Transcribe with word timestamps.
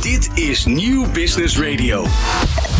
Dit 0.00 0.30
is 0.34 0.64
Nieuw 0.64 1.10
Business 1.12 1.58
Radio. 1.58 2.06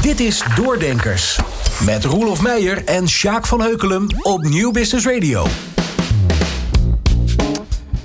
Dit 0.03 0.21
is 0.21 0.43
Doordenkers. 0.57 1.39
Met 1.85 2.04
Roelof 2.04 2.43
Meijer 2.43 2.85
en 2.85 3.08
Sjaak 3.08 3.46
van 3.46 3.60
Heukelum 3.60 4.06
op 4.22 4.43
Nieuw 4.43 4.71
Business 4.71 5.06
Radio. 5.06 5.46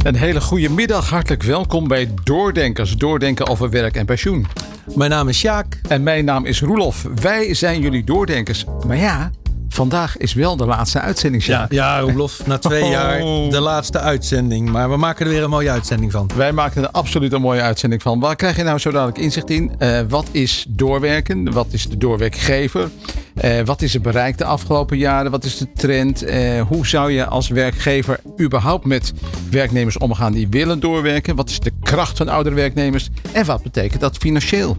Een 0.04 0.16
hele 0.16 0.42
goede 0.42 0.70
middag, 0.70 1.10
hartelijk 1.10 1.44
welkom 1.44 1.88
bij 1.88 2.14
Doordenkers. 2.24 2.98
Doordenken 2.98 3.48
over 3.48 3.70
werk 3.70 3.96
en 3.96 4.06
pensioen. 4.06 4.48
Mijn 4.96 5.10
naam 5.10 5.30
is 5.30 5.38
Sjaak. 5.38 5.80
En 5.88 6.04
mijn 6.04 6.26
naam 6.26 6.46
is 6.46 6.62
Roelof. 6.62 7.08
Wij 7.22 7.54
zijn 7.54 7.82
jullie 7.82 8.04
Doordenkers. 8.04 8.66
Maar 8.88 8.98
ja, 8.98 9.32
vandaag 9.76 10.18
is 10.18 10.34
wel 10.34 10.56
de 10.56 10.66
laatste 10.66 11.00
uitzending. 11.00 11.44
Ja, 11.44 11.66
ja 11.70 12.00
Roelof, 12.00 12.46
na 12.48 12.58
twee 12.58 12.84
Oh. 12.84 12.90
jaar 12.90 13.20
de 13.50 13.60
laatste 13.60 14.00
uitzending. 14.00 14.70
Maar 14.70 14.90
we 14.90 14.98
maken 14.98 15.26
er 15.26 15.32
weer 15.32 15.44
een 15.44 15.50
mooie 15.50 15.70
uitzending 15.70 16.12
van. 16.12 16.30
Wij 16.36 16.52
maken 16.52 16.84
er 16.84 16.90
absoluut 16.92 17.34
een 17.34 17.42
mooie 17.42 17.62
uitzending 17.62 18.02
van. 18.02 18.20
Waar 18.20 18.36
krijg 18.36 18.56
je 18.56 18.64
nou 18.64 18.78
zo 18.80 18.92
dadelijk 18.92 19.18
inzicht 19.18 19.50
in? 19.50 19.72
Eh, 19.78 20.00
wat 20.10 20.28
is 20.32 20.66
doorwerken? 20.70 21.52
Wat 21.54 21.68
is 21.72 21.90
de 21.90 21.98
doorwerkgever? 21.98 22.90
Eh, 23.36 23.62
wat 23.66 23.82
is 23.82 23.94
er 23.96 24.02
bereikt 24.02 24.38
de 24.38 24.46
afgelopen 24.46 24.98
jaren? 24.98 25.32
Wat 25.32 25.44
is 25.44 25.58
de 25.58 25.68
trend? 25.74 26.24
Eh, 26.24 26.62
hoe 26.62 26.88
zou 26.88 27.12
je 27.12 27.26
als 27.26 27.48
werkgever 27.48 28.20
überhaupt 28.42 28.86
met 28.86 29.14
werknemers 29.50 29.98
omgaan 29.98 30.32
die 30.34 30.48
willen 30.50 30.80
doorwerken? 30.80 31.36
Wat 31.36 31.50
is 31.50 31.60
de 31.60 31.72
kracht 31.84 32.18
van 32.18 32.28
oudere 32.30 32.56
werknemers? 32.56 33.10
En 33.32 33.46
wat 33.46 33.64
betekent 33.64 34.02
dat 34.02 34.18
financieel? 34.18 34.78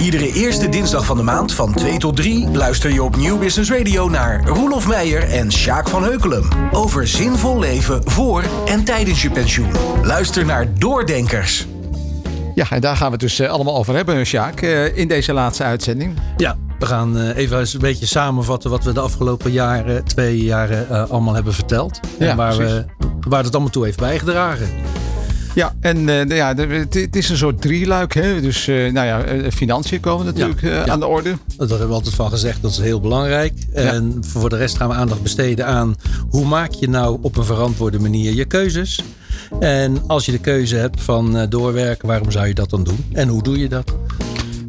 Iedere 0.00 0.32
eerste 0.32 0.68
dinsdag 0.68 1.04
van 1.04 1.16
de 1.16 1.22
maand 1.22 1.54
van 1.54 1.72
2 1.72 1.98
tot 1.98 2.16
3 2.16 2.48
luister 2.52 2.92
je 2.92 3.02
op 3.02 3.16
Nieuw 3.16 3.38
Business 3.38 3.70
Radio 3.70 4.08
naar 4.08 4.48
Roelof 4.48 4.86
Meijer 4.88 5.30
en 5.30 5.52
Sjaak 5.52 5.88
van 5.88 6.02
Heukelum. 6.02 6.48
Over 6.72 7.06
zinvol 7.06 7.58
leven 7.58 8.00
voor 8.04 8.44
en 8.66 8.84
tijdens 8.84 9.22
je 9.22 9.30
pensioen. 9.30 9.70
Luister 10.02 10.44
naar 10.44 10.78
Doordenkers. 10.78 11.66
Ja, 12.54 12.70
en 12.70 12.80
daar 12.80 12.96
gaan 12.96 13.06
we 13.06 13.12
het 13.12 13.20
dus 13.20 13.38
eh, 13.38 13.48
allemaal 13.48 13.76
over 13.76 13.94
hebben, 13.94 14.26
Sjaak, 14.26 14.60
eh, 14.60 14.96
in 14.96 15.08
deze 15.08 15.32
laatste 15.32 15.62
uitzending. 15.62 16.14
Ja, 16.36 16.56
we 16.78 16.86
gaan 16.86 17.18
eh, 17.18 17.36
even 17.36 17.58
eens 17.58 17.74
een 17.74 17.80
beetje 17.80 18.06
samenvatten 18.06 18.70
wat 18.70 18.84
we 18.84 18.92
de 18.92 19.00
afgelopen 19.00 19.52
jaren, 19.52 20.04
twee 20.04 20.42
jaren, 20.42 20.88
eh, 20.88 21.10
allemaal 21.10 21.34
hebben 21.34 21.54
verteld. 21.54 22.00
Ja, 22.18 22.30
en 22.30 22.36
waar, 22.36 22.56
precies. 22.56 22.74
we, 22.74 22.84
waar 23.28 23.44
het 23.44 23.52
allemaal 23.52 23.72
toe 23.72 23.84
heeft 23.84 23.98
bijgedragen. 23.98 24.68
Ja, 25.54 25.74
en 25.80 25.96
eh, 26.08 26.26
de- 26.28 26.34
ja, 26.34 26.54
het 26.54 26.94
het 26.94 27.16
is 27.16 27.28
een 27.28 27.36
soort 27.36 27.60
drieluik. 27.60 28.14
Hè? 28.14 28.40
Dus 28.40 28.68
eh, 28.68 28.74
nou 28.92 29.06
ja, 29.06 29.22
eh, 29.22 29.50
financiën 29.52 30.00
komen 30.00 30.26
natuurlijk 30.26 30.60
Ja, 30.60 30.70
ja. 30.70 30.86
aan 30.86 31.00
de 31.00 31.06
orde. 31.06 31.30
Daar 31.56 31.68
hebben 31.68 31.88
we 31.88 31.94
altijd 31.94 32.14
van 32.14 32.30
gezegd, 32.30 32.62
dat 32.62 32.70
is 32.70 32.78
heel 32.78 33.00
belangrijk. 33.00 33.52
En 33.72 34.18
voor 34.26 34.48
de 34.48 34.56
rest 34.56 34.76
gaan 34.76 34.88
we 34.88 34.94
aandacht 34.94 35.22
besteden 35.22 35.66
aan 35.66 35.94
hoe 36.28 36.46
maak 36.46 36.70
je 36.72 36.88
nou 36.88 37.18
op 37.22 37.36
een 37.36 37.44
verantwoorde 37.44 37.98
manier 37.98 38.34
je 38.34 38.44
keuzes. 38.44 39.00
En 39.60 40.02
als 40.06 40.26
je 40.26 40.32
de 40.32 40.38
keuze 40.38 40.76
hebt 40.76 41.02
van 41.02 41.46
doorwerken, 41.48 42.08
waarom 42.08 42.30
zou 42.30 42.46
je 42.46 42.54
dat 42.54 42.70
dan 42.70 42.84
doen? 42.84 43.04
En 43.12 43.28
hoe 43.28 43.42
doe 43.42 43.58
je 43.58 43.68
dat? 43.68 43.94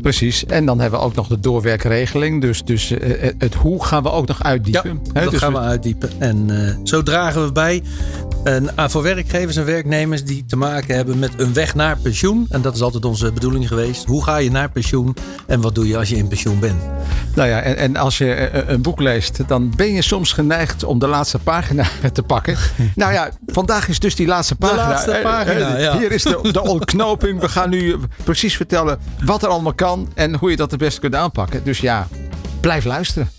Precies. 0.02 0.46
En 0.46 0.66
dan 0.66 0.80
hebben 0.80 1.00
we 1.00 1.06
ook 1.06 1.16
nog 1.16 1.28
de 1.28 1.40
doorwerkregeling. 1.40 2.42
Dus, 2.42 2.64
dus 2.64 2.94
het 3.38 3.54
hoe 3.54 3.86
gaan 3.86 4.04
we 4.04 4.12
ook 4.12 4.28
nog 4.28 4.44
uitdiepen. 4.44 5.00
Dat 5.14 5.30
Dus 5.32 5.40
gaan 5.40 5.54
we 5.54 5.60
uitdiepen. 5.60 6.10
En 6.18 6.50
zo 6.84 7.04
dragen 7.04 7.46
we 7.46 7.52
bij 7.52 7.84
en, 8.46 8.90
voor 8.90 9.04
werkgevers 9.04 9.56
en 9.56 9.66
werknemers 9.66 10.24
die 10.24 10.46
te 10.46 10.56
maken 10.56 10.96
hebben 10.96 11.20
met 11.20 11.32
een 11.38 11.54
weg 11.54 11.76
naar 11.76 11.98
pensioen. 11.98 12.46
En 12.50 12.62
dat 12.62 12.76
is 12.76 12.82
altijd 12.82 13.06
onze 13.06 13.32
bedoeling 13.32 13.68
geweest. 13.68 14.06
Hoe 14.06 14.24
ga 14.24 14.38
je 14.38 14.52
naar 14.52 14.70
pensioen 14.72 15.16
en 15.48 15.62
wat 15.62 15.76
doe 15.76 15.88
je 15.88 15.98
als 15.98 16.10
je 16.10 16.16
in 16.16 16.28
pensioen 16.28 16.60
bent? 16.60 16.82
Nou 17.36 17.50
ja, 17.50 17.62
en, 17.62 17.78
en 17.78 17.96
als 17.96 18.18
je 18.18 18.34
eh, 18.34 18.70
een 18.70 18.82
boek 18.82 19.00
leest, 19.00 19.48
dan 19.48 19.74
ben 19.76 19.94
je 19.94 20.02
soms 20.02 20.34
geneigd 20.34 20.84
om 20.84 21.00
de 21.00 21.08
laatste 21.08 21.40
pagina 21.40 21.86
te 22.14 22.24
pakken. 22.24 22.58
nou 22.96 23.14
ja, 23.14 23.30
vandaag 23.48 23.88
is 23.88 24.00
dus 24.00 24.16
die 24.16 24.28
laatste 24.28 24.56
pagina. 24.56 24.88
laatste 24.90 25.12
Eh, 25.12 25.18
eh, 25.18 25.24
pagina, 25.24 25.78
ja. 25.78 25.98
Hier 25.98 26.12
is 26.12 26.24
de, 26.24 26.50
de 26.52 26.62
ontknoping. 26.64 27.40
We 27.40 27.50
gaan 27.50 27.70
nu 27.70 27.96
precies 28.24 28.56
vertellen 28.56 29.00
wat 29.24 29.44
er 29.44 29.50
allemaal 29.50 29.74
kan 29.74 30.12
en 30.16 30.36
hoe 30.36 30.50
je 30.50 30.56
dat 30.56 30.72
het 30.72 30.80
beste 30.80 31.00
kunt 31.00 31.16
aanpakken. 31.16 31.64
Dus 31.64 31.80
ja, 31.80 32.08
blijf 32.66 32.84
luisteren. 32.86 33.30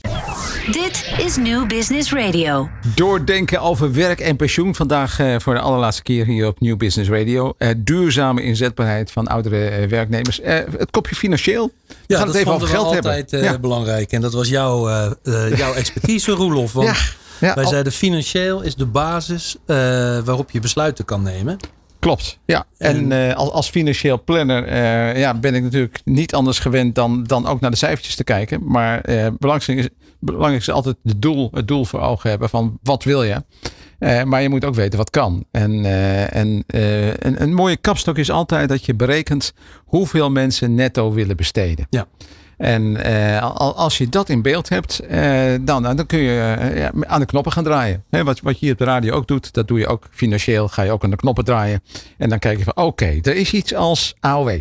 Dit 0.73 1.05
is 1.19 1.37
New 1.37 1.67
Business 1.67 2.13
Radio. 2.13 2.69
Doordenken 2.95 3.61
over 3.61 3.93
werk 3.93 4.21
en 4.21 4.37
pensioen. 4.37 4.75
Vandaag 4.75 5.19
eh, 5.19 5.35
voor 5.39 5.55
de 5.55 5.61
allerlaatste 5.61 6.03
keer 6.03 6.25
hier 6.27 6.47
op 6.47 6.61
New 6.61 6.77
Business 6.77 7.11
Radio. 7.11 7.55
Eh, 7.59 7.69
duurzame 7.77 8.43
inzetbaarheid 8.43 9.11
van 9.13 9.27
oudere 9.27 9.69
eh, 9.69 9.89
werknemers. 9.89 10.41
Eh, 10.41 10.59
het 10.79 10.91
kopje 10.91 11.15
financieel. 11.15 11.71
We 11.87 11.95
Ja, 12.07 12.17
gaan 12.17 12.27
dat 12.27 12.35
het 12.35 12.37
even 12.45 12.53
over 12.55 12.69
geld 12.69 12.93
hebben. 12.93 13.11
altijd 13.11 13.33
eh, 13.33 13.43
ja. 13.43 13.59
belangrijk. 13.59 14.13
En 14.13 14.21
dat 14.21 14.33
was 14.33 14.49
jouw, 14.49 14.89
eh, 14.89 15.11
eh, 15.23 15.57
jouw 15.59 15.73
expertise, 15.83 16.31
Roelof. 16.33 16.73
Want 16.73 16.87
Ja, 16.89 16.95
ja, 17.49 17.55
wij 17.55 17.65
al- 17.65 17.71
zeiden 17.71 17.93
financieel 17.93 18.61
is 18.63 18.75
de 18.75 18.87
basis 18.87 19.57
eh, 19.67 19.77
waarop 20.25 20.51
je 20.51 20.61
besluiten 20.61 21.05
kan 21.05 21.23
nemen. 21.23 21.57
Klopt, 22.07 22.39
ja. 22.45 22.67
En, 22.79 23.13
eh, 23.13 23.35
als, 23.35 23.51
als 23.51 23.71
financieel 23.71 24.23
planner 24.25 24.65
eh, 24.65 25.19
ja, 25.19 25.35
ben 25.35 25.55
ik 25.55 25.63
natuurlijk 25.63 26.01
niet 26.05 26.35
anders 26.35 26.59
gewend 26.59 26.95
dan, 26.95 27.25
dan 27.25 27.47
ook 27.47 27.61
naar 27.61 27.71
de 27.71 27.77
cijfertjes 27.77 28.15
te 28.15 28.25
kijken. 28.25 28.61
Maar 28.65 29.01
eh, 29.01 29.27
belangrijk, 29.39 29.79
is, 29.79 29.89
belangrijk 30.19 30.61
is 30.61 30.71
altijd 30.71 30.97
het 31.03 31.23
doel, 31.23 31.51
het 31.53 31.69
doel 31.69 31.85
voor 31.85 32.01
ogen 32.01 32.31
hebben 32.31 32.49
van 32.49 32.79
wat 32.83 33.05
wil 33.05 33.23
je. 33.23 33.43
Maar 34.25 34.43
je 34.43 34.49
moet 34.49 34.65
ook 34.65 34.75
weten 34.75 34.99
wat 34.99 35.11
kan. 35.11 35.45
En, 35.51 35.85
en 36.31 36.65
een, 36.67 37.43
een 37.43 37.55
mooie 37.55 37.77
kapstok 37.77 38.19
is 38.19 38.31
altijd 38.31 38.69
dat 38.69 38.85
je 38.85 38.95
berekent 38.95 39.53
hoeveel 39.85 40.31
mensen 40.31 40.75
netto 40.75 41.13
willen 41.13 41.37
besteden. 41.37 41.87
Ja. 41.91 42.07
En 42.57 42.97
eh, 42.97 43.43
al- 43.43 43.77
als 43.77 43.99
je 43.99 44.09
dat 44.09 44.29
in 44.29 44.43
beeld 44.43 44.69
hebt, 44.69 44.99
eh, 44.99 45.55
dan, 45.61 45.83
dan 45.83 46.07
kun 46.07 46.19
je 46.19 46.41
eh, 46.41 47.03
aan 47.03 47.21
de 47.21 47.27
knoppen 47.27 47.53
gaan 47.53 47.65
draaien. 47.65 48.05
Wat, 48.11 48.41
wat 48.41 48.53
je 48.59 48.65
hier 48.65 48.73
op 48.73 48.79
de 48.79 48.85
radio 48.85 49.13
ook 49.15 49.27
doet, 49.27 49.53
dat 49.53 49.69
doe 49.69 49.79
je 49.79 49.87
ook 49.87 50.07
financieel. 50.11 50.69
Ga 50.69 50.83
je 50.83 50.91
ook 50.91 51.05
aan 51.05 51.11
de 51.11 51.17
knoppen 51.17 51.45
draaien. 51.45 51.83
En 52.19 52.29
dan 52.29 52.39
kijk 52.39 52.59
je 52.59 52.65
van, 52.65 52.77
oké, 52.77 53.19
er 53.23 53.37
is 53.37 53.53
iets 53.53 53.75
als 53.75 54.15
AOW. 54.21 54.49
Dat 54.49 54.61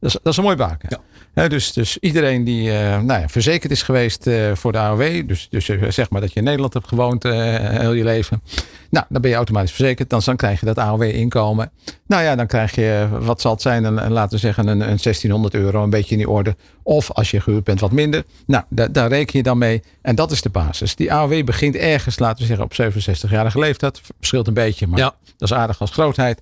is, 0.00 0.12
dat 0.22 0.32
is 0.32 0.36
een 0.36 0.44
mooi 0.44 0.56
baken. 0.56 0.88
Ja. 0.90 0.98
Dus, 1.34 1.72
dus 1.72 1.98
iedereen 1.98 2.44
die 2.44 2.70
eh, 2.70 3.00
nou 3.00 3.20
ja, 3.20 3.28
verzekerd 3.28 3.72
is 3.72 3.82
geweest 3.82 4.26
eh, 4.26 4.52
voor 4.54 4.72
de 4.72 4.78
AOW. 4.78 5.28
Dus, 5.28 5.46
dus 5.50 5.68
eh, 5.68 5.90
zeg 5.90 6.10
maar 6.10 6.20
dat 6.20 6.32
je 6.32 6.38
in 6.38 6.44
Nederland 6.44 6.72
hebt 6.74 6.88
gewoond 6.88 7.22
heel 7.22 7.92
je 7.92 8.04
leven. 8.04 8.42
Nou, 8.90 9.06
dan 9.08 9.20
ben 9.20 9.30
je 9.30 9.36
automatisch 9.36 9.72
verzekerd. 9.72 10.10
Dan, 10.10 10.20
dan 10.24 10.36
krijg 10.36 10.60
je 10.60 10.66
dat 10.66 10.78
AOW-inkomen. 10.78 11.70
Nou 12.06 12.22
ja, 12.22 12.34
dan 12.36 12.46
krijg 12.46 12.74
je, 12.74 13.08
wat 13.20 13.40
zal 13.40 13.52
het 13.52 13.62
zijn, 13.62 13.84
een, 13.84 14.04
een- 14.04 14.12
laten 14.12 14.30
we 14.32 14.38
zeggen 14.38 14.66
een, 14.66 14.80
een 14.80 14.98
1600 15.02 15.54
euro, 15.54 15.82
een 15.82 15.90
beetje 15.90 16.10
in 16.10 16.16
die 16.18 16.28
orde. 16.30 16.56
Of 16.82 17.10
als 17.12 17.30
je 17.30 17.40
gehuurd 17.40 17.64
bent, 17.64 17.80
wat 17.80 17.92
minder. 17.92 18.24
Nou, 18.46 18.64
da- 18.68 18.88
daar 18.88 19.08
reken 19.08 19.38
je 19.38 19.42
dan 19.42 19.58
mee. 19.58 19.82
En 20.02 20.14
dat 20.14 20.30
is 20.30 20.42
de 20.42 20.50
basis. 20.50 20.94
Die 20.96 21.12
AOW 21.12 21.44
begint 21.44 21.76
ergens, 21.76 22.18
laten 22.18 22.38
we 22.40 22.46
zeggen, 22.46 22.64
op 22.64 22.72
67-jarige 22.72 23.58
leeftijd. 23.58 24.00
Verschilt 24.18 24.46
een 24.46 24.54
beetje, 24.54 24.86
maar 24.86 24.98
Ja. 24.98 25.14
dat 25.36 25.50
is 25.50 25.56
aardig 25.56 25.80
als 25.80 25.90
grootheid. 25.90 26.40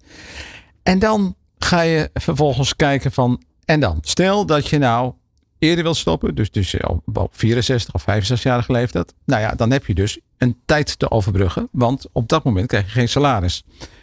En 0.83 0.99
dan 0.99 1.35
ga 1.59 1.81
je 1.81 2.11
vervolgens 2.15 2.77
kijken 2.77 3.13
van, 3.13 3.43
en 3.65 3.81
dan? 3.81 3.99
Stel 4.01 4.47
dat 4.47 4.69
je 4.69 4.79
nou 4.79 5.13
eerder 5.59 5.85
wilt 5.85 5.97
stoppen, 5.97 6.35
dus, 6.35 6.51
dus 6.51 6.77
op 6.81 7.17
op 7.17 7.37
64 7.37 7.95
of 7.95 8.03
65-jarige 8.03 8.73
leeftijd. 8.73 9.15
Nou 9.25 9.41
ja, 9.41 9.55
dan 9.55 9.71
heb 9.71 9.87
je 9.87 9.95
dus 9.95 10.19
een 10.39 10.57
tijd 10.65 10.99
te 10.99 11.11
overbruggen, 11.11 11.69
want 11.73 12.07
op 12.13 12.29
dat 12.29 12.45
moment 12.45 12.67
krijg 12.67 12.85
je 12.85 12.91
geen 12.91 13.09
salaris. 13.09 13.63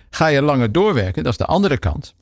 Ga 0.10 0.28
je 0.28 0.42
langer 0.42 0.72
doorwerken, 0.72 1.24
dat 1.24 1.32
is 1.32 1.38
de 1.38 1.46
andere 1.46 1.78
kant, 1.78 2.14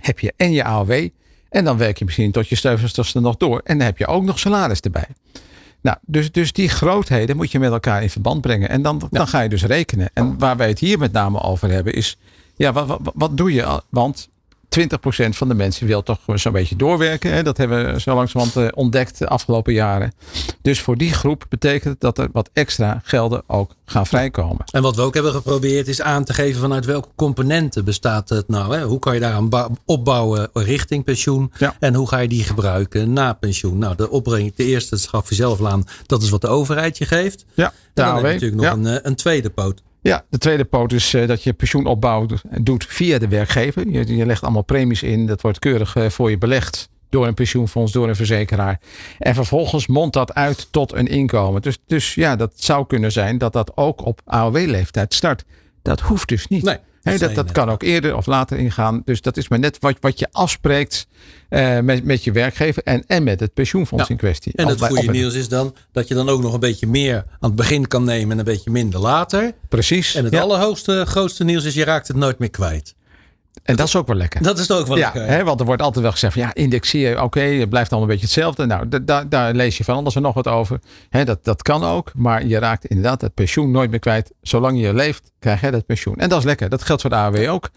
heb 0.00 0.18
je 0.18 0.32
en 0.36 0.52
je 0.52 0.64
AOW 0.64 1.08
en 1.48 1.64
dan 1.64 1.76
werk 1.76 1.98
je 1.98 2.04
misschien 2.04 2.32
tot 2.32 2.48
je 2.48 2.78
70ste 2.78 3.20
nog 3.20 3.36
door 3.36 3.60
en 3.64 3.78
dan 3.78 3.86
heb 3.86 3.98
je 3.98 4.06
ook 4.06 4.22
nog 4.22 4.38
salaris 4.38 4.80
erbij. 4.80 5.08
Nou, 5.80 5.98
dus, 6.02 6.32
dus 6.32 6.52
die 6.52 6.68
grootheden 6.68 7.36
moet 7.36 7.50
je 7.50 7.58
met 7.58 7.70
elkaar 7.70 8.02
in 8.02 8.10
verband 8.10 8.40
brengen. 8.40 8.68
En 8.68 8.82
dan, 8.82 9.08
dan 9.10 9.28
ga 9.28 9.40
je 9.40 9.48
dus 9.48 9.64
rekenen. 9.64 10.10
En 10.12 10.38
waar 10.38 10.56
wij 10.56 10.68
het 10.68 10.78
hier 10.78 10.98
met 10.98 11.12
name 11.12 11.40
over 11.40 11.70
hebben 11.70 11.92
is... 11.92 12.18
Ja, 12.56 12.72
wat, 12.72 12.86
wat, 12.86 13.00
wat 13.14 13.36
doe 13.36 13.52
je? 13.52 13.64
al? 13.64 13.80
Want 13.90 14.28
20% 14.68 15.28
van 15.28 15.48
de 15.48 15.54
mensen 15.54 15.86
wil 15.86 16.02
toch 16.02 16.18
zo'n 16.34 16.52
beetje 16.52 16.76
doorwerken. 16.76 17.32
Hè? 17.32 17.42
Dat 17.42 17.56
hebben 17.56 17.92
we 17.92 18.00
zo 18.00 18.14
langzamerhand 18.14 18.56
eh, 18.56 18.78
ontdekt 18.78 19.18
de 19.18 19.28
afgelopen 19.28 19.72
jaren. 19.72 20.12
Dus 20.62 20.80
voor 20.80 20.96
die 20.96 21.12
groep 21.12 21.44
betekent 21.48 21.84
het 21.92 22.00
dat 22.00 22.18
er 22.18 22.28
wat 22.32 22.50
extra 22.52 23.00
gelden 23.04 23.42
ook 23.46 23.74
gaan 23.84 24.06
vrijkomen. 24.06 24.64
En 24.72 24.82
wat 24.82 24.96
we 24.96 25.02
ook 25.02 25.14
hebben 25.14 25.32
geprobeerd 25.32 25.88
is 25.88 26.02
aan 26.02 26.24
te 26.24 26.32
geven 26.34 26.60
vanuit 26.60 26.84
welke 26.84 27.08
componenten 27.14 27.84
bestaat 27.84 28.28
het 28.28 28.48
nou. 28.48 28.76
Hè? 28.76 28.84
Hoe 28.84 28.98
kan 28.98 29.14
je 29.14 29.20
daaraan 29.20 29.76
opbouwen 29.84 30.48
richting 30.52 31.04
pensioen? 31.04 31.52
Ja. 31.58 31.76
En 31.80 31.94
hoe 31.94 32.08
ga 32.08 32.18
je 32.18 32.28
die 32.28 32.44
gebruiken 32.44 33.12
na 33.12 33.32
pensioen? 33.32 33.78
Nou, 33.78 33.96
de 33.96 34.10
opbreng, 34.10 34.54
de 34.54 34.64
eerste, 34.64 34.94
dat 34.96 35.06
gaf 35.08 35.28
je 35.28 35.34
zelf 35.34 35.64
aan, 35.64 35.84
dat 36.06 36.22
is 36.22 36.28
wat 36.30 36.40
de 36.40 36.48
overheid 36.48 36.98
je 36.98 37.04
geeft. 37.06 37.44
Ja, 37.54 37.66
En 37.66 37.72
dan 37.94 38.14
heb 38.14 38.24
je 38.24 38.32
natuurlijk 38.32 38.60
nog 38.62 38.64
Ja. 38.64 38.72
een, 38.72 38.86
eh, 38.86 38.98
een 39.02 39.16
tweede 39.16 39.50
poot. 39.50 39.82
Ja, 40.06 40.24
de 40.30 40.38
tweede 40.38 40.64
poot 40.64 40.92
is 40.92 41.14
eh, 41.14 41.26
dat 41.26 41.42
je 41.42 41.52
pensioenopbouw 41.52 42.26
doet 42.60 42.86
via 42.88 43.18
de 43.18 43.28
werkgever. 43.28 43.88
Je, 43.88 44.16
je 44.16 44.26
legt 44.26 44.42
allemaal 44.42 44.62
premies 44.62 45.02
in. 45.02 45.26
Dat 45.26 45.40
wordt 45.40 45.58
keurig 45.58 45.96
eh, 45.96 46.08
voor 46.08 46.30
je 46.30 46.38
belegd 46.38 46.88
door 47.08 47.26
een 47.26 47.34
pensioenfonds, 47.34 47.92
door 47.92 48.08
een 48.08 48.16
verzekeraar. 48.16 48.80
En 49.18 49.34
vervolgens 49.34 49.86
mondt 49.86 50.14
dat 50.14 50.34
uit 50.34 50.68
tot 50.70 50.92
een 50.92 51.06
inkomen. 51.06 51.62
Dus, 51.62 51.78
dus 51.86 52.14
ja, 52.14 52.36
dat 52.36 52.52
zou 52.54 52.86
kunnen 52.86 53.12
zijn 53.12 53.38
dat 53.38 53.52
dat 53.52 53.76
ook 53.76 54.04
op 54.04 54.20
AOW-leeftijd 54.24 55.14
start. 55.14 55.44
Dat 55.82 56.00
hoeft 56.00 56.28
dus 56.28 56.46
niet. 56.46 56.62
Nee, 56.62 56.78
Dat 57.14 57.34
dat, 57.34 57.52
kan 57.52 57.70
ook 57.70 57.82
eerder 57.82 58.16
of 58.16 58.26
later 58.26 58.58
ingaan. 58.58 59.02
Dus 59.04 59.20
dat 59.20 59.36
is 59.36 59.48
maar 59.48 59.58
net 59.58 59.78
wat, 59.80 59.96
wat 60.00 60.18
je 60.18 60.28
afspreekt 60.30 61.06
eh, 61.48 61.80
met, 61.80 62.04
met 62.04 62.24
je 62.24 62.32
werkgever 62.32 62.82
en, 62.82 63.04
en 63.06 63.22
met 63.22 63.40
het 63.40 63.54
pensioenfonds 63.54 64.04
Ja. 64.04 64.10
in 64.10 64.16
kwestie. 64.16 64.52
En 64.56 64.68
het 64.68 64.82
goede 64.82 65.10
nieuws 65.10 65.34
is 65.34 65.48
dan 65.48 65.74
dat 65.92 66.08
je 66.08 66.14
dan 66.14 66.28
ook 66.28 66.42
nog 66.42 66.52
een 66.52 66.60
beetje 66.60 66.86
meer 66.86 67.16
aan 67.16 67.48
het 67.50 67.54
begin 67.54 67.88
kan 67.88 68.04
nemen 68.04 68.32
en 68.32 68.38
een 68.38 68.44
beetje 68.44 68.70
minder 68.70 69.00
later. 69.00 69.52
Precies. 69.68 70.14
En 70.14 70.24
het 70.24 70.32
ja. 70.32 70.40
allerhoogste 70.40 71.04
grootste 71.06 71.44
nieuws 71.44 71.64
is 71.64 71.74
je 71.74 71.84
raakt 71.84 72.08
het 72.08 72.16
nooit 72.16 72.38
meer 72.38 72.50
kwijt. 72.50 72.94
En 73.62 73.76
dat 73.76 73.86
is 73.86 73.96
ook 73.96 74.06
wel 74.06 74.16
lekker. 74.16 74.42
Dat 74.42 74.58
is 74.58 74.70
ook 74.70 74.86
wel 74.86 74.96
ja, 74.96 75.10
lekker. 75.14 75.32
Hè, 75.32 75.44
want 75.44 75.60
er 75.60 75.66
wordt 75.66 75.82
altijd 75.82 76.02
wel 76.02 76.12
gezegd 76.12 76.32
van 76.32 76.42
ja, 76.42 76.54
indexeer, 76.54 77.22
oké, 77.22 77.40
het 77.40 77.68
blijft 77.68 77.90
allemaal 77.90 78.08
een 78.10 78.14
beetje 78.14 78.32
hetzelfde. 78.32 78.66
Nou, 78.66 78.88
da- 78.88 78.98
da- 78.98 79.24
daar 79.24 79.54
lees 79.54 79.78
je 79.78 79.84
van 79.84 79.96
alles 79.96 80.14
en 80.16 80.22
nog 80.22 80.34
wat 80.34 80.48
over. 80.48 80.80
Hè, 81.08 81.24
dat, 81.24 81.44
dat 81.44 81.62
kan 81.62 81.84
ook, 81.84 82.12
maar 82.14 82.46
je 82.46 82.58
raakt 82.58 82.84
inderdaad 82.84 83.20
het 83.20 83.34
pensioen 83.34 83.70
nooit 83.70 83.90
meer 83.90 83.98
kwijt. 83.98 84.32
Zolang 84.42 84.80
je 84.80 84.94
leeft, 84.94 85.30
krijg 85.38 85.60
je 85.60 85.70
dat 85.70 85.86
pensioen. 85.86 86.16
En 86.16 86.28
dat 86.28 86.38
is 86.38 86.44
lekker. 86.44 86.68
Dat 86.68 86.82
geldt 86.82 87.00
voor 87.00 87.10
de 87.10 87.16
AOW 87.16 87.50
ook. 87.50 87.70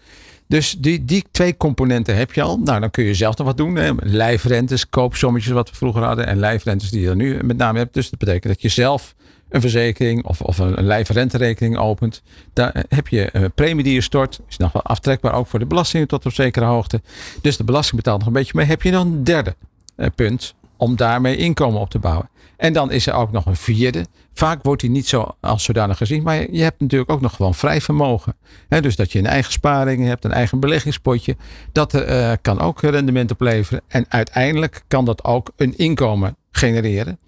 Dus 0.48 0.76
die, 0.78 1.04
die 1.04 1.24
twee 1.30 1.56
componenten 1.56 2.16
heb 2.16 2.32
je 2.32 2.42
al. 2.42 2.58
Nou, 2.58 2.80
dan 2.80 2.90
kun 2.90 3.04
je 3.04 3.14
zelf 3.14 3.36
nog 3.36 3.46
wat 3.46 3.56
doen. 3.56 3.76
Hè. 3.76 3.90
Lijfrentes, 4.00 4.88
koopsommetjes 4.88 5.52
wat 5.52 5.70
we 5.70 5.76
vroeger 5.76 6.02
hadden. 6.02 6.26
En 6.26 6.38
lijfrentes 6.38 6.90
die 6.90 7.00
je 7.00 7.08
er 7.08 7.16
nu 7.16 7.38
met 7.42 7.56
name 7.56 7.78
hebt. 7.78 7.94
Dus 7.94 8.10
dat 8.10 8.18
betekent 8.18 8.52
dat 8.52 8.62
je 8.62 8.68
zelf 8.68 9.14
een 9.50 9.60
verzekering 9.60 10.24
of, 10.24 10.40
of 10.40 10.58
een, 10.58 10.84
lijfrenterekening 10.84 11.78
opent. 11.78 12.22
Daar 12.52 12.84
heb 12.88 13.08
je 13.08 13.28
een 13.32 13.52
premie 13.52 13.84
die 13.84 13.94
je 13.94 14.00
stort. 14.00 14.40
Is 14.48 14.56
nog 14.56 14.72
wel 14.72 14.82
aftrekbaar 14.82 15.32
ook 15.32 15.46
voor 15.46 15.58
de 15.58 15.66
belastingen 15.66 16.08
tot 16.08 16.26
op 16.26 16.32
zekere 16.32 16.64
hoogte. 16.64 17.00
Dus 17.42 17.56
de 17.56 17.64
belasting 17.64 17.96
betaalt 17.96 18.18
nog 18.18 18.26
een 18.26 18.32
beetje 18.32 18.52
mee. 18.54 18.66
Heb 18.66 18.82
je 18.82 18.90
dan 18.90 19.06
een 19.06 19.24
derde 19.24 19.56
eh, 19.96 20.06
punt 20.14 20.54
om 20.76 20.96
daarmee 20.96 21.36
inkomen 21.36 21.80
op 21.80 21.90
te 21.90 21.98
bouwen. 21.98 22.28
En 22.56 22.72
dan 22.72 22.90
is 22.90 23.06
er 23.06 23.14
ook 23.14 23.32
nog 23.32 23.46
een 23.46 23.56
vierde. 23.56 24.06
Vaak 24.32 24.62
wordt 24.62 24.80
die 24.80 24.90
niet 24.90 25.08
zo 25.08 25.36
als 25.40 25.64
zodanig 25.64 25.96
gezien. 25.96 26.22
Maar 26.22 26.50
je 26.50 26.62
hebt 26.62 26.80
natuurlijk 26.80 27.10
ook 27.10 27.20
nog 27.20 27.36
gewoon 27.36 27.54
vrij 27.54 27.80
vermogen. 27.80 28.36
Dus 28.68 28.96
dat 28.96 29.12
je 29.12 29.18
een 29.18 29.26
eigen 29.26 29.52
sparing 29.52 30.04
hebt, 30.04 30.24
een 30.24 30.32
eigen 30.32 30.60
beleggingspotje. 30.60 31.36
Dat 31.72 31.94
eh, 31.94 32.32
kan 32.42 32.60
ook 32.60 32.80
rendement 32.80 33.30
opleveren. 33.30 33.82
En 33.88 34.04
uiteindelijk 34.08 34.82
kan 34.88 35.04
dat 35.04 35.24
ook 35.24 35.52
een 35.56 35.78
inkomen 35.78 36.36
genereren. 36.50 37.18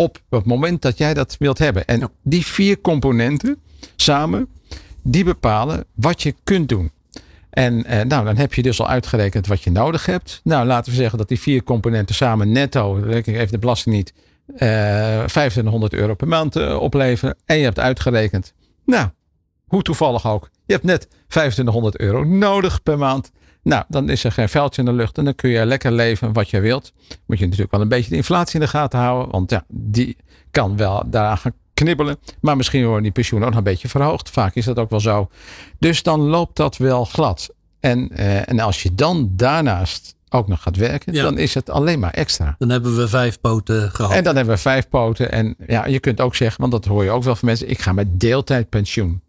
Op 0.00 0.20
het 0.30 0.44
moment 0.44 0.82
dat 0.82 0.98
jij 0.98 1.14
dat 1.14 1.36
wilt 1.38 1.58
hebben. 1.58 1.86
En 1.86 2.10
die 2.22 2.46
vier 2.46 2.80
componenten 2.80 3.58
samen, 3.96 4.48
die 5.02 5.24
bepalen 5.24 5.84
wat 5.94 6.22
je 6.22 6.34
kunt 6.44 6.68
doen. 6.68 6.90
En 7.50 7.84
eh, 7.84 8.04
nou, 8.04 8.24
dan 8.24 8.36
heb 8.36 8.54
je 8.54 8.62
dus 8.62 8.80
al 8.80 8.88
uitgerekend 8.88 9.46
wat 9.46 9.62
je 9.62 9.70
nodig 9.70 10.06
hebt. 10.06 10.40
Nou, 10.44 10.66
laten 10.66 10.92
we 10.92 10.98
zeggen 10.98 11.18
dat 11.18 11.28
die 11.28 11.40
vier 11.40 11.62
componenten 11.62 12.14
samen 12.14 12.52
netto, 12.52 12.92
reken 12.92 13.32
ik 13.32 13.38
even 13.38 13.52
de 13.52 13.58
belasting 13.58 13.94
niet, 13.94 14.12
eh 14.46 15.24
2500 15.24 15.94
euro 15.94 16.14
per 16.14 16.28
maand 16.28 16.56
eh, 16.56 16.80
opleveren. 16.80 17.36
En 17.44 17.56
je 17.58 17.64
hebt 17.64 17.78
uitgerekend, 17.78 18.54
nou, 18.84 19.08
hoe 19.66 19.82
toevallig 19.82 20.26
ook, 20.26 20.50
je 20.66 20.72
hebt 20.72 20.84
net 20.84 21.08
2500 21.26 21.98
euro 21.98 22.24
nodig 22.24 22.82
per 22.82 22.98
maand. 22.98 23.30
Nou, 23.62 23.84
dan 23.88 24.08
is 24.08 24.24
er 24.24 24.32
geen 24.32 24.48
vuiltje 24.48 24.80
in 24.82 24.88
de 24.88 24.94
lucht 24.94 25.18
en 25.18 25.24
dan 25.24 25.34
kun 25.34 25.50
je 25.50 25.66
lekker 25.66 25.92
leven 25.92 26.32
wat 26.32 26.50
je 26.50 26.60
wilt. 26.60 26.92
Moet 27.26 27.38
je 27.38 27.44
natuurlijk 27.44 27.70
wel 27.72 27.80
een 27.80 27.88
beetje 27.88 28.10
de 28.10 28.16
inflatie 28.16 28.54
in 28.54 28.60
de 28.60 28.70
gaten 28.70 28.98
houden, 28.98 29.30
want 29.32 29.50
ja, 29.50 29.64
die 29.68 30.16
kan 30.50 30.76
wel 30.76 31.02
daaraan 31.06 31.38
gaan 31.38 31.52
knibbelen. 31.74 32.16
Maar 32.40 32.56
misschien 32.56 32.84
worden 32.84 33.02
die 33.02 33.12
pensioenen 33.12 33.48
ook 33.48 33.54
nog 33.54 33.64
een 33.64 33.70
beetje 33.72 33.88
verhoogd. 33.88 34.30
Vaak 34.30 34.54
is 34.54 34.64
dat 34.64 34.78
ook 34.78 34.90
wel 34.90 35.00
zo. 35.00 35.28
Dus 35.78 36.02
dan 36.02 36.20
loopt 36.20 36.56
dat 36.56 36.76
wel 36.76 37.04
glad. 37.04 37.48
En, 37.80 38.10
eh, 38.10 38.48
en 38.48 38.60
als 38.60 38.82
je 38.82 38.94
dan 38.94 39.30
daarnaast 39.32 40.14
ook 40.28 40.48
nog 40.48 40.62
gaat 40.62 40.76
werken, 40.76 41.12
Ja. 41.14 41.22
dan 41.22 41.38
is 41.38 41.54
het 41.54 41.70
alleen 41.70 41.98
maar 41.98 42.10
extra. 42.12 42.54
Dan 42.58 42.68
hebben 42.70 42.96
we 42.96 43.08
vijf 43.08 43.40
poten 43.40 43.90
gehad. 43.90 44.12
En 44.12 44.24
dan 44.24 44.36
hebben 44.36 44.54
we 44.54 44.60
vijf 44.60 44.88
poten. 44.88 45.32
En 45.32 45.56
ja, 45.66 45.86
je 45.86 46.00
kunt 46.00 46.20
ook 46.20 46.34
zeggen, 46.34 46.60
want 46.60 46.72
dat 46.72 46.84
hoor 46.84 47.04
je 47.04 47.10
ook 47.10 47.22
wel 47.22 47.36
van 47.36 47.48
mensen, 47.48 47.70
ik 47.70 47.78
ga 47.80 47.92
met 47.92 48.20
deeltijd 48.20 48.68
pensioen. 48.68 49.22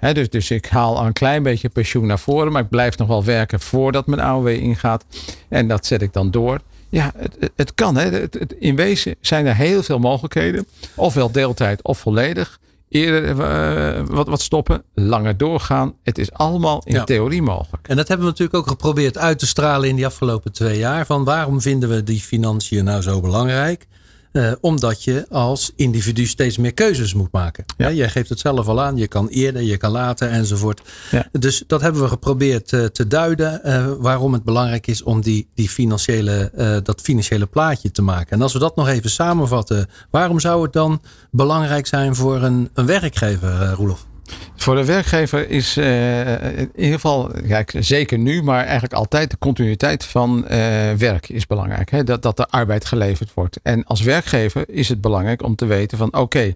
Ja. 0.00 0.12
Dus, 0.12 0.28
dus 0.30 0.50
ik 0.50 0.66
haal 0.66 0.98
al 0.98 1.06
een 1.06 1.12
klein 1.12 1.42
beetje 1.42 1.68
pensioen 1.68 2.06
naar 2.06 2.18
voren, 2.18 2.52
maar 2.52 2.62
ik 2.62 2.68
blijf 2.68 2.98
nog 2.98 3.08
wel 3.08 3.24
werken 3.24 3.60
voordat 3.60 4.06
mijn 4.06 4.20
AOW 4.20 4.48
ingaat. 4.48 5.04
En 5.48 5.68
dat 5.68 5.86
zet 5.86 6.02
ik 6.02 6.12
dan 6.12 6.30
door. 6.30 6.60
Ja, 6.88 7.12
het, 7.16 7.50
het- 7.56 7.74
kan. 7.74 7.96
Hè. 7.96 8.10
Het, 8.10 8.34
het- 8.34 8.54
in 8.58 8.76
wezen 8.76 9.14
zijn 9.20 9.46
er 9.46 9.54
heel 9.56 9.82
veel 9.82 9.98
mogelijkheden. 9.98 10.66
Ofwel 10.94 11.32
deeltijd 11.32 11.82
of 11.82 11.98
volledig. 11.98 12.58
Eerder 12.88 13.40
eh, 13.40 14.02
wat, 14.06 14.26
wat 14.28 14.40
stoppen, 14.40 14.82
langer 14.94 15.36
doorgaan. 15.36 15.94
Het 16.02 16.18
is 16.18 16.32
allemaal 16.32 16.82
in 16.84 16.94
Ja. 16.94 17.04
theorie 17.04 17.42
mogelijk. 17.42 17.88
En 17.88 17.96
dat 17.96 18.08
hebben 18.08 18.26
we 18.26 18.32
natuurlijk 18.32 18.58
ook 18.58 18.68
geprobeerd 18.68 19.18
uit 19.18 19.38
te 19.38 19.46
stralen 19.46 19.88
in 19.88 19.96
die 19.96 20.06
afgelopen 20.06 20.52
twee 20.52 20.78
jaar. 20.78 21.06
Van 21.06 21.24
waarom 21.24 21.60
vinden 21.60 21.88
we 21.88 22.02
die 22.02 22.20
financiën 22.20 22.84
nou 22.84 23.02
zo 23.02 23.20
belangrijk? 23.20 23.86
Eh, 24.34 24.52
omdat 24.60 25.04
je 25.04 25.26
als 25.30 25.72
individu 25.76 26.26
steeds 26.26 26.56
meer 26.58 26.74
keuzes 26.74 27.14
moet 27.14 27.32
maken. 27.32 27.64
Ja. 27.76 27.92
Jij 27.92 28.08
geeft 28.08 28.28
het 28.28 28.38
zelf 28.38 28.68
al 28.68 28.82
aan. 28.82 28.96
Je 28.96 29.08
kan 29.08 29.28
eerder, 29.28 29.62
je 29.62 29.76
kan 29.76 29.90
later 29.90 30.28
enzovoort. 30.28 30.82
Ja. 31.10 31.26
Dus 31.32 31.64
dat 31.66 31.80
hebben 31.80 32.02
we 32.02 32.08
geprobeerd 32.08 32.72
eh, 32.72 32.84
te 32.84 33.06
duiden. 33.06 33.62
eh, 33.64 33.92
waarom 33.98 34.32
het 34.32 34.44
belangrijk 34.44 34.86
is 34.86 35.02
om 35.02 35.20
die, 35.20 35.48
die 35.54 35.68
financiële, 35.68 36.52
dat 36.82 37.00
financiële 37.00 37.46
plaatje 37.46 37.90
te 37.90 38.02
maken. 38.02 38.30
En 38.30 38.42
als 38.42 38.52
we 38.52 38.58
dat 38.58 38.76
nog 38.76 38.88
even 38.88 39.10
samenvatten. 39.10 39.88
Waarom 40.10 40.40
zou 40.40 40.62
het 40.62 40.72
dan 40.72 41.02
belangrijk 41.30 41.86
zijn 41.86 42.14
voor 42.14 42.42
een, 42.42 42.70
een 42.74 42.86
werkgever, 42.86 43.70
Roelof? 43.70 44.06
Voor 44.56 44.74
de 44.74 44.84
werkgever 44.84 45.50
is 45.50 45.76
eh, 45.76 46.58
in 46.58 46.70
ieder 46.74 46.94
geval, 46.94 47.30
zeker 47.78 48.18
nu, 48.18 48.42
maar 48.42 48.62
eigenlijk 48.62 48.92
altijd 48.92 49.30
de 49.30 49.38
continuïteit 49.38 50.04
van 50.04 50.46
eh, 50.46 50.58
werk 50.92 51.28
is 51.28 51.46
belangrijk. 51.46 51.90
Hè? 51.90 52.04
Dat, 52.04 52.22
dat 52.22 52.36
de 52.36 52.48
arbeid 52.48 52.84
geleverd 52.84 53.34
wordt. 53.34 53.60
En 53.62 53.84
als 53.84 54.00
werkgever 54.00 54.64
is 54.68 54.88
het 54.88 55.00
belangrijk 55.00 55.42
om 55.42 55.56
te 55.56 55.66
weten 55.66 55.98
van 55.98 56.16
oké, 56.16 56.54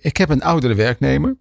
ik 0.00 0.16
heb 0.16 0.28
een 0.28 0.42
oudere 0.42 0.74
werknemer. 0.74 1.36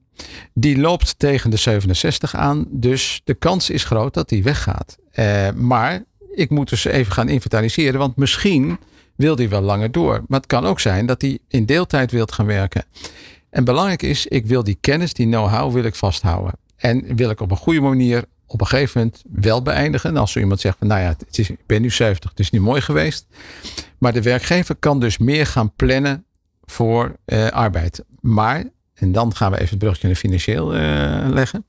Die 0.54 0.78
loopt 0.78 1.20
tegen 1.20 1.50
de 1.50 1.58
67 1.58 2.36
aan. 2.36 2.66
Dus 2.70 3.22
de 3.24 3.34
kans 3.34 3.70
is 3.70 3.84
groot 3.84 4.14
dat 4.14 4.30
die 4.30 4.44
weggaat. 4.44 4.98
Eh, 5.12 5.52
maar 5.52 6.04
ik 6.34 6.50
moet 6.50 6.70
dus 6.70 6.86
even 6.86 7.14
gaan 7.14 7.30
inventariseren. 7.30 8.00
Want 8.00 8.16
misschien 8.16 8.78
wil 9.16 9.36
die 9.36 9.50
wel 9.50 9.62
langer 9.62 9.92
door. 9.92 10.24
Maar 10.28 10.40
het 10.40 10.48
kan 10.48 10.66
ook 10.66 10.80
zijn 10.80 11.06
dat 11.06 11.22
hij 11.22 11.40
in 11.48 11.66
deeltijd 11.66 12.12
wilt 12.12 12.32
gaan 12.32 12.46
werken. 12.46 12.86
En 13.54 13.64
belangrijk 13.64 14.02
is, 14.02 14.28
ik 14.28 14.46
wil 14.46 14.64
die 14.64 14.78
kennis, 14.82 15.14
die 15.14 15.28
know-how 15.28 15.74
wil 15.74 15.84
ik 15.84 15.96
vasthouden. 15.96 16.54
En 16.76 17.16
wil 17.16 17.30
ik 17.30 17.40
op 17.40 17.52
een 17.52 17.58
goede 17.58 17.82
manier 17.82 18.26
op 18.48 18.62
een 18.62 18.68
gegeven 18.68 19.02
moment 19.02 19.24
wel 19.32 19.62
beëindigen. 19.62 20.10
En 20.10 20.18
als 20.18 20.32
zo 20.32 20.40
iemand 20.40 20.60
zegt 20.60 20.78
van 20.78 20.88
nou 20.88 21.02
ja, 21.02 21.08
het 21.08 21.38
is, 21.38 21.50
ik 21.50 21.66
ben 21.66 21.82
nu 21.82 21.90
70, 21.90 22.30
het 22.30 22.40
is 22.40 22.50
niet 22.50 22.62
mooi 22.62 22.82
geweest. 22.82 23.28
Maar 23.98 24.14
de 24.14 24.22
werkgever 24.22 24.76
kan 24.76 25.00
dus 25.00 25.18
meer 25.18 25.46
gaan 25.46 25.74
plannen 25.76 26.26
voor 26.64 27.16
eh, 27.26 27.48
arbeid. 27.48 28.04
Maar, 28.20 28.64
en 28.94 29.12
dan 29.12 29.36
gaan 29.36 29.52
we 29.52 29.58
even 29.58 29.70
het 29.70 29.80
bruggetje 29.80 30.08
naar 30.08 30.16
financieel 30.16 30.74
eh, 30.74 31.28
leggen. 31.30 31.66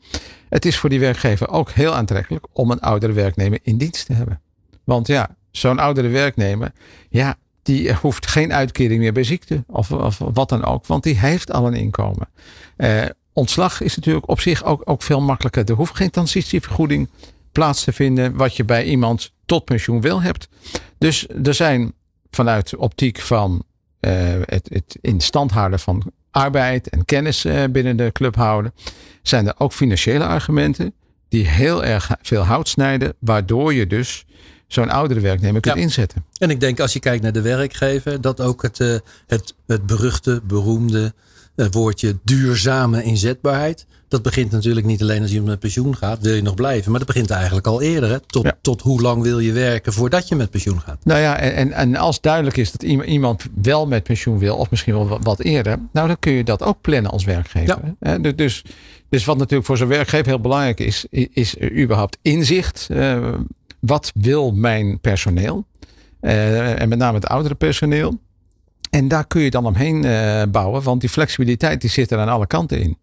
Het 0.48 0.64
is 0.64 0.78
voor 0.78 0.90
die 0.90 1.00
werkgever 1.00 1.48
ook 1.48 1.70
heel 1.70 1.94
aantrekkelijk 1.94 2.46
om 2.52 2.70
een 2.70 2.80
oudere 2.80 3.12
werknemer 3.12 3.58
in 3.62 3.78
dienst 3.78 4.06
te 4.06 4.12
hebben. 4.12 4.40
Want 4.84 5.06
ja, 5.06 5.36
zo'n 5.50 5.78
oudere 5.78 6.08
werknemer, 6.08 6.72
ja, 7.08 7.36
die 7.64 7.94
hoeft 7.94 8.26
geen 8.26 8.52
uitkering 8.52 9.00
meer 9.00 9.12
bij 9.12 9.24
ziekte 9.24 9.64
of, 9.66 9.88
wat 10.18 10.48
dan 10.48 10.64
ook. 10.64 10.86
Want 10.86 11.02
die 11.02 11.18
heeft 11.18 11.52
al 11.52 11.66
een 11.66 11.74
inkomen. 11.74 12.28
Eh, 12.76 13.04
ontslag 13.32 13.80
is 13.80 13.96
natuurlijk 13.96 14.28
op 14.28 14.40
zich 14.40 14.64
ook, 14.64 14.82
ook 14.84 15.02
veel 15.02 15.20
makkelijker. 15.20 15.64
Er 15.64 15.74
hoeft 15.74 15.96
geen 15.96 16.10
transitievergoeding 16.10 17.08
plaats 17.52 17.84
te 17.84 17.92
vinden. 17.92 18.36
Wat 18.36 18.56
je 18.56 18.64
bij 18.64 18.84
iemand 18.84 19.32
tot 19.46 19.64
pensioen 19.64 20.00
wel 20.00 20.22
hebt. 20.22 20.48
Dus 20.98 21.26
er 21.42 21.54
zijn 21.54 21.92
vanuit 22.30 22.70
de 22.70 22.78
optiek 22.78 23.20
van 23.20 23.64
eh, 24.00 24.12
het, 24.44 24.68
het 25.02 25.52
houden 25.52 25.78
van 25.78 26.12
arbeid 26.30 26.88
en 26.88 27.04
kennis 27.04 27.44
eh, 27.44 27.64
binnen 27.70 27.96
de 27.96 28.12
club 28.12 28.36
houden. 28.36 28.74
Zijn 29.22 29.46
er 29.46 29.54
ook 29.58 29.72
financiële 29.72 30.26
argumenten 30.26 30.94
die 31.28 31.48
heel 31.48 31.84
erg 31.84 32.10
veel 32.22 32.42
hout 32.42 32.68
snijden. 32.68 33.14
Waardoor 33.18 33.74
je 33.74 33.86
dus 33.86 34.24
zo'n 34.74 34.90
oudere 34.90 35.20
werknemer 35.20 35.60
kunt 35.60 35.74
Ja. 35.76 35.80
inzetten. 35.82 36.24
En 36.38 36.50
ik 36.50 36.60
denk 36.60 36.80
als 36.80 36.92
je 36.92 36.98
kijkt 37.00 37.22
naar 37.22 37.32
de 37.32 37.40
werkgever, 37.42 38.20
dat 38.20 38.40
ook 38.40 38.62
het, 38.62 38.80
eh, 38.80 38.94
het, 39.26 39.54
het 39.66 39.86
beruchte, 39.86 40.40
beroemde 40.46 41.12
eh, 41.56 41.66
woordje 41.70 42.16
duurzame 42.24 43.02
inzetbaarheid. 43.02 43.86
Dat 44.08 44.22
begint 44.22 44.50
natuurlijk 44.50 44.86
niet 44.86 45.02
alleen 45.02 45.22
als 45.22 45.30
iemand 45.30 45.48
met 45.48 45.58
pensioen 45.58 45.96
gaat, 45.96 46.18
wil 46.20 46.34
je 46.34 46.42
nog 46.42 46.54
blijven. 46.54 46.90
Maar 46.90 46.98
dat 47.00 47.08
begint 47.08 47.30
eigenlijk 47.30 47.66
al 47.66 47.80
eerder. 47.82 48.10
Hè? 48.10 48.20
Tot, 48.20 48.44
Ja. 48.44 48.58
tot 48.60 48.80
hoe 48.80 49.00
lang 49.00 49.22
wil 49.22 49.38
je 49.38 49.52
werken 49.52 49.92
voordat 49.92 50.28
je 50.28 50.34
met 50.34 50.50
pensioen 50.50 50.80
gaat? 50.80 51.04
Nou 51.04 51.20
ja, 51.20 51.38
en, 51.38 51.54
en, 51.54 51.72
en 51.72 51.96
als 51.96 52.20
duidelijk 52.20 52.56
is 52.56 52.72
dat 52.72 52.82
iemand- 52.82 53.08
iemand 53.08 53.44
wel 53.62 53.86
met 53.86 54.02
pensioen 54.02 54.38
wil, 54.38 54.56
of 54.56 54.70
misschien 54.70 54.94
wel 54.94 55.18
wat, 55.22 55.40
eerder, 55.40 55.78
nou 55.92 56.06
dan 56.06 56.18
kun 56.18 56.32
je 56.32 56.44
dat 56.44 56.62
ook 56.62 56.80
plannen 56.80 57.10
als 57.10 57.24
werkgever. 57.24 57.78
Hè? 58.00 58.34
Dus- 58.34 58.62
Dus, 59.08 59.24
wat 59.24 59.36
natuurlijk 59.38 59.66
voor 59.66 59.76
zo'n 59.76 59.88
werkgever 59.88 60.26
heel 60.26 60.40
belangrijk 60.40 60.80
is, 60.80 61.06
is 61.10 61.58
er 61.58 61.72
überhaupt 61.82 62.18
inzicht. 62.22 62.86
Eh, 62.90 63.28
wat 63.86 64.12
wil 64.14 64.52
mijn 64.52 65.00
personeel? 65.00 65.66
Eh, 66.20 66.80
en 66.80 66.88
met 66.88 66.98
name 66.98 67.14
het 67.14 67.26
oudere 67.26 67.54
personeel. 67.54 68.18
En 68.90 69.08
daar 69.08 69.26
kun 69.26 69.40
je 69.40 69.50
dan 69.50 69.66
omheen 69.66 70.04
eh, 70.04 70.42
bouwen, 70.50 70.82
want 70.82 71.00
die 71.00 71.10
flexibiliteit 71.10 71.80
die 71.80 71.90
zit 71.90 72.10
er 72.10 72.18
aan 72.18 72.28
alle 72.28 72.46
kanten 72.46 72.80
in. 72.80 72.98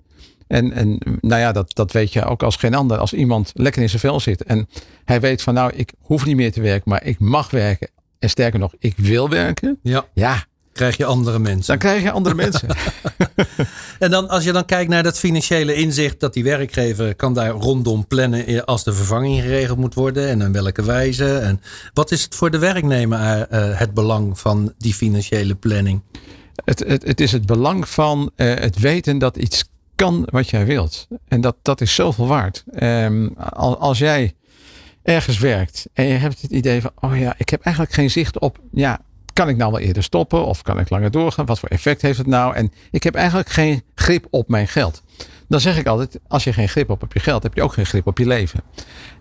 En, 0.48 0.72
en 0.72 0.98
nou 1.22 1.42
ja, 1.42 1.52
dat, 1.52 1.76
dat 1.76 1.92
weet 1.92 2.14
je 2.14 2.26
ook 2.26 2.44
als 2.44 2.56
geen 2.56 2.74
ander. 2.74 2.98
Als 2.98 3.14
iemand 3.14 3.52
lekker 3.54 3.82
in 3.82 3.90
zijn 3.90 4.02
vel 4.02 4.20
zit 4.20 4.44
en 4.44 4.68
hij 5.06 5.20
weet 5.20 5.42
van 5.42 5.54
nou, 5.54 5.72
ik 5.76 5.94
hoef 6.00 6.26
niet 6.26 6.36
meer 6.36 6.52
te 6.52 6.62
werken, 6.62 6.90
maar 6.90 7.06
ik 7.06 7.20
mag 7.20 7.50
werken. 7.50 7.90
En 8.20 8.30
sterker 8.30 8.60
nog, 8.60 8.74
ik 8.80 8.98
wil 8.98 9.30
werken. 9.30 9.80
Ja, 9.82 10.06
Ja, 10.14 10.46
krijg 10.82 10.98
je 10.98 11.06
andere 11.06 11.40
mensen. 11.40 11.68
dan 11.68 11.78
krijg 11.78 12.04
je 12.04 12.12
andere 12.12 12.36
mensen. 12.36 12.68
En 14.00 14.12
dan 14.12 14.30
als 14.30 14.44
je 14.44 14.52
dan 14.52 14.66
kijkt 14.66 14.90
naar 14.90 15.04
dat 15.04 15.20
financiële 15.20 15.74
inzicht, 15.74 16.20
dat 16.20 16.34
die 16.34 16.44
werkgever 16.44 17.16
kan 17.16 17.34
daar 17.34 17.50
rondom 17.50 18.08
plannen 18.08 18.66
als 18.66 18.84
de 18.84 18.94
vervanging 18.94 19.42
geregeld 19.42 19.78
moet 19.78 19.94
worden 19.94 20.28
en 20.28 20.42
in 20.42 20.52
welke 20.52 20.84
wijze. 20.84 21.38
En 21.38 21.62
wat 21.94 22.12
is 22.12 22.24
het 22.24 22.36
voor 22.36 22.52
de 22.52 22.58
werknemer 22.58 23.48
eh, 23.50 23.80
het 23.80 23.94
belang 23.94 24.40
van 24.40 24.74
die 24.78 24.94
financiële 24.94 25.56
planning? 25.56 26.02
Het, 26.66 26.80
het, 26.88 27.04
het 27.04 27.22
is 27.22 27.32
het 27.32 27.46
belang 27.46 27.88
van 27.88 28.32
eh, 28.36 28.54
het 28.56 28.80
weten 28.80 29.18
dat 29.18 29.38
iets 29.38 29.64
kan 29.96 30.28
wat 30.32 30.50
jij 30.50 30.66
wilt. 30.66 31.08
En 31.28 31.42
dat, 31.42 31.56
dat 31.62 31.82
is 31.82 31.96
zoveel 31.96 32.28
waard. 32.28 32.64
Ehm, 32.74 33.28
al- 33.50 33.78
als 33.78 33.98
jij 33.98 34.34
ergens 35.04 35.40
werkt 35.40 35.86
en 35.94 36.06
je 36.06 36.14
hebt 36.14 36.42
het 36.42 36.52
idee 36.52 36.82
van, 36.82 36.92
oh 37.00 37.18
ja, 37.18 37.34
ik 37.38 37.50
heb 37.50 37.62
eigenlijk 37.64 37.96
geen 37.96 38.12
zicht 38.12 38.40
op, 38.40 38.60
ja, 38.72 39.00
kan 39.42 39.50
ik 39.50 39.58
nou 39.58 39.72
wel 39.72 39.80
eerder 39.80 40.04
stoppen 40.04 40.46
of 40.46 40.62
kan 40.62 40.80
ik 40.80 40.90
langer 40.90 41.12
doorgaan? 41.12 41.46
Wat 41.46 41.60
voor 41.60 41.70
effect 41.70 42.02
heeft 42.02 42.18
het 42.18 42.28
nou? 42.28 42.56
En 42.56 42.72
ik 42.92 43.04
heb 43.04 43.16
eigenlijk 43.16 43.50
geen 43.50 43.84
grip 43.96 44.28
op 44.30 44.48
mijn 44.48 44.68
geld. 44.68 45.02
Dan 45.48 45.60
zeg 45.60 45.78
ik 45.78 45.88
altijd, 45.88 46.20
als 46.28 46.44
je 46.44 46.54
geen 46.54 46.70
grip 46.70 46.90
op 46.90 47.04
op 47.04 47.14
je 47.14 47.20
geld, 47.20 47.44
heb 47.44 47.56
je 47.56 47.62
ook 47.62 47.74
geen 47.74 47.86
grip 47.86 48.08
op 48.08 48.18
je 48.18 48.28
leven. 48.28 48.62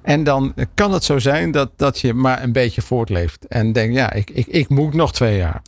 En 0.03 0.25
dan 0.25 0.55
kan 0.75 0.93
het 0.93 1.05
zo 1.05 1.19
zijn 1.19 1.51
dat, 1.51 1.71
dat 1.77 2.01
je 2.01 2.15
maar 2.15 2.43
een 2.43 2.53
beetje 2.53 2.83
voortleeft. 2.83 3.47
En 3.47 3.73
denk, 3.73 3.93
ja, 3.93 4.13
ik, 4.13 4.31
ik, 4.31 4.47
ik 4.47 4.69
moet 4.69 4.95
nog 4.95 5.13
twee 5.13 5.37
jaar. 5.37 5.63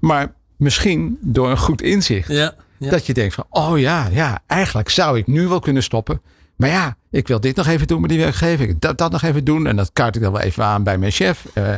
Maar 0.00 0.34
misschien 0.56 1.18
door 1.20 1.50
een 1.50 1.58
goed 1.58 1.82
inzicht. 1.82 2.28
Ja, 2.28 2.54
ja. 2.78 2.90
Dat 2.90 3.06
je 3.06 3.14
denkt 3.14 3.34
van, 3.34 3.44
oh 3.50 3.78
ja, 3.78 4.08
ja, 4.10 4.40
eigenlijk 4.46 4.88
zou 4.88 5.18
ik 5.18 5.26
nu 5.26 5.46
wel 5.46 5.60
kunnen 5.60 5.82
stoppen. 5.82 6.20
Maar 6.56 6.70
ja, 6.70 6.96
ik 7.10 7.28
wil 7.28 7.40
dit 7.40 7.56
nog 7.56 7.66
even 7.66 7.86
doen 7.86 8.00
met 8.00 8.10
die 8.10 8.18
werkgever. 8.18 8.78
Dat, 8.78 8.98
dat 8.98 9.12
nog 9.12 9.22
even 9.22 9.44
doen. 9.44 9.66
En 9.66 9.76
dat 9.76 9.90
kaart 9.92 10.16
ik 10.16 10.22
dan 10.22 10.32
wel 10.32 10.40
even 10.40 10.64
aan 10.64 10.82
bij 10.82 10.98
mijn 10.98 11.12
chef. 11.12 11.46
Eh, 11.54 11.76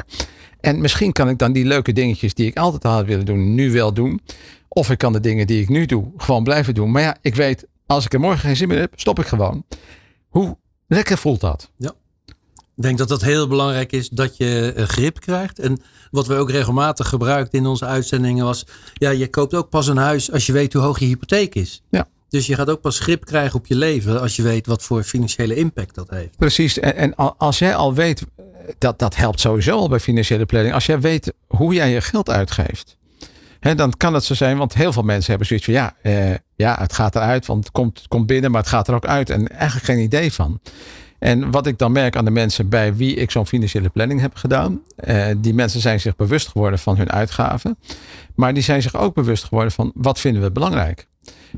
en 0.61 0.81
misschien 0.81 1.13
kan 1.13 1.29
ik 1.29 1.39
dan 1.39 1.53
die 1.53 1.65
leuke 1.65 1.93
dingetjes 1.93 2.35
die 2.35 2.47
ik 2.47 2.57
altijd 2.57 2.85
al 2.85 2.93
had 2.93 3.07
willen 3.07 3.25
doen, 3.25 3.55
nu 3.55 3.73
wel 3.73 3.93
doen. 3.93 4.21
Of 4.69 4.91
ik 4.91 4.99
kan 4.99 5.13
de 5.13 5.21
dingen 5.21 5.47
die 5.47 5.63
ik 5.63 5.69
nu 5.69 5.87
doe, 5.87 6.13
gewoon 6.17 6.45
blijven 6.45 6.75
doen. 6.75 6.91
Maar 6.91 7.03
ja, 7.03 7.17
ik 7.21 7.35
weet, 7.35 7.67
als 7.87 8.05
ik 8.05 8.13
er 8.13 8.21
morgen 8.21 8.41
geen 8.41 8.57
zin 8.57 8.69
meer 8.69 8.79
heb, 8.79 8.93
stop 8.97 9.19
ik 9.19 9.27
gewoon. 9.27 9.65
Hoe 10.29 10.57
lekker 10.87 11.19
voelt 11.19 11.41
dat? 11.41 11.71
Ik 12.77 12.87
denk 12.87 12.99
dat 12.99 13.09
dat 13.09 13.23
heel 13.23 13.49
belangrijk 13.49 13.93
is 13.93 14.09
dat 14.09 14.37
je 14.37 14.73
eh, 14.77 14.85
grip 14.85 15.21
krijgt. 15.21 15.59
En 15.59 15.81
wat 16.11 16.27
we 16.27 16.35
ook 16.35 16.51
regelmatig 16.51 17.09
gebruikt 17.09 17.55
in 17.55 17.67
onze 17.67 17.85
uitzendingen 17.85 18.45
was... 18.45 18.67
ja, 18.95 19.11
je 19.11 19.29
koopt 19.29 19.55
ook 19.55 19.69
pas 19.69 19.87
een 19.87 19.97
huis 19.97 20.33
als 20.33 20.47
je 20.47 20.53
weet 20.53 20.73
hoe 20.73 20.83
hoog 20.83 20.99
je 20.99 21.07
hypotheek 21.07 21.55
is. 21.55 21.83
Ja. 21.91 22.09
Dus 22.29 22.47
je 22.47 22.55
gaat 22.55 22.71
ook 22.71 22.81
pas 22.81 22.99
grip 22.99 23.25
krijgen 23.25 23.59
op 23.59 23.67
je 23.67 23.75
leven 23.75 24.21
als 24.21 24.37
je 24.37 24.43
weet 24.43 24.67
wat 24.67 24.83
voor 24.83 25.03
financiële 25.03 25.55
impact 25.55 25.95
dat 25.95 26.11
heeft. 26.11 26.37
Precies. 26.37 26.79
En, 26.79 26.97
en 26.97 27.15
al- 27.15 27.35
als 27.39 27.59
jij 27.59 27.75
al 27.75 27.95
weet, 27.95 28.23
dat, 28.79 28.99
dat 28.99 29.17
helpt 29.17 29.41
sowieso 29.41 29.77
al 29.77 29.89
bij 29.89 30.01
financiële 30.01 30.47
planning. 30.47 30.75
Als 30.75 30.87
jij 30.87 31.01
weet 31.01 31.33
hoe 31.47 31.75
jij 31.75 31.91
je 31.91 32.01
geld 32.01 32.31
uitgeeft. 32.31 32.99
Hè, 33.61 33.75
dan 33.75 33.93
kan 33.97 34.15
het 34.15 34.25
zo 34.25 34.35
zijn, 34.35 34.57
want 34.57 34.75
heel 34.75 34.93
veel 34.93 35.03
mensen 35.03 35.29
hebben 35.29 35.47
zoiets 35.47 35.65
van 35.65 35.75
ja, 35.75 35.95
eh, 36.03 36.35
ja, 36.57 36.77
het 36.81 36.93
gaat 36.93 37.17
eruit, 37.17 37.47
want 37.47 37.65
het 37.65 37.73
komt, 37.73 38.05
komt 38.09 38.27
binnen, 38.27 38.51
maar 38.51 38.61
het 38.61 38.71
gaat 38.71 38.89
er 38.89 38.95
ook 38.95 39.07
uit. 39.07 39.31
En 39.31 39.49
eigenlijk 39.49 39.85
geen 39.85 39.99
idee 39.99 40.33
van. 40.33 40.61
En 41.19 41.51
wat 41.51 41.67
ik 41.67 41.79
dan 41.79 41.93
merk 41.93 42.17
aan 42.17 42.25
de 42.25 42.31
mensen 42.31 42.69
bij 42.69 42.97
wie 42.97 43.15
ik 43.15 43.31
zo'n 43.31 43.47
financiële 43.47 43.89
planning 43.89 44.21
heb 44.21 44.35
gedaan, 44.35 44.81
eh, 44.97 45.27
die 45.37 45.55
mensen 45.55 45.81
zijn 45.81 46.01
zich 46.01 46.17
bewust 46.17 46.49
geworden 46.49 46.79
van 46.79 46.97
hun 46.97 47.11
uitgaven, 47.11 47.79
maar 48.35 48.55
die 48.55 48.63
zijn 48.63 48.83
zich 48.83 48.97
ook 48.97 49.15
bewust 49.15 49.45
geworden 49.45 49.73
van 49.73 49.93
wat 49.95 50.21
vinden 50.21 50.43
we 50.43 50.51
belangrijk. 50.51 51.09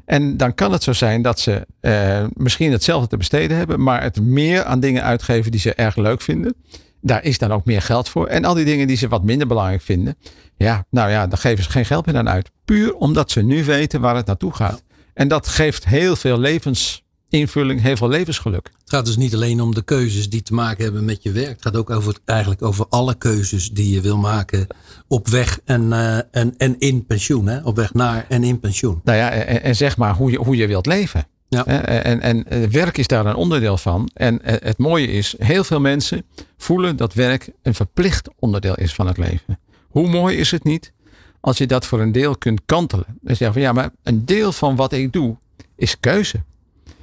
En 0.04 0.36
dan 0.36 0.54
kan 0.54 0.72
het 0.72 0.82
zo 0.82 0.92
zijn 0.92 1.22
dat 1.22 1.40
ze 1.40 1.66
eh, 1.80 2.24
misschien 2.34 2.72
hetzelfde 2.72 3.08
te 3.08 3.16
besteden 3.16 3.56
hebben, 3.56 3.82
maar 3.82 4.02
het 4.02 4.20
meer 4.20 4.64
aan 4.64 4.80
dingen 4.80 5.02
uitgeven 5.02 5.50
die 5.50 5.60
ze 5.60 5.74
erg 5.74 5.96
leuk 5.96 6.20
vinden. 6.20 6.54
Daar 7.02 7.24
is 7.24 7.38
dan 7.38 7.52
ook 7.52 7.64
meer 7.64 7.82
geld 7.82 8.08
voor. 8.08 8.26
En 8.26 8.44
al 8.44 8.54
die 8.54 8.64
dingen 8.64 8.86
die 8.86 8.96
ze 8.96 9.08
wat 9.08 9.22
minder 9.22 9.46
belangrijk 9.46 9.82
vinden, 9.82 10.16
ja, 10.56 10.86
nou 10.90 11.10
ja, 11.10 11.26
daar 11.26 11.38
geven 11.38 11.64
ze 11.64 11.70
geen 11.70 11.84
geld 11.84 12.06
meer 12.06 12.16
aan 12.16 12.28
uit. 12.28 12.50
Puur 12.64 12.94
omdat 12.94 13.30
ze 13.30 13.42
nu 13.42 13.64
weten 13.64 14.00
waar 14.00 14.16
het 14.16 14.26
naartoe 14.26 14.52
gaat. 14.52 14.82
En 15.14 15.28
dat 15.28 15.48
geeft 15.48 15.84
heel 15.84 16.16
veel 16.16 16.38
levensinvulling, 16.38 17.80
heel 17.80 17.96
veel 17.96 18.08
levensgeluk. 18.08 18.70
Het 18.78 18.90
gaat 18.90 19.06
dus 19.06 19.16
niet 19.16 19.34
alleen 19.34 19.60
om 19.60 19.74
de 19.74 19.82
keuzes 19.82 20.30
die 20.30 20.42
te 20.42 20.54
maken 20.54 20.84
hebben 20.84 21.04
met 21.04 21.22
je 21.22 21.32
werk. 21.32 21.48
Het 21.48 21.62
gaat 21.62 21.76
ook 21.76 21.90
over, 21.90 22.16
eigenlijk 22.24 22.62
over 22.62 22.86
alle 22.88 23.14
keuzes 23.14 23.70
die 23.70 23.94
je 23.94 24.00
wil 24.00 24.16
maken 24.16 24.66
op 25.08 25.28
weg 25.28 25.60
en, 25.64 25.92
eh, 25.92 26.16
en, 26.30 26.54
en 26.56 26.78
in 26.78 27.06
pensioen. 27.06 27.46
Hè? 27.46 27.60
Op 27.62 27.76
weg 27.76 27.94
naar 27.94 28.26
en 28.28 28.44
in 28.44 28.60
pensioen. 28.60 29.00
Nou 29.04 29.18
ja, 29.18 29.30
en, 29.30 29.62
en 29.62 29.76
zeg 29.76 29.96
maar 29.96 30.14
hoe 30.14 30.30
je, 30.30 30.38
hoe 30.38 30.56
je 30.56 30.66
wilt 30.66 30.86
leven. 30.86 31.26
Ja. 31.52 31.66
En, 31.66 32.20
en 32.20 32.48
eh, 32.48 32.68
werk 32.68 32.98
is 32.98 33.06
daar 33.06 33.26
een 33.26 33.34
onderdeel 33.34 33.76
van. 33.76 34.10
En 34.14 34.42
eh, 34.42 34.54
het 34.58 34.78
mooie 34.78 35.06
is, 35.06 35.34
heel 35.38 35.64
veel 35.64 35.80
mensen 35.80 36.24
voelen 36.56 36.96
dat 36.96 37.14
werk 37.14 37.50
een 37.62 37.74
verplicht 37.74 38.28
onderdeel 38.38 38.74
is 38.74 38.94
van 38.94 39.06
het 39.06 39.16
leven. 39.16 39.58
Hoe 39.88 40.08
mooi 40.08 40.36
is 40.36 40.50
het 40.50 40.64
niet 40.64 40.92
als 41.40 41.58
je 41.58 41.66
dat 41.66 41.86
voor 41.86 42.00
een 42.00 42.12
deel 42.12 42.36
kunt 42.36 42.60
kantelen? 42.66 43.06
Dan 43.20 43.36
zeg 43.36 43.48
je 43.48 43.52
van 43.52 43.62
ja, 43.62 43.72
maar 43.72 43.90
een 44.02 44.24
deel 44.24 44.52
van 44.52 44.76
wat 44.76 44.92
ik 44.92 45.12
doe 45.12 45.36
is 45.76 46.00
keuze. 46.00 46.42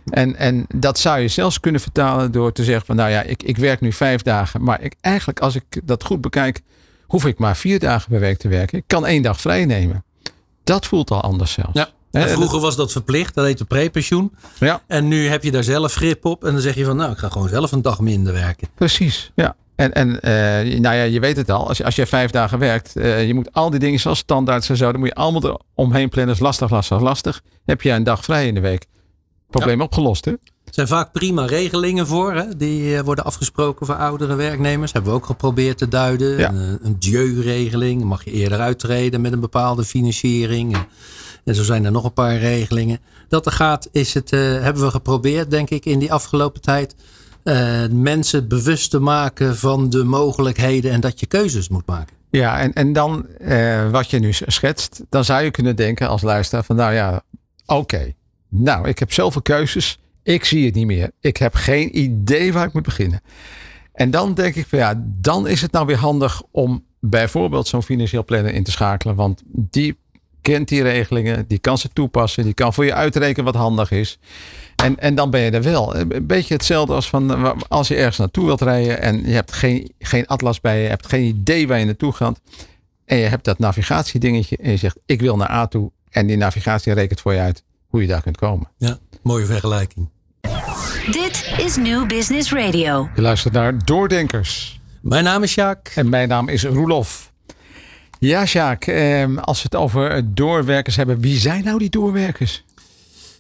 En, 0.10 0.36
en 0.36 0.66
dat 0.76 1.00
zou 1.00 1.20
je 1.20 1.28
zelfs 1.28 1.60
kunnen 1.60 1.82
vertalen 1.82 2.32
door 2.32 2.52
te 2.52 2.64
zeggen 2.64 2.86
van 2.86 2.96
nou 2.96 3.10
ja, 3.10 3.22
ik, 3.22 3.44
ik 3.44 3.58
werk 3.58 3.82
nu 3.82 3.94
vijf 3.94 4.22
dagen. 4.22 4.64
Maar 4.64 4.82
ik, 4.82 4.96
eigenlijk 5.02 5.40
als 5.40 5.56
ik 5.56 5.82
dat 5.84 6.04
goed 6.04 6.22
bekijk, 6.22 6.62
hoef 7.08 7.26
ik 7.26 7.40
maar 7.40 7.58
vier 7.58 7.80
dagen 7.80 8.10
per 8.10 8.20
week 8.20 8.38
te 8.38 8.48
werken. 8.48 8.78
Ik 8.78 8.84
kan 8.88 9.06
één 9.06 9.22
dag 9.22 9.42
vrij 9.42 9.66
nemen. 9.66 10.04
Dat 10.64 10.86
voelt 10.86 11.12
al 11.12 11.22
anders 11.22 11.52
zelfs. 11.52 11.74
Ja. 11.74 11.90
En 12.12 12.30
vroeger 12.30 12.60
was 12.60 12.76
dat 12.76 12.92
verplicht, 12.92 13.36
dat 13.36 13.46
heette 13.46 13.66
prepensioen. 13.66 14.32
Ja, 14.60 14.82
En 14.88 15.08
nu 15.08 15.28
heb 15.28 15.44
je 15.44 15.52
daar 15.52 15.64
zelf 15.64 15.94
grip 15.94 16.26
op. 16.26 16.44
En 16.44 16.52
dan 16.52 16.62
zeg 16.62 16.76
je 16.76 16.86
van 16.86 16.96
nou, 16.96 17.12
ik 17.12 17.18
ga 17.18 17.30
gewoon 17.30 17.50
zelf 17.50 17.72
een 17.72 17.82
dag 17.82 18.00
minder 18.00 18.34
werken. 18.34 18.68
precies. 18.76 19.32
Ja. 19.36 19.56
En, 19.76 19.94
en 19.94 20.22
eh, 20.22 20.80
nou 20.80 20.96
ja, 20.96 21.04
je 21.04 21.20
weet 21.20 21.38
het 21.38 21.50
al. 21.50 21.68
Als 21.68 21.78
je, 21.78 21.86
als 21.86 21.96
je 21.96 22.06
vijf 22.06 22.32
dagen 22.32 22.60
werkt, 22.60 22.96
eh, 22.96 23.28
je 23.28 23.34
moet 23.34 23.54
al 23.54 23.70
die 23.70 23.80
dingen 23.80 24.00
zoals 24.00 24.18
standaards 24.18 24.70
en 24.70 24.78
zo, 24.78 24.92
dan 24.92 25.00
moet 25.00 25.10
je 25.10 25.16
allemaal 25.16 25.62
omheen 25.76 26.10
plannen. 26.10 26.28
Dat 26.28 26.36
is 26.36 26.42
lastig, 26.42 26.70
lastig, 26.70 27.00
lastig. 27.02 27.42
Heb 27.66 27.82
je 27.82 27.92
een 27.92 28.04
dag 28.04 28.24
vrij 28.24 28.48
in 28.48 28.54
de 28.54 28.60
week. 28.60 28.86
Probleem 29.50 29.82
opgelost, 29.82 30.26
hè? 30.26 30.34
Er 30.70 30.76
zijn 30.76 30.88
vaak 30.88 31.12
prima 31.12 31.46
regelingen 31.46 32.08
voor. 32.08 32.34
Hè? 32.34 32.56
Die 32.58 32.96
eh, 32.98 33.04
worden 33.04 33.26
afgesproken 33.26 33.86
voor 33.86 33.96
oudere 33.96 34.36
werknemers. 34.36 34.92
Hebben 34.92 35.12
we 35.12 35.18
ook 35.18 35.26
geprobeerd 35.26 35.78
te 35.78 35.88
duiden. 35.88 36.38
Ja. 36.38 36.50
Een, 36.50 36.80
een 36.82 36.96
DIeu-regeling. 37.00 38.04
Mag 38.04 38.24
je 38.26 38.32
eerder 38.32 38.60
uittreden 38.60 39.22
met 39.22 39.34
een 39.34 39.40
bepaalde 39.40 39.84
financiering. 39.84 40.78
En, 41.46 41.56
zo 41.56 41.64
zijn 41.64 41.86
er 41.86 41.92
nog 41.92 42.04
een 42.04 42.14
paar 42.14 42.38
regelingen. 42.38 43.00
Dat 43.28 43.46
er 43.46 43.52
gaat, 43.52 43.90
is 43.92 44.14
het, 44.14 44.32
eh, 44.34 44.40
hebben 44.40 44.84
we 44.84 44.92
geprobeerd, 44.92 45.52
denk 45.52 45.70
ik, 45.70 45.86
in 45.86 46.00
die 46.00 46.14
afgelopen 46.14 46.62
tijd. 46.62 46.96
eh, 47.44 47.88
mensen 47.92 48.48
bewust 48.48 48.90
te 48.92 49.00
maken 49.00 49.58
van 49.58 49.90
de 49.90 50.04
mogelijkheden 50.04 50.92
en 50.92 51.00
dat 51.00 51.20
je 51.20 51.26
keuzes 51.26 51.70
moet 51.70 51.86
maken. 51.86 52.16
Ja, 52.30 52.60
en, 52.60 52.74
en 52.74 52.94
dan 52.94 53.28
eh, 53.28 53.90
wat 53.90 54.10
je 54.10 54.20
nu 54.20 54.34
schetst, 54.34 55.02
dan 55.10 55.26
zou 55.26 55.44
je 55.44 55.52
kunnen 55.52 55.76
denken 55.76 56.08
als 56.10 56.22
luisteraar 56.22 56.64
van 56.64 56.76
nou 56.76 56.94
ja, 56.94 57.22
oké. 57.66 58.14
Nou, 58.50 58.88
ik 58.88 59.00
heb 59.00 59.14
zoveel 59.14 59.42
keuzes. 59.42 60.00
Ik 60.30 60.46
zie 60.46 60.66
het 60.66 60.76
niet 60.76 60.86
meer. 60.86 61.12
Ik 61.20 61.38
heb 61.38 61.54
geen 61.54 62.00
idee 62.00 62.54
waar 62.54 62.68
ik 62.68 62.74
moet 62.74 62.84
beginnen. 62.84 63.22
En 63.94 64.12
dan 64.12 64.34
denk 64.34 64.56
ik 64.56 64.68
van 64.68 64.80
ja, 64.80 65.04
dan 65.06 65.48
is 65.48 65.62
het 65.62 65.72
nou 65.72 65.86
weer 65.86 65.98
handig 65.98 66.42
om 66.52 66.86
bijvoorbeeld 67.00 67.68
zo'n 67.68 67.84
financieel 67.84 68.24
planner 68.24 68.54
in 68.54 68.64
te 68.64 68.72
schakelen. 68.72 69.16
Want 69.16 69.42
die 69.46 69.98
kent 70.42 70.68
die 70.68 70.82
regelingen, 70.82 71.48
die 71.48 71.60
kan 71.60 71.78
ze 71.78 71.90
toepassen, 71.94 72.44
die 72.44 72.54
kan 72.54 72.74
voor 72.74 72.86
je 72.86 72.94
uitrekenen 72.94 73.46
wat 73.46 73.56
handig 73.56 73.92
is. 73.92 74.20
En, 74.76 75.00
en 75.00 75.16
dan 75.16 75.30
ben 75.30 75.42
je 75.42 75.52
er 75.52 75.64
wel. 75.64 75.96
Een 75.96 76.28
beetje 76.28 76.54
hetzelfde 76.54 76.94
als 76.94 77.10
van 77.10 77.32
eh, 77.34 77.52
als 77.68 77.88
je 77.88 77.96
ergens 77.96 78.18
naartoe 78.18 78.46
wilt 78.46 78.62
rijden 78.62 79.02
en 79.02 79.26
je 79.26 79.34
hebt 79.34 79.52
geen, 79.52 79.92
geen 80.00 80.28
atlas 80.28 80.62
bij 80.62 80.78
je, 80.78 80.84
je 80.84 80.90
hebt 80.90 81.08
geen 81.08 81.26
idee 81.26 81.68
waar 81.68 81.80
je 81.80 81.86
naartoe 81.86 82.14
gaat. 82.14 82.42
En 83.06 83.18
je 83.18 83.26
hebt 83.26 83.46
dat 83.46 83.60
navigatiedingetje 83.60 84.58
en 84.58 84.72
je 84.72 84.78
zegt 84.78 84.98
ik 85.06 85.22
wil 85.22 85.36
naar 85.38 85.52
A 85.52 85.68
toe. 85.68 85.92
En 86.10 86.28
die 86.28 86.38
navigatie 86.38 86.94
rekent 86.94 87.22
voor 87.22 87.34
je 87.34 87.40
uit 87.40 87.64
hoe 87.88 88.02
je 88.02 88.08
daar 88.08 88.22
kunt 88.22 88.38
komen. 88.38 88.70
Ja, 88.78 88.98
mooie 89.22 89.46
vergelijking. 89.46 90.10
Dit 91.12 91.54
is 91.58 91.76
New 91.76 92.08
Business 92.08 92.52
Radio. 92.52 93.10
Je 93.16 93.22
luistert 93.22 93.54
naar 93.54 93.86
Doordenkers. 93.86 94.80
Mijn 95.02 95.24
naam 95.24 95.44
is 95.44 95.52
Sjaak. 95.52 95.92
En 95.96 96.10
mijn 96.10 96.28
naam 96.28 96.48
is 96.50 96.64
Roelof. 96.64 97.32
Ja, 98.20 98.46
Sjaak, 98.46 98.86
eh, 98.86 99.26
als 99.42 99.58
we 99.58 99.64
het 99.72 99.76
over 99.76 100.34
doorwerkers 100.34 100.96
hebben, 100.96 101.20
wie 101.20 101.40
zijn 101.40 101.64
nou 101.64 101.78
die 101.80 101.90
doorwerkers? 101.90 102.64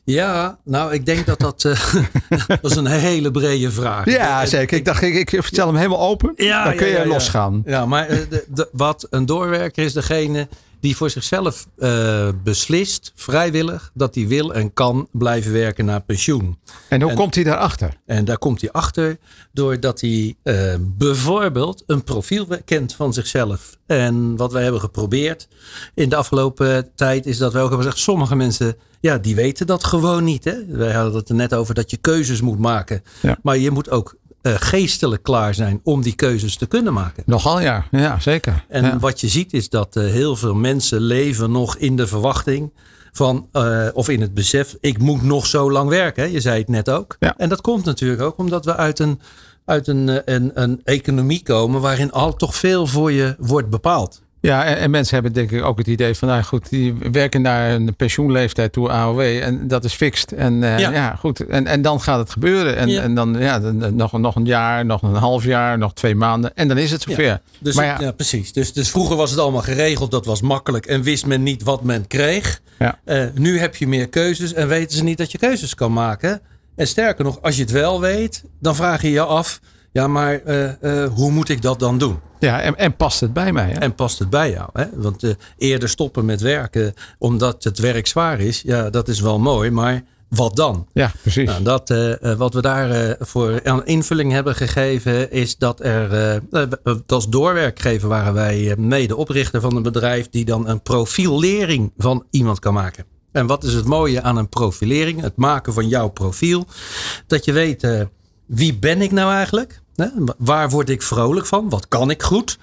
Ja, 0.03 0.57
nou, 0.63 0.93
ik 0.93 1.05
denk 1.05 1.25
dat 1.25 1.39
dat, 1.39 1.63
eh, 1.65 1.93
dat 2.61 2.71
is 2.71 2.75
een 2.75 2.85
hele 2.85 3.31
brede 3.31 3.71
vraag. 3.71 4.05
Ja, 4.05 4.45
zeker. 4.45 4.77
Ik 4.77 4.85
dacht, 4.85 5.01
ik, 5.01 5.31
ik 5.31 5.43
vertel 5.43 5.67
hem 5.67 5.75
helemaal 5.75 5.99
open. 6.01 6.33
Ja, 6.35 6.63
Dan 6.63 6.75
kun 6.75 6.88
ja, 6.88 6.93
je 6.97 6.99
ja, 6.99 7.07
losgaan. 7.07 7.61
Ja, 7.65 7.85
maar 7.85 8.07
eh, 8.07 8.17
de, 8.29 8.45
de- 8.47 8.69
wat 8.71 9.07
een 9.09 9.25
doorwerker 9.25 9.83
is 9.83 9.93
degene 9.93 10.47
die 10.79 10.95
voor 10.95 11.09
zichzelf 11.09 11.67
eh, 11.77 12.29
beslist, 12.43 13.12
vrijwillig, 13.15 13.91
dat 13.93 14.15
hij 14.15 14.27
wil 14.27 14.53
en 14.53 14.74
kan 14.74 15.07
blijven 15.12 15.51
werken 15.51 15.86
naar 15.86 16.01
pensioen. 16.01 16.57
En 16.89 17.01
hoe 17.01 17.12
En- 17.12 17.17
komt 17.17 17.36
hij 17.36 17.43
daarachter? 17.43 17.93
En 18.05 18.25
daar 18.25 18.38
komt 18.38 18.62
hij 18.62 18.71
achter 18.71 19.17
doordat 19.51 20.01
hij 20.01 20.36
eh, 20.43 20.74
bijvoorbeeld 20.79 21.83
een 21.88 22.03
profiel 22.03 22.48
kent 22.65 22.93
van 22.93 23.13
zichzelf. 23.13 23.77
En 23.86 24.36
wat 24.36 24.51
wij 24.51 24.63
hebben 24.63 24.81
geprobeerd 24.81 25.48
in 25.93 26.09
de 26.09 26.15
afgelopen 26.15 26.89
tijd 26.95 27.25
is 27.25 27.38
dat 27.38 27.53
we 27.53 27.59
ook 27.59 27.67
hebben 27.67 27.86
gezegd, 27.86 28.03
sommige 28.03 28.36
mensen, 28.36 28.75
ja, 29.00 29.17
die 29.17 29.36
weten 29.36 29.67
dat 29.67 29.83
gewoon 29.83 30.24
niet. 30.24 30.43
Hè? 30.43 30.65
Wij 30.65 30.93
hadden 30.93 31.15
het 31.15 31.29
er 31.29 31.36
net 31.36 31.53
over 31.53 31.74
dat 31.74 31.91
je 31.91 31.98
keuzes 31.98 32.41
moet 32.41 32.59
maken. 32.59 33.03
Ja. 33.21 33.38
Maar 33.43 33.57
je 33.57 33.71
moet 33.71 33.89
ook 33.89 34.15
eh, 34.41 34.53
geestelijk 34.58 35.24
klaar 35.24 35.53
zijn 35.53 35.79
om 35.84 36.01
die 36.01 36.15
keuzes 36.15 36.55
te 36.55 36.65
kunnen 36.65 36.93
maken. 36.93 37.24
Nogal 37.25 37.60
ja, 37.60 37.86
ja 37.91 38.19
zeker. 38.19 38.65
En 38.67 38.86
ja. 38.86 39.00
wat 39.00 39.22
je 39.22 39.27
ziet 39.27 39.53
is 39.53 39.69
dat 39.69 39.96
eh, 39.96 40.03
heel 40.03 40.36
veel 40.36 40.55
mensen 40.55 41.01
leven 41.01 41.51
nog 41.51 41.77
in 41.77 41.96
de 41.96 42.08
verwachting 42.08 42.72
van, 43.12 43.48
eh, 43.51 43.88
of 43.93 44.10
in 44.10 44.22
het 44.22 44.34
besef, 44.34 44.75
ik 44.79 44.98
moet 44.98 45.24
nog 45.24 45.46
zo 45.46 45.72
lang 45.72 45.89
werken. 45.89 46.31
Je 46.31 46.41
zei 46.41 46.60
het 46.60 46.67
net 46.67 46.89
ook. 46.89 47.15
Ja. 47.19 47.34
En 47.38 47.50
dat 47.50 47.62
komt 47.62 47.86
natuurlijk 47.86 48.22
ook 48.22 48.38
omdat 48.38 48.65
we 48.65 48.75
uit 48.75 49.00
een, 49.00 49.22
uit 49.65 49.88
een, 49.88 50.34
een, 50.34 50.51
een 50.53 50.81
economie 50.84 51.43
komen 51.43 51.81
waarin 51.81 52.12
al 52.12 52.34
toch 52.34 52.55
veel 52.55 52.88
voor 52.88 53.12
je 53.12 53.36
wordt 53.39 53.69
bepaald. 53.69 54.22
Ja, 54.41 54.65
en, 54.65 54.77
en, 54.77 54.91
mensen 54.91 55.13
hebben 55.13 55.34
denk 55.34 55.51
ik 55.51 55.63
ook 55.63 55.77
het 55.77 55.88
idee 55.88 56.15
van, 56.15 56.27
nou 56.27 56.43
goed, 56.43 56.69
die 56.69 56.96
werken 57.12 57.41
naar 57.41 57.72
een 57.72 57.96
pensioenleeftijd 57.96 58.74
toe 58.74 58.89
AOW 58.89 59.19
en 59.19 59.67
dat 59.67 59.84
is 59.84 59.93
fixed. 59.93 60.34
En 60.34 60.53
uh, 60.53 60.79
ja. 60.79 60.91
ja. 60.91 61.15
goed. 61.15 61.46
En, 61.46 61.67
en 61.67 61.81
dan 61.81 62.01
gaat 62.01 62.19
het 62.19 62.29
gebeuren. 62.29 62.75
En, 62.75 62.88
ja. 62.88 63.01
en 63.01 63.15
dan 63.15 63.36
ja, 63.39 63.60
dan, 63.60 63.96
nog, 63.96 64.12
nog 64.12 64.36
een 64.36 64.46
jaar, 64.46 64.86
nog 64.86 65.01
een 65.01 65.13
half 65.13 65.43
jaar, 65.43 65.77
nog 65.77 65.93
twee 65.93 66.15
maanden 66.15 66.55
en 66.55 66.67
dan 66.67 66.77
is 66.77 66.91
het 66.91 67.01
zover. 67.01 67.24
Ja. 67.24 67.41
Dus, 67.60 67.75
maar 67.75 68.01
ja. 68.01 68.12
precies. 68.12 68.53
Dus, 68.53 68.74
dus 68.74 68.89
vroeger 68.89 69.15
was 69.15 69.29
het 69.31 69.39
allemaal 69.39 69.62
geregeld, 69.62 70.12
dat 70.12 70.25
was 70.25 70.41
makkelijk 70.41 70.86
en 70.86 71.01
wist 71.01 71.25
men 71.25 71.43
niet 71.43 71.63
wat 71.63 71.84
men 71.84 72.08
kreeg. 72.08 72.62
Ja. 72.79 73.00
Uh, 73.05 73.24
nu 73.34 73.60
heb 73.60 73.75
je 73.75 73.88
meer 73.88 74.10
keuzes 74.10 74.53
en 74.53 74.67
weten 74.67 74.98
ze 74.98 75.03
niet 75.03 75.17
dat 75.17 75.31
je 75.31 75.38
keuzes 75.38 75.75
kan 75.75 75.93
maken. 75.93 76.41
En 76.75 76.88
sterker 76.88 77.24
nog, 77.24 77.41
als 77.41 77.55
je 77.55 77.62
het 77.62 77.72
wel 77.72 78.01
weet, 78.01 78.43
dan 78.60 78.75
vraag 78.75 79.01
je 79.01 79.12
je 79.12 79.22
af, 79.22 79.60
ja, 79.91 80.08
maar 80.08 80.41
uh, 80.46 81.03
hoe 81.05 81.31
moet 81.31 81.50
ik 81.50 81.62
dat 81.62 81.79
dan 81.79 81.98
doen? 81.98 82.19
Ja, 82.39 82.62
en, 82.62 82.77
en 82.77 82.96
past 82.96 83.19
het 83.19 83.34
bij 83.34 83.51
mij? 83.51 83.69
Hè? 83.69 83.79
En 83.79 83.96
past 83.96 84.19
het 84.19 84.29
bij 84.29 84.51
jou? 84.51 84.69
Hè? 84.74 84.86
Want 84.93 85.24
uh, 85.24 85.31
eerder 85.58 85.89
stoppen 85.89 86.25
met 86.25 86.41
werken 86.41 86.93
omdat 87.17 87.63
het 87.63 87.79
werk 87.79 88.08
zwaar 88.08 88.39
is, 88.39 88.62
ja, 88.62 88.89
dat 88.89 89.08
is 89.08 89.19
wel 89.19 89.39
mooi, 89.39 89.72
maar 89.72 90.03
wat 90.27 90.55
dan? 90.55 90.88
Ja, 90.93 91.12
precies. 91.22 91.46
Nou, 91.46 91.63
dat, 91.63 91.89
uh, 91.89 92.34
wat 92.38 92.53
we 92.53 92.62
daar 92.62 93.15
voor 93.19 93.60
een 93.63 93.86
invulling 93.86 94.31
hebben 94.31 94.55
gegeven, 94.55 95.31
is 95.31 95.58
dat 95.58 95.79
er, 95.84 96.41
als 97.08 97.29
doorwerkgever 97.29 98.10
waren 98.10 98.34
wij 98.34 98.75
mede 98.77 99.15
oprichter 99.15 99.62
van 99.62 99.75
een 99.75 99.84
bedrijf 99.84 100.29
die 100.29 100.46
dan 100.46 100.67
een 100.67 100.81
profilering 100.81 101.91
van 101.98 102.25
iemand 102.29 102.60
kan 102.60 102.74
maken. 102.74 103.05
En 103.31 103.48
wat 103.48 103.63
is 103.63 103.74
het 103.74 103.86
mooie 103.86 104.22
aan 104.22 104.38
een 104.38 104.50
profilering? 104.50 105.22
Het 105.22 105.36
maken 105.36 105.74
van 105.74 105.88
jouw 105.88 106.08
profiel. 106.08 106.65
Dat 107.27 107.46
je 107.46 107.51
weet, 107.51 108.08
wie 108.46 108.75
ben 108.75 109.01
ik 109.01 109.12
nou 109.12 109.34
eigenlijk? 109.34 109.81
Waar 110.38 110.70
word 110.70 110.89
ik 110.89 111.01
vrolijk 111.01 111.46
van? 111.46 111.70
Wat 111.70 111.88
kan 111.88 112.10
ik 112.10 112.24
goed? 112.24 112.58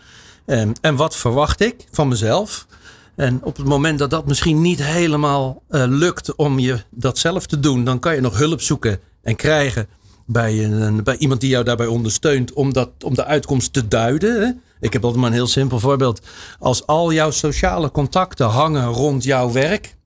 En, 0.44 0.96
wat 0.96 1.16
verwacht 1.16 1.60
ik 1.60 1.86
van 1.90 2.08
mezelf? 2.08 2.66
En 3.14 3.40
op 3.42 3.56
het 3.56 3.66
moment 3.66 3.98
dat 3.98 4.10
dat 4.10 4.26
misschien 4.26 4.60
niet 4.60 4.82
helemaal 4.82 5.62
uh, 5.70 5.84
lukt 5.88 6.34
om 6.34 6.58
je 6.58 6.78
dat 6.90 7.18
zelf 7.18 7.46
te 7.46 7.60
doen, 7.60 7.84
dan 7.84 7.98
kan 7.98 8.14
je 8.14 8.20
nog 8.20 8.38
hulp 8.38 8.60
zoeken 8.60 8.98
en 9.22 9.36
krijgen 9.36 9.88
bij, 10.26 10.64
een, 10.64 11.02
bij 11.04 11.16
iemand 11.16 11.40
die 11.40 11.50
jou 11.50 11.64
daarbij 11.64 11.86
ondersteunt 11.86 12.52
om, 12.52 12.72
dat, 12.72 12.90
om 13.04 13.14
de 13.14 13.24
uitkomst 13.24 13.72
te 13.72 13.88
duiden. 13.88 14.60
Ik 14.80 14.92
heb 14.92 15.02
altijd 15.02 15.20
maar 15.20 15.30
een 15.30 15.36
heel 15.36 15.46
simpel 15.46 15.80
voorbeeld. 15.80 16.20
Als 16.58 16.86
al 16.86 17.12
jouw 17.12 17.30
sociale 17.30 17.90
contacten 17.90 18.46
hangen 18.46 18.86
rond 18.86 19.24
jouw 19.24 19.52
werk 19.52 19.96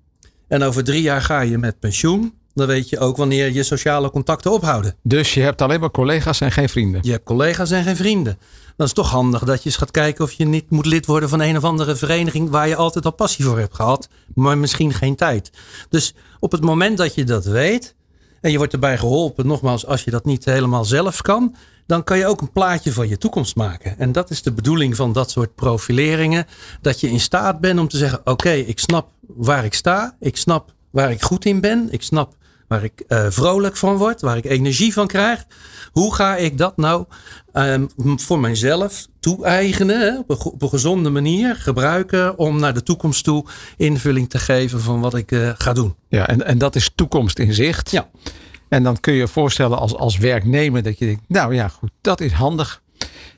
en 0.49 0.63
over 0.63 0.85
drie 0.85 1.03
jaar 1.03 1.23
ga 1.23 1.41
je 1.41 1.59
met 1.59 1.79
pensioen, 1.79 2.35
dan 2.61 2.69
weet 2.69 2.88
je 2.88 2.99
ook 2.99 3.17
wanneer 3.17 3.52
je 3.52 3.62
sociale 3.62 4.11
contacten 4.11 4.52
ophouden. 4.52 4.95
Dus 5.02 5.35
je 5.35 5.40
hebt 5.40 5.62
alleen 5.62 5.81
maar 5.81 5.90
collega's 5.90 6.40
en 6.40 6.52
geen 6.52 6.69
vrienden? 6.69 7.00
Je 7.05 7.11
hebt 7.11 7.25
collega's 7.25 7.71
en 7.71 7.85
geen 7.85 7.97
vrienden. 7.97 8.38
Dan 8.76 8.88
is 8.88 8.95
het 8.95 9.05
toch 9.05 9.11
handig 9.11 9.45
dat 9.45 9.59
je 9.59 9.69
eens 9.69 9.79
gaat 9.79 9.90
kijken 9.90 10.25
of 10.25 10.33
je 10.33 10.45
niet 10.45 10.71
moet 10.71 10.87
lid 10.87 11.07
worden 11.07 11.29
van 11.29 11.40
een 11.40 11.57
of 11.57 11.64
andere 11.64 11.97
vereniging 11.97 12.50
waar 12.50 12.69
je 12.69 12.76
altijd 12.76 13.05
al 13.05 13.12
passie 13.12 13.45
voor 13.45 13.59
hebt 13.59 13.75
gehad, 13.75 14.09
maar 14.35 14.59
misschien 14.59 14.93
geen 14.93 15.17
tijd. 15.17 15.50
Dus 15.88 16.14
op 16.38 16.52
het 16.52 16.62
moment 16.62 16.99
dat 16.99 17.14
je 17.14 17.25
dat 17.25 17.45
weet 17.45 17.95
en 18.40 18.50
je 18.50 18.57
wordt 18.57 18.73
erbij 18.73 18.99
geholpen, 18.99 19.47
nogmaals, 19.47 19.87
als 19.87 20.05
je 20.05 20.11
dat 20.11 20.25
niet 20.25 20.45
helemaal 20.45 20.85
zelf 20.85 21.23
kan, 21.23 21.55
dan 21.87 22.05
kan 22.05 22.19
je 22.19 22.26
ook 22.26 22.40
een 22.40 22.52
plaatje 22.52 22.93
van 22.93 23.09
je 23.09 23.19
toekomst 23.19 23.57
maken. 23.57 23.99
En 23.99 24.12
dat 24.12 24.31
is 24.31 24.43
de 24.43 24.52
bedoeling 24.52 24.97
van 24.97 25.12
dat 25.12 25.31
soort 25.31 25.55
profileringen. 25.55 26.47
Dat 26.81 27.00
je 27.00 27.11
in 27.11 27.21
staat 27.21 27.61
bent 27.61 27.79
om 27.79 27.88
te 27.88 27.97
zeggen: 27.97 28.21
Oké, 28.25 28.50
ik 28.50 28.79
snap 28.79 29.09
waar 29.21 29.64
ik 29.64 29.75
sta. 29.75 30.17
Ik 30.21 30.37
snap 30.37 30.75
waar 30.90 31.11
ik 31.11 31.23
goed 31.23 31.45
in 31.45 31.61
ben. 31.61 31.88
Ik 31.90 32.02
snap 32.02 32.37
waar 32.71 32.85
ik 32.85 33.05
uh, 33.09 33.27
vrolijk 33.29 33.77
van 33.77 33.97
word, 33.97 34.21
waar 34.21 34.37
ik 34.37 34.45
energie 34.45 34.93
van 34.93 35.07
krijg. 35.07 35.47
Hoe 35.93 36.15
ga 36.15 36.37
ik 36.37 36.59
dat 36.59 36.77
nou 36.77 37.05
um, 37.53 37.89
voor 37.97 38.41
mijzelf 38.41 39.07
toe-eigenen, 39.21 40.19
op, 40.19 40.31
een, 40.31 40.39
op 40.39 40.62
een 40.62 40.69
gezonde 40.69 41.11
manier 41.11 41.57
gebruiken 41.57 42.39
om 42.39 42.61
naar 42.61 42.75
de 42.75 42.83
toekomst 42.83 43.25
toe 43.25 43.45
invulling 43.77 44.31
te 44.31 44.39
geven 44.39 44.81
van 44.81 45.00
wat 45.00 45.15
ik 45.15 45.31
uh, 45.31 45.50
ga 45.55 45.73
doen. 45.73 45.95
Ja, 46.09 46.29
en, 46.29 46.47
en 46.47 46.59
dat 46.59 46.77
is 46.77 46.91
toekomst 46.95 47.39
in 47.39 47.55
zicht. 47.55 47.91
Ja. 47.91 48.09
En 48.69 48.83
dan 48.83 49.00
kun 49.00 49.12
je 49.12 49.19
je 49.19 49.29
voorstellen 49.29 49.79
als, 49.79 49.95
als 49.95 50.19
werknemer 50.19 50.83
dat 50.83 50.99
je 50.99 51.07
denkt, 51.07 51.23
nou 51.29 51.55
ja, 51.55 51.69
goed, 51.69 51.91
dat 52.00 52.21
is 52.21 52.33
handig. 52.33 52.83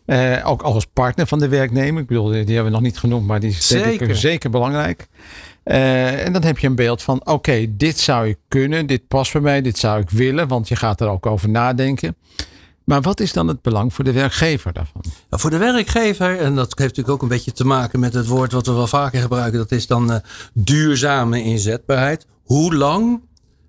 Uh, 0.06 0.40
ook 0.44 0.62
als 0.62 0.86
partner 0.86 1.26
van 1.26 1.38
de 1.38 1.48
werknemer. 1.48 2.02
Ik 2.02 2.08
bedoel, 2.08 2.28
die 2.28 2.38
hebben 2.38 2.64
we 2.64 2.70
nog 2.70 2.80
niet 2.80 2.98
genoemd, 2.98 3.26
maar 3.26 3.40
die 3.40 3.50
is 3.50 3.66
zeker, 3.66 4.16
zeker 4.16 4.50
belangrijk. 4.50 5.08
Uh, 5.64 6.24
en 6.24 6.32
dan 6.32 6.42
heb 6.42 6.58
je 6.58 6.66
een 6.66 6.74
beeld 6.74 7.02
van: 7.02 7.26
oké, 7.26 7.66
dit 7.76 7.98
zou 7.98 8.28
ik 8.28 8.38
kunnen, 8.48 8.86
dit 8.86 9.08
past 9.08 9.32
bij 9.32 9.40
mij, 9.40 9.62
dit 9.62 9.78
zou 9.78 10.00
ik 10.00 10.10
willen, 10.10 10.48
want 10.48 10.68
je 10.68 10.76
gaat 10.76 11.00
er 11.00 11.08
ook 11.08 11.26
over 11.26 11.48
nadenken. 11.48 12.16
Maar 12.84 13.00
wat 13.00 13.20
is 13.20 13.32
dan 13.32 13.48
het 13.48 13.62
belang 13.62 13.94
voor 13.94 14.04
de 14.04 14.12
werkgever 14.12 14.72
daarvan? 14.72 15.04
Ja, 15.30 15.38
voor 15.38 15.50
de 15.50 15.56
werkgever, 15.56 16.38
en 16.38 16.54
dat 16.54 16.66
heeft 16.78 16.78
natuurlijk 16.78 17.08
ook 17.08 17.22
een 17.22 17.28
beetje 17.28 17.52
te 17.52 17.64
maken 17.64 18.00
met 18.00 18.14
het 18.14 18.26
woord 18.26 18.52
wat 18.52 18.66
we 18.66 18.72
wel 18.72 18.86
vaker 18.86 19.20
gebruiken, 19.20 19.58
dat 19.58 19.72
is 19.72 19.86
dan 19.86 20.10
uh, 20.10 20.16
duurzame 20.54 21.42
inzetbaarheid. 21.42 22.26
Hoe 22.42 22.74
lang 22.74 23.20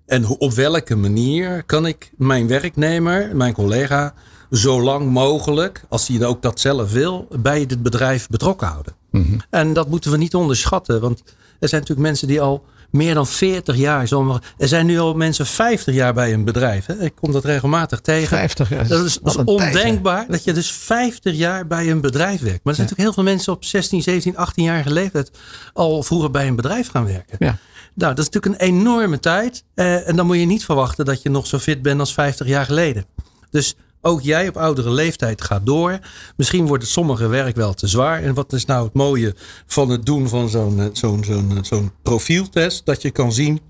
en 0.06 0.26
op 0.26 0.52
welke 0.52 0.96
manier 0.96 1.62
kan 1.62 1.86
ik 1.86 2.12
mijn 2.16 2.46
werknemer, 2.46 3.36
mijn 3.36 3.54
collega, 3.54 4.14
zo 4.50 4.82
lang 4.82 5.10
mogelijk, 5.10 5.84
als 5.88 6.08
hij 6.08 6.26
ook 6.26 6.42
dat 6.42 6.60
zelf 6.60 6.92
wil, 6.92 7.28
bij 7.40 7.60
het 7.60 7.82
bedrijf 7.82 8.28
betrokken 8.28 8.66
houden? 8.66 8.94
Mm 9.10 9.22
-hmm. 9.22 9.40
En 9.50 9.72
dat 9.72 9.88
moeten 9.88 10.10
we 10.10 10.16
niet 10.16 10.34
onderschatten, 10.34 11.00
want 11.00 11.22
er 11.64 11.70
zijn 11.70 11.80
natuurlijk 11.80 12.08
mensen 12.08 12.28
die 12.28 12.40
al 12.40 12.64
meer 12.90 13.14
dan 13.14 13.26
40 13.26 13.76
jaar. 13.76 14.12
Er 14.58 14.68
zijn 14.68 14.86
nu 14.86 14.98
al 14.98 15.14
mensen 15.14 15.46
50 15.46 15.94
jaar 15.94 16.14
bij 16.14 16.32
een 16.32 16.44
bedrijf. 16.44 16.86
Hè? 16.86 17.00
Ik 17.00 17.14
kom 17.14 17.32
dat 17.32 17.44
regelmatig 17.44 18.00
tegen. 18.00 18.36
50 18.36 18.68
jaar. 18.68 18.88
Dat 18.88 19.04
is, 19.04 19.18
dat 19.22 19.32
is 19.32 19.44
ondenkbaar 19.44 20.16
tijd, 20.16 20.30
dat 20.30 20.44
je 20.44 20.52
dus 20.52 20.72
50 20.72 21.34
jaar 21.34 21.66
bij 21.66 21.90
een 21.90 22.00
bedrijf 22.00 22.40
werkt. 22.40 22.64
Maar 22.64 22.72
er 22.72 22.74
zijn 22.74 22.76
ja. 22.76 22.82
natuurlijk 22.82 23.00
heel 23.00 23.12
veel 23.12 23.32
mensen 23.32 23.52
op 23.52 23.64
16, 23.64 24.02
17, 24.02 24.36
18 24.36 24.64
jaar 24.64 24.90
leeftijd 24.90 25.30
al 25.72 26.02
vroeger 26.02 26.30
bij 26.30 26.46
een 26.46 26.56
bedrijf 26.56 26.88
gaan 26.88 27.06
werken. 27.06 27.36
Ja. 27.38 27.58
Nou, 27.94 28.14
dat 28.14 28.26
is 28.26 28.30
natuurlijk 28.30 28.62
een 28.62 28.68
enorme 28.68 29.20
tijd. 29.20 29.64
Eh, 29.74 30.08
en 30.08 30.16
dan 30.16 30.26
moet 30.26 30.38
je 30.38 30.46
niet 30.46 30.64
verwachten 30.64 31.04
dat 31.04 31.22
je 31.22 31.28
nog 31.30 31.46
zo 31.46 31.58
fit 31.58 31.82
bent 31.82 32.00
als 32.00 32.12
50 32.12 32.46
jaar 32.46 32.64
geleden. 32.64 33.04
Dus 33.50 33.74
ook 34.04 34.22
jij 34.22 34.48
op 34.48 34.56
oudere 34.56 34.90
leeftijd 34.90 35.42
gaat 35.42 35.66
door. 35.66 35.98
Misschien 36.36 36.66
wordt 36.66 36.82
het 36.82 36.92
sommige 36.92 37.26
werk 37.26 37.56
wel 37.56 37.74
te 37.74 37.86
zwaar. 37.86 38.22
En 38.22 38.34
wat 38.34 38.52
is 38.52 38.64
nou 38.64 38.84
het 38.84 38.94
mooie 38.94 39.34
van 39.66 39.88
het 39.88 40.06
doen 40.06 40.28
van 40.28 40.48
zo'n 40.48 40.90
zo'n 40.92 41.24
zo'n 41.24 41.58
zo'n 41.62 41.90
profieltest? 42.02 42.86
Dat 42.86 43.02
je 43.02 43.10
kan 43.10 43.32
zien, 43.32 43.60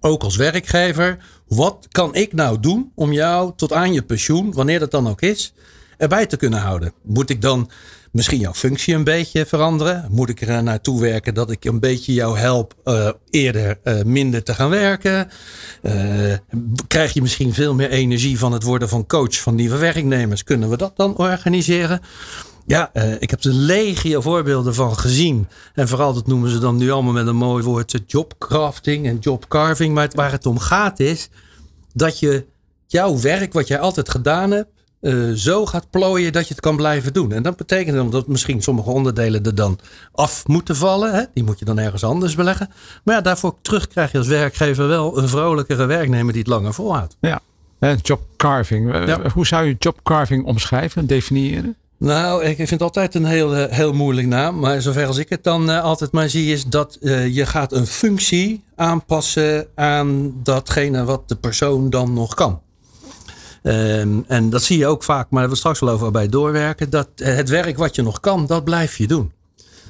ook 0.00 0.22
als 0.22 0.36
werkgever, 0.36 1.18
wat 1.48 1.86
kan 1.90 2.14
ik 2.14 2.32
nou 2.32 2.60
doen 2.60 2.92
om 2.94 3.12
jou 3.12 3.52
tot 3.56 3.72
aan 3.72 3.92
je 3.92 4.02
pensioen, 4.02 4.52
wanneer 4.52 4.78
dat 4.78 4.90
dan 4.90 5.08
ook 5.08 5.20
is, 5.20 5.52
erbij 5.96 6.26
te 6.26 6.36
kunnen 6.36 6.60
houden? 6.60 6.92
Moet 7.02 7.30
ik 7.30 7.42
dan 7.42 7.70
misschien 8.16 8.38
jouw 8.38 8.54
functie 8.54 8.94
een 8.94 9.04
beetje 9.04 9.46
veranderen? 9.46 10.08
Moet 10.10 10.28
ik 10.28 10.40
er 10.40 10.62
naartoe 10.62 11.00
werken 11.00 11.34
dat 11.34 11.50
ik 11.50 11.64
een 11.64 11.80
beetje 11.80 12.12
jou 12.12 12.38
help 12.38 12.74
uh, 12.84 13.10
eerder 13.30 13.78
uh, 13.84 14.02
minder 14.02 14.42
te 14.42 14.54
gaan 14.54 14.70
werken? 14.70 15.28
Uh, 15.82 15.92
krijg 16.86 17.12
je 17.12 17.22
misschien 17.22 17.54
veel 17.54 17.74
meer 17.74 17.90
energie 17.90 18.38
van 18.38 18.52
het 18.52 18.62
worden 18.62 18.88
van 18.88 19.06
coach 19.06 19.40
van 19.40 19.54
nieuwe 19.54 19.76
werknemers? 19.76 20.44
Kunnen 20.44 20.70
we 20.70 20.76
dat 20.76 20.96
dan 20.96 21.16
organiseren? 21.16 22.00
Ja, 22.66 22.94
ik 23.18 23.30
heb 23.30 23.44
er 23.44 23.52
legio 23.52 24.20
voorbeelden 24.20 24.74
van 24.74 24.98
gezien. 24.98 25.48
En 25.74 25.88
vooral 25.88 26.14
dat 26.14 26.26
noemen 26.26 26.50
ze 26.50 26.58
dan 26.58 26.76
nu 26.76 26.90
allemaal 26.90 27.12
met 27.12 27.26
een 27.26 27.36
mooi 27.36 27.64
woord 27.64 28.02
jobcrafting 28.06 29.06
en 29.06 29.18
jobcarving. 29.20 29.94
Maar 29.94 30.04
het, 30.04 30.14
waar 30.14 30.32
het 30.32 30.46
om 30.46 30.58
gaat 30.58 31.00
is 31.00 31.28
dat 31.92 32.18
je 32.18 32.46
jouw 32.86 33.20
werk 33.20 33.52
wat 33.52 33.68
jij 33.68 33.78
altijd 33.78 34.08
gedaan 34.08 34.50
hebt 34.50 34.75
uh, 35.00 35.32
zo 35.32 35.66
gaat 35.66 35.90
plooien 35.90 36.32
dat 36.32 36.48
je 36.48 36.54
het 36.54 36.62
kan 36.62 36.76
blijven 36.76 37.12
doen. 37.12 37.32
En 37.32 37.42
dat 37.42 37.56
betekent 37.56 37.96
dan 37.96 38.10
dat 38.10 38.26
misschien 38.26 38.62
sommige 38.62 38.90
onderdelen 38.90 39.44
er 39.44 39.54
dan 39.54 39.78
af 40.12 40.46
moeten 40.46 40.76
vallen. 40.76 41.14
Hè? 41.14 41.22
Die 41.34 41.44
moet 41.44 41.58
je 41.58 41.64
dan 41.64 41.78
ergens 41.78 42.04
anders 42.04 42.34
beleggen. 42.34 42.70
Maar 43.04 43.14
ja, 43.14 43.20
daarvoor 43.20 43.54
terug 43.62 43.88
krijg 43.88 44.12
je 44.12 44.18
als 44.18 44.26
werkgever 44.26 44.88
wel 44.88 45.18
een 45.18 45.28
vrolijkere 45.28 45.86
werknemer 45.86 46.32
die 46.32 46.42
het 46.42 46.50
langer 46.50 46.74
volhoudt. 46.74 47.16
Ja, 47.20 47.40
jobcarving. 48.02 49.06
Ja. 49.06 49.20
Hoe 49.34 49.46
zou 49.46 49.66
je 49.66 49.76
jobcarving 49.78 50.44
omschrijven, 50.44 51.06
definiëren? 51.06 51.76
Nou, 51.98 52.44
ik 52.44 52.56
vind 52.56 52.70
het 52.70 52.82
altijd 52.82 53.14
een 53.14 53.24
heel, 53.24 53.52
heel 53.54 53.92
moeilijk 53.92 54.26
naam. 54.26 54.58
Maar 54.58 54.82
zover 54.82 55.06
als 55.06 55.16
ik 55.16 55.28
het 55.28 55.44
dan 55.44 55.70
uh, 55.70 55.82
altijd 55.82 56.12
maar 56.12 56.28
zie, 56.28 56.52
is 56.52 56.64
dat 56.64 56.98
uh, 57.00 57.34
je 57.34 57.46
gaat 57.46 57.72
een 57.72 57.86
functie 57.86 58.64
aanpassen 58.74 59.66
aan 59.74 60.34
datgene 60.42 61.04
wat 61.04 61.28
de 61.28 61.36
persoon 61.36 61.90
dan 61.90 62.12
nog 62.12 62.34
kan. 62.34 62.60
Um, 63.66 64.24
en 64.26 64.50
dat 64.50 64.62
zie 64.62 64.78
je 64.78 64.86
ook 64.86 65.02
vaak, 65.02 65.30
maar 65.30 65.48
we 65.48 65.56
straks 65.56 65.80
wel 65.80 65.90
over 65.90 66.10
bij 66.10 66.28
doorwerken. 66.28 66.90
Dat 66.90 67.08
het 67.14 67.48
werk 67.48 67.76
wat 67.76 67.94
je 67.94 68.02
nog 68.02 68.20
kan, 68.20 68.46
dat 68.46 68.64
blijf 68.64 68.96
je 68.96 69.06
doen. 69.06 69.32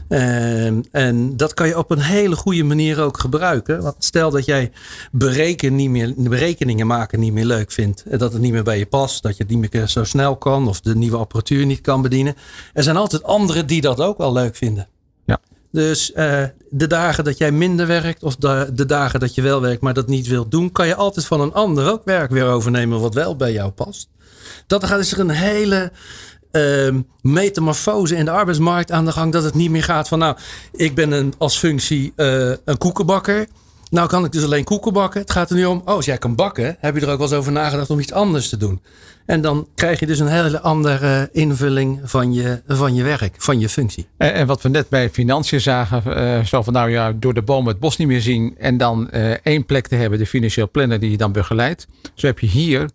Um, 0.09 0.85
en 0.91 1.37
dat 1.37 1.55
kan 1.55 1.69
je 1.69 1.79
op 1.79 1.91
een 1.91 2.01
hele 2.01 2.37
goede 2.37 2.63
manier 2.63 3.01
ook 3.01 3.19
gebruiken. 3.19 3.83
Want 3.83 3.95
stel 3.99 4.31
dat 4.31 4.45
jij 4.45 4.73
bereken 5.13 5.75
niet 5.75 5.91
meer, 5.91 6.15
berekeningen 6.17 6.87
maken 6.87 7.21
niet 7.21 7.33
meer 7.33 7.45
leuk 7.45 7.73
vindt. 7.73 8.05
Dat 8.19 8.33
het 8.33 8.43
niet 8.43 8.53
meer 8.53 8.63
bij 8.63 8.79
je 8.79 8.87
past. 8.87 9.23
Dat 9.23 9.37
je 9.37 9.43
het 9.43 9.53
niet 9.53 9.73
meer 9.73 9.89
zo 9.89 10.05
snel 10.05 10.37
kan. 10.37 10.69
Of 10.69 10.81
de 10.81 10.97
nieuwe 10.97 11.17
apparatuur 11.17 11.67
niet 11.67 11.81
kan 11.81 12.03
bedienen. 12.03 12.35
Er 12.73 12.83
zijn 12.83 12.97
altijd 12.97 13.23
anderen 13.23 13.67
die 13.67 13.81
dat 13.81 14.01
ook 14.01 14.19
wel 14.19 14.33
leuk 14.33 14.57
vinden. 14.57 14.89
Ja. 15.25 15.41
Dus 15.73 16.13
uh, 16.15 16.43
de 16.77 16.87
dagen 16.87 17.25
dat 17.25 17.39
jij 17.39 17.53
minder 17.53 17.87
werkt, 17.87 18.23
of 18.23 18.37
de, 18.37 18.71
de, 18.73 18.87
dagen 18.87 19.21
dat 19.21 19.35
je 19.35 19.43
wel 19.43 19.61
werkt, 19.61 19.83
maar 19.83 19.95
dat 19.95 20.09
niet 20.09 20.27
wilt 20.27 20.51
doen, 20.51 20.73
kan 20.73 20.87
je 20.87 20.95
altijd 20.95 21.27
van 21.27 21.41
een 21.41 21.53
ander 21.53 21.91
ook 21.91 22.05
werk 22.05 22.31
weer 22.31 22.47
overnemen 22.47 23.01
wat 23.01 23.15
wel 23.15 23.37
bij 23.37 23.53
jou 23.53 23.71
past. 23.71 24.09
Dat 24.67 24.85
gaat 24.85 25.01
is 25.01 25.13
er 25.13 25.21
een 25.21 25.31
hele 25.31 25.93
ehm, 26.51 27.01
metamorfose 27.21 28.17
in 28.17 28.25
de 28.25 28.31
arbeidsmarkt 28.31 28.91
aan 28.91 29.05
de 29.05 29.13
gang. 29.13 29.33
Dat 29.33 29.45
het 29.45 29.55
niet 29.55 29.71
meer 29.71 29.83
gaat 29.83 30.09
van 30.09 30.19
nou, 30.19 30.37
ik 30.73 30.95
ben 30.95 31.13
een, 31.13 31.35
als 31.39 31.59
functie 31.59 32.13
eh, 32.17 32.53
een 32.65 32.79
koekenbakker. 32.79 33.47
Nou 33.91 34.09
kan 34.09 34.25
ik 34.25 34.33
dus 34.33 34.45
alleen 34.45 34.65
koeken 34.65 34.93
bakken. 34.93 35.21
Het 35.21 35.31
gaat 35.31 35.51
er 35.51 35.57
nu 35.57 35.65
om, 35.65 35.79
oh, 35.85 35.87
als 35.87 36.05
jij 36.05 36.19
kan 36.19 36.35
bakken, 36.35 36.77
heb 36.81 36.95
je 36.95 37.01
er 37.01 37.09
ook 37.11 37.19
wel 37.19 37.27
eens 37.27 37.37
over 37.37 37.53
nagedacht 37.53 37.91
om 37.91 37.99
iets 37.99 38.13
anders 38.13 38.49
te 38.49 38.57
doen. 38.57 38.81
En 39.27 39.41
dan 39.41 39.69
krijg 39.75 40.01
je 40.01 40.07
dus 40.07 40.19
een 40.19 40.27
hele 40.27 40.61
andere 40.61 41.29
invulling 41.33 42.01
van 42.05 42.33
je, 42.33 42.63
van 42.67 42.95
je 42.95 43.03
werk, 43.03 43.35
van 43.39 43.61
je 43.61 43.69
functie. 43.69 44.07
En, 44.17 44.35
en 44.35 44.47
wat 44.47 44.63
we 44.63 44.69
net 44.69 44.89
bij 44.89 45.11
financiën 45.11 45.61
zagen, 45.61 46.17
eh, 46.17 46.45
zo 46.45 46.63
van 46.63 46.73
nou 46.73 46.91
ja, 46.91 47.13
door 47.13 47.35
de 47.35 47.43
bomen 47.43 47.71
het 47.73 47.81
bos 47.81 47.97
niet 47.97 48.09
meer 48.09 48.21
zien. 48.21 48.55
En 48.59 48.77
dan 48.77 49.11
eh, 49.11 49.31
één 49.31 49.65
plek 49.67 49.87
te 49.89 49.95
hebben, 49.95 50.19
de 50.19 50.27
financieel 50.27 50.71
planner 50.71 51.01
die 51.01 51.11
je 51.11 51.17
dan 51.17 51.33
begeleidt. 51.33 51.87
Zo 52.15 52.27
heb 52.27 52.39
je 52.39 52.47
hier 52.47 52.91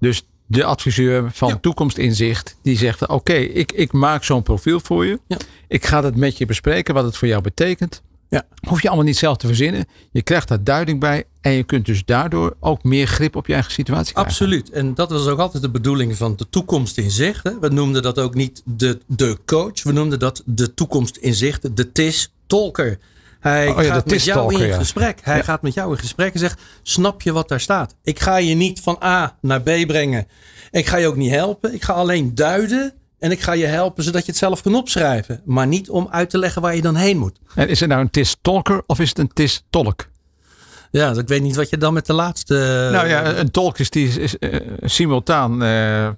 dus 0.00 0.26
de 0.46 0.64
adviseur 0.64 1.30
van 1.32 1.48
Ja. 1.48 1.56
toekomstinzicht. 1.60 2.56
Die 2.62 2.76
zegt, 2.76 3.06
oké, 3.06 3.32
ik, 3.34 3.72
ik 3.72 3.92
maak 3.92 4.24
zo'n 4.24 4.42
profiel 4.42 4.80
voor 4.80 5.06
je. 5.06 5.18
Ja. 5.26 5.36
Ik 5.68 5.86
ga 5.86 6.02
het 6.04 6.16
met 6.16 6.38
je 6.38 6.46
bespreken, 6.46 6.94
wat 6.94 7.04
het 7.04 7.16
voor 7.16 7.28
jou 7.28 7.42
betekent. 7.42 8.02
Ja. 8.28 8.42
Hoef 8.68 8.82
je 8.82 8.86
allemaal 8.88 9.06
niet 9.06 9.16
zelf 9.16 9.36
te 9.36 9.46
verzinnen. 9.46 9.86
Je 10.12 10.22
krijgt 10.22 10.48
daar 10.48 10.64
duiding 10.64 11.00
bij. 11.00 11.24
En 11.40 11.52
je 11.52 11.62
kunt 11.64 11.86
dus 11.86 12.04
daardoor 12.04 12.56
ook 12.60 12.82
meer 12.84 13.06
grip 13.06 13.36
op 13.36 13.46
je 13.46 13.52
eigen 13.52 13.72
situatie 13.72 14.12
krijgen. 14.12 14.32
Absoluut. 14.32 14.70
En 14.70 14.94
dat 14.94 15.10
was 15.10 15.26
ook 15.26 15.38
altijd 15.38 15.62
de 15.62 15.70
bedoeling 15.70 16.16
van 16.16 16.36
de 16.36 16.46
toekomst 16.50 16.98
in 16.98 17.10
zicht. 17.10 17.44
Hè. 17.44 17.58
We 17.60 17.68
noemden 17.68 18.02
dat 18.02 18.18
ook 18.18 18.34
niet 18.34 18.62
de, 18.64 19.00
de 19.06 19.38
coach. 19.46 19.82
We 19.82 19.92
noemden 19.92 20.18
dat 20.18 20.42
de 20.46 20.74
toekomst 20.74 21.16
in 21.16 21.34
zicht. 21.34 21.76
De 21.76 21.92
TIS-tolker. 21.92 22.98
Hij 23.40 23.68
Oh 23.68 23.82
ja, 23.82 23.92
gaat 23.92 24.06
met 24.06 24.24
jou 24.24 24.54
in 24.54 24.66
ja. 24.66 24.76
gesprek. 24.78 25.18
Hij 25.22 25.36
Ja. 25.36 25.42
gaat 25.42 25.62
met 25.62 25.74
jou 25.74 25.90
in 25.92 25.98
gesprek 25.98 26.32
en 26.32 26.38
zegt: 26.38 26.60
Snap 26.82 27.22
je 27.22 27.32
wat 27.32 27.48
daar 27.48 27.60
staat? 27.60 27.94
Ik 28.02 28.20
ga 28.20 28.36
je 28.36 28.54
niet 28.54 28.80
van 28.80 28.96
A 29.02 29.36
naar 29.40 29.60
B 29.60 29.64
brengen. 29.86 30.26
Ik 30.70 30.86
ga 30.86 30.96
je 30.96 31.06
ook 31.06 31.16
niet 31.16 31.30
helpen. 31.30 31.74
Ik 31.74 31.82
ga 31.82 31.92
alleen 31.92 32.34
duiden. 32.34 32.92
En 33.24 33.30
ik 33.30 33.40
ga 33.40 33.52
je 33.52 33.66
helpen 33.66 34.04
zodat 34.04 34.24
je 34.24 34.30
het 34.30 34.40
zelf 34.40 34.62
kan 34.62 34.74
opschrijven. 34.74 35.40
Maar 35.44 35.66
niet 35.66 35.90
om 35.90 36.08
uit 36.10 36.30
te 36.30 36.38
leggen 36.38 36.62
waar 36.62 36.74
je 36.74 36.82
dan 36.82 36.96
heen 36.96 37.18
moet. 37.18 37.38
En 37.54 37.68
is 37.68 37.80
het 37.80 37.88
nou 37.88 38.00
een 38.00 38.10
TIS-tolker 38.10 38.82
of 38.86 39.00
is 39.00 39.08
het 39.08 39.18
een 39.18 39.32
TIS-tolk? 39.32 40.08
Ja, 41.00 41.08
dus 41.08 41.18
ik 41.18 41.28
weet 41.28 41.42
niet 41.42 41.56
wat 41.56 41.70
je 41.70 41.78
dan 41.78 41.92
met 41.94 42.06
de 42.06 42.12
laatste. 42.12 42.54
nou 42.92 43.08
ja, 43.08 43.34
een 43.36 43.50
tolk 43.50 43.78
is 43.78 43.90
die 43.90 44.08
is, 44.20 44.38
eh, 44.38 44.60
simultaan 44.82 45.62
eh, 45.62 46.08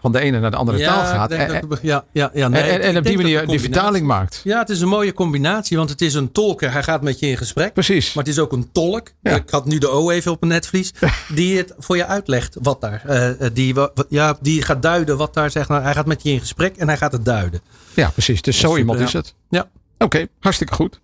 van 0.00 0.12
de 0.12 0.20
ene 0.20 0.40
naar 0.40 0.50
de 0.50 0.56
andere 0.56 0.78
Ja, 0.78 0.86
taal 0.94 1.04
gaat. 1.04 1.30
En, 1.30 1.68
dat- 1.68 1.78
ja, 1.82 2.04
ja, 2.12 2.30
ja, 2.34 2.48
nee, 2.48 2.62
en, 2.62 2.80
en 2.80 2.96
op 2.96 3.04
die 3.04 3.16
manier 3.16 3.46
die 3.46 3.60
vertaling 3.60 4.06
maakt. 4.06 4.40
Ja, 4.44 4.58
het 4.58 4.68
is 4.70 4.80
een 4.80 4.88
mooie 4.88 5.12
combinatie, 5.12 5.76
want 5.76 5.90
het 5.90 6.00
is 6.00 6.14
een 6.14 6.32
tolker. 6.32 6.72
Hij 6.72 6.82
gaat 6.82 7.02
met 7.02 7.18
je 7.18 7.26
in 7.26 7.36
gesprek. 7.36 7.72
Precies. 7.72 8.12
Maar 8.14 8.24
het 8.24 8.32
is 8.32 8.38
ook 8.38 8.52
een 8.52 8.68
tolk. 8.72 9.08
Ja. 9.22 9.34
Ik 9.34 9.50
had 9.50 9.64
nu 9.66 9.78
de 9.78 9.88
O 9.88 10.10
even 10.10 10.32
op 10.32 10.40
mijn 10.40 10.52
netvlies. 10.52 10.92
Die 11.34 11.56
het 11.56 11.74
voor 11.78 11.96
je 11.96 12.06
uitlegt 12.06 12.56
wat 12.62 12.80
daar. 12.80 13.02
eh, 13.06 13.28
eh, 13.46 13.50
die, 13.54 13.74
ja, 14.08 14.36
die 14.40 14.62
gaat 14.62 14.82
duiden 14.82 15.16
wat 15.16 15.34
daar 15.34 15.50
zegt. 15.50 15.68
Nou, 15.68 15.82
hij 15.82 15.92
gaat 15.94 16.06
met 16.06 16.22
je 16.22 16.30
in 16.30 16.40
gesprek 16.40 16.76
en 16.76 16.86
hij 16.88 16.96
gaat 16.96 17.12
het 17.12 17.24
duiden. 17.24 17.60
Ja, 17.94 18.10
precies. 18.10 18.42
Dus 18.42 18.58
zo 18.58 18.76
iemand 18.76 19.00
is 19.00 19.12
het. 19.12 19.34
Ja. 19.50 19.68
Oké, 19.98 20.26
hartstikke 20.40 20.74
goed. 20.74 21.00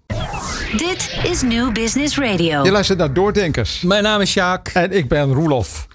Dit 0.77 1.19
is 1.23 1.43
New 1.43 1.73
Business 1.73 2.19
Radio. 2.19 2.65
Je 2.65 2.71
luistert 2.71 2.99
naar 2.99 3.13
Doordenkers. 3.13 3.81
Mijn 3.81 4.03
naam 4.03 4.21
is 4.21 4.31
Sjaak. 4.31 4.69
En 4.69 4.93
ik 4.93 5.09
ben 5.09 5.33
Roelof. 5.33 5.87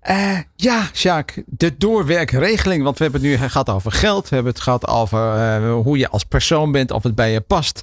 Eh, 0.00 0.38
ja, 0.56 0.88
Sjaak, 0.92 1.42
de 1.46 1.76
doorwerkregeling. 1.76 2.82
Want 2.82 2.98
we 2.98 3.04
hebben 3.04 3.22
het 3.22 3.30
nu 3.30 3.48
gehad 3.48 3.68
over 3.68 3.92
geld. 3.92 4.28
We 4.28 4.34
hebben 4.34 4.52
het 4.52 4.62
gehad 4.62 4.86
over 4.86 5.34
eh, 5.34 5.72
hoe 5.72 5.98
je 5.98 6.08
als 6.08 6.24
persoon 6.24 6.72
bent, 6.72 6.90
of 6.90 7.02
het 7.02 7.14
bij 7.14 7.32
je 7.32 7.40
past. 7.40 7.82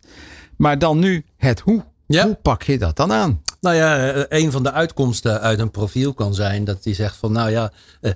Maar 0.57 0.79
dan 0.79 0.99
nu 0.99 1.25
het 1.37 1.59
hoe. 1.59 1.83
Ja. 2.07 2.23
Hoe 2.25 2.37
pak 2.41 2.63
je 2.63 2.77
dat 2.77 2.95
dan 2.95 3.11
aan? 3.11 3.41
Nou 3.61 3.75
ja, 3.75 4.11
eh, 4.11 4.41
een 4.43 4.51
van 4.51 4.63
de 4.63 4.71
uitkomsten 4.71 5.41
uit 5.41 5.59
een 5.59 5.71
profiel 5.71 6.13
kan 6.13 6.33
zijn 6.33 6.63
dat 6.63 6.83
hij 6.83 6.93
zegt 6.93 7.15
van 7.15 7.31
nou 7.31 7.49
ja, 7.49 7.71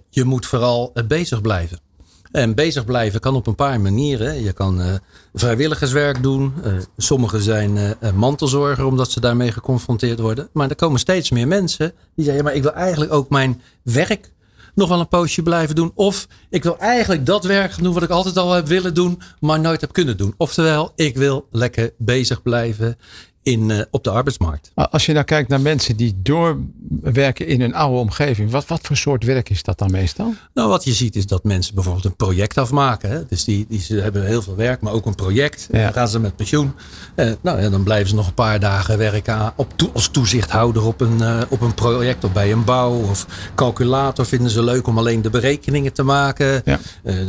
je 0.09 0.23
moet 0.23 0.45
vooral 0.45 0.93
bezig 1.07 1.41
blijven. 1.41 1.79
En 2.31 2.55
bezig 2.55 2.85
blijven 2.85 3.19
kan 3.19 3.35
op 3.35 3.47
een 3.47 3.55
paar 3.55 3.81
manieren. 3.81 4.43
Je 4.43 4.53
kan 4.53 4.81
eh, 4.81 4.93
vrijwilligerswerk 5.33 6.23
doen. 6.23 6.53
Eh, 6.63 6.73
sommigen 6.97 7.41
zijn 7.41 7.77
eh, 7.77 8.11
mantelzorger 8.11 8.85
omdat 8.85 9.11
ze 9.11 9.19
daarmee 9.19 9.51
geconfronteerd 9.51 10.19
worden. 10.19 10.49
Maar 10.53 10.69
er 10.69 10.75
komen 10.75 10.99
steeds 10.99 11.29
meer 11.29 11.47
mensen 11.47 11.93
die 12.15 12.25
zeggen, 12.25 12.43
maar 12.43 12.53
ik 12.53 12.61
wil 12.61 12.73
eigenlijk 12.73 13.13
ook 13.13 13.29
mijn 13.29 13.61
werk 13.83 14.31
nog 14.75 14.89
wel 14.89 14.99
een 14.99 15.07
poosje 15.07 15.43
blijven 15.43 15.75
doen. 15.75 15.91
Of 15.95 16.27
ik 16.49 16.63
wil 16.63 16.77
eigenlijk 16.77 17.25
dat 17.25 17.43
werk 17.43 17.83
doen 17.83 17.93
wat 17.93 18.03
ik 18.03 18.09
altijd 18.09 18.37
al 18.37 18.53
heb 18.53 18.67
willen 18.67 18.93
doen, 18.93 19.21
maar 19.39 19.59
nooit 19.59 19.81
heb 19.81 19.93
kunnen 19.93 20.17
doen. 20.17 20.33
Oftewel, 20.37 20.91
ik 20.95 21.17
wil 21.17 21.47
lekker 21.51 21.93
bezig 21.97 22.41
blijven 22.41 22.97
in, 23.43 23.71
eh, 23.71 23.81
op 23.91 24.03
de 24.03 24.09
arbeidsmarkt. 24.09 24.71
Als 24.75 25.05
je 25.05 25.13
nou 25.13 25.25
kijkt 25.25 25.49
naar 25.49 25.61
mensen 25.61 25.95
die 25.95 26.19
doorwerken 26.21 27.47
in 27.47 27.61
hun 27.61 27.73
oude 27.73 27.97
omgeving. 27.99 28.51
Wat, 28.51 28.67
wat 28.67 28.79
voor 28.81 28.97
soort 28.97 29.23
werk 29.23 29.49
is 29.49 29.63
dat 29.63 29.77
dan 29.77 29.91
meestal? 29.91 30.33
Nou, 30.53 30.69
wat 30.69 30.83
je 30.83 30.93
ziet 30.93 31.15
is 31.15 31.25
dat 31.25 31.43
mensen 31.43 31.75
bijvoorbeeld 31.75 32.05
een 32.05 32.15
project 32.15 32.57
afmaken. 32.57 33.09
Hè? 33.09 33.25
Dus 33.25 33.43
die, 33.43 33.65
die 33.69 33.81
ze 33.81 33.95
hebben 33.95 34.25
heel 34.25 34.41
veel 34.41 34.55
werk, 34.55 34.81
maar 34.81 34.93
ook 34.93 35.05
een 35.05 35.15
project. 35.15 35.67
Ja. 35.71 35.83
Dan 35.83 35.93
gaan 35.93 36.07
ze 36.07 36.19
met 36.19 36.35
pensioen. 36.35 36.73
Eh, 37.15 37.31
nou 37.41 37.61
ja, 37.61 37.69
dan 37.69 37.83
blijven 37.83 38.09
ze 38.09 38.15
nog 38.15 38.27
een 38.27 38.33
paar 38.33 38.59
dagen 38.59 38.97
werken 38.97 39.33
aan, 39.33 39.53
op 39.55 39.73
als 39.93 40.07
toezichthouder 40.07 40.85
op 40.85 41.01
een, 41.01 41.21
eh, 41.21 41.41
op 41.49 41.61
een 41.61 41.73
project 41.73 42.23
of 42.23 42.31
bij 42.31 42.51
een 42.51 42.63
bouw. 42.63 42.93
Of 42.93 43.51
calculator 43.55 44.25
vinden 44.25 44.51
ze 44.51 44.63
leuk 44.63 44.87
om 44.87 44.97
alleen 44.97 45.21
de 45.21 45.29
berekeningen 45.29 45.93
te 45.93 46.03
maken. 46.03 46.61
Ja. 46.65 46.79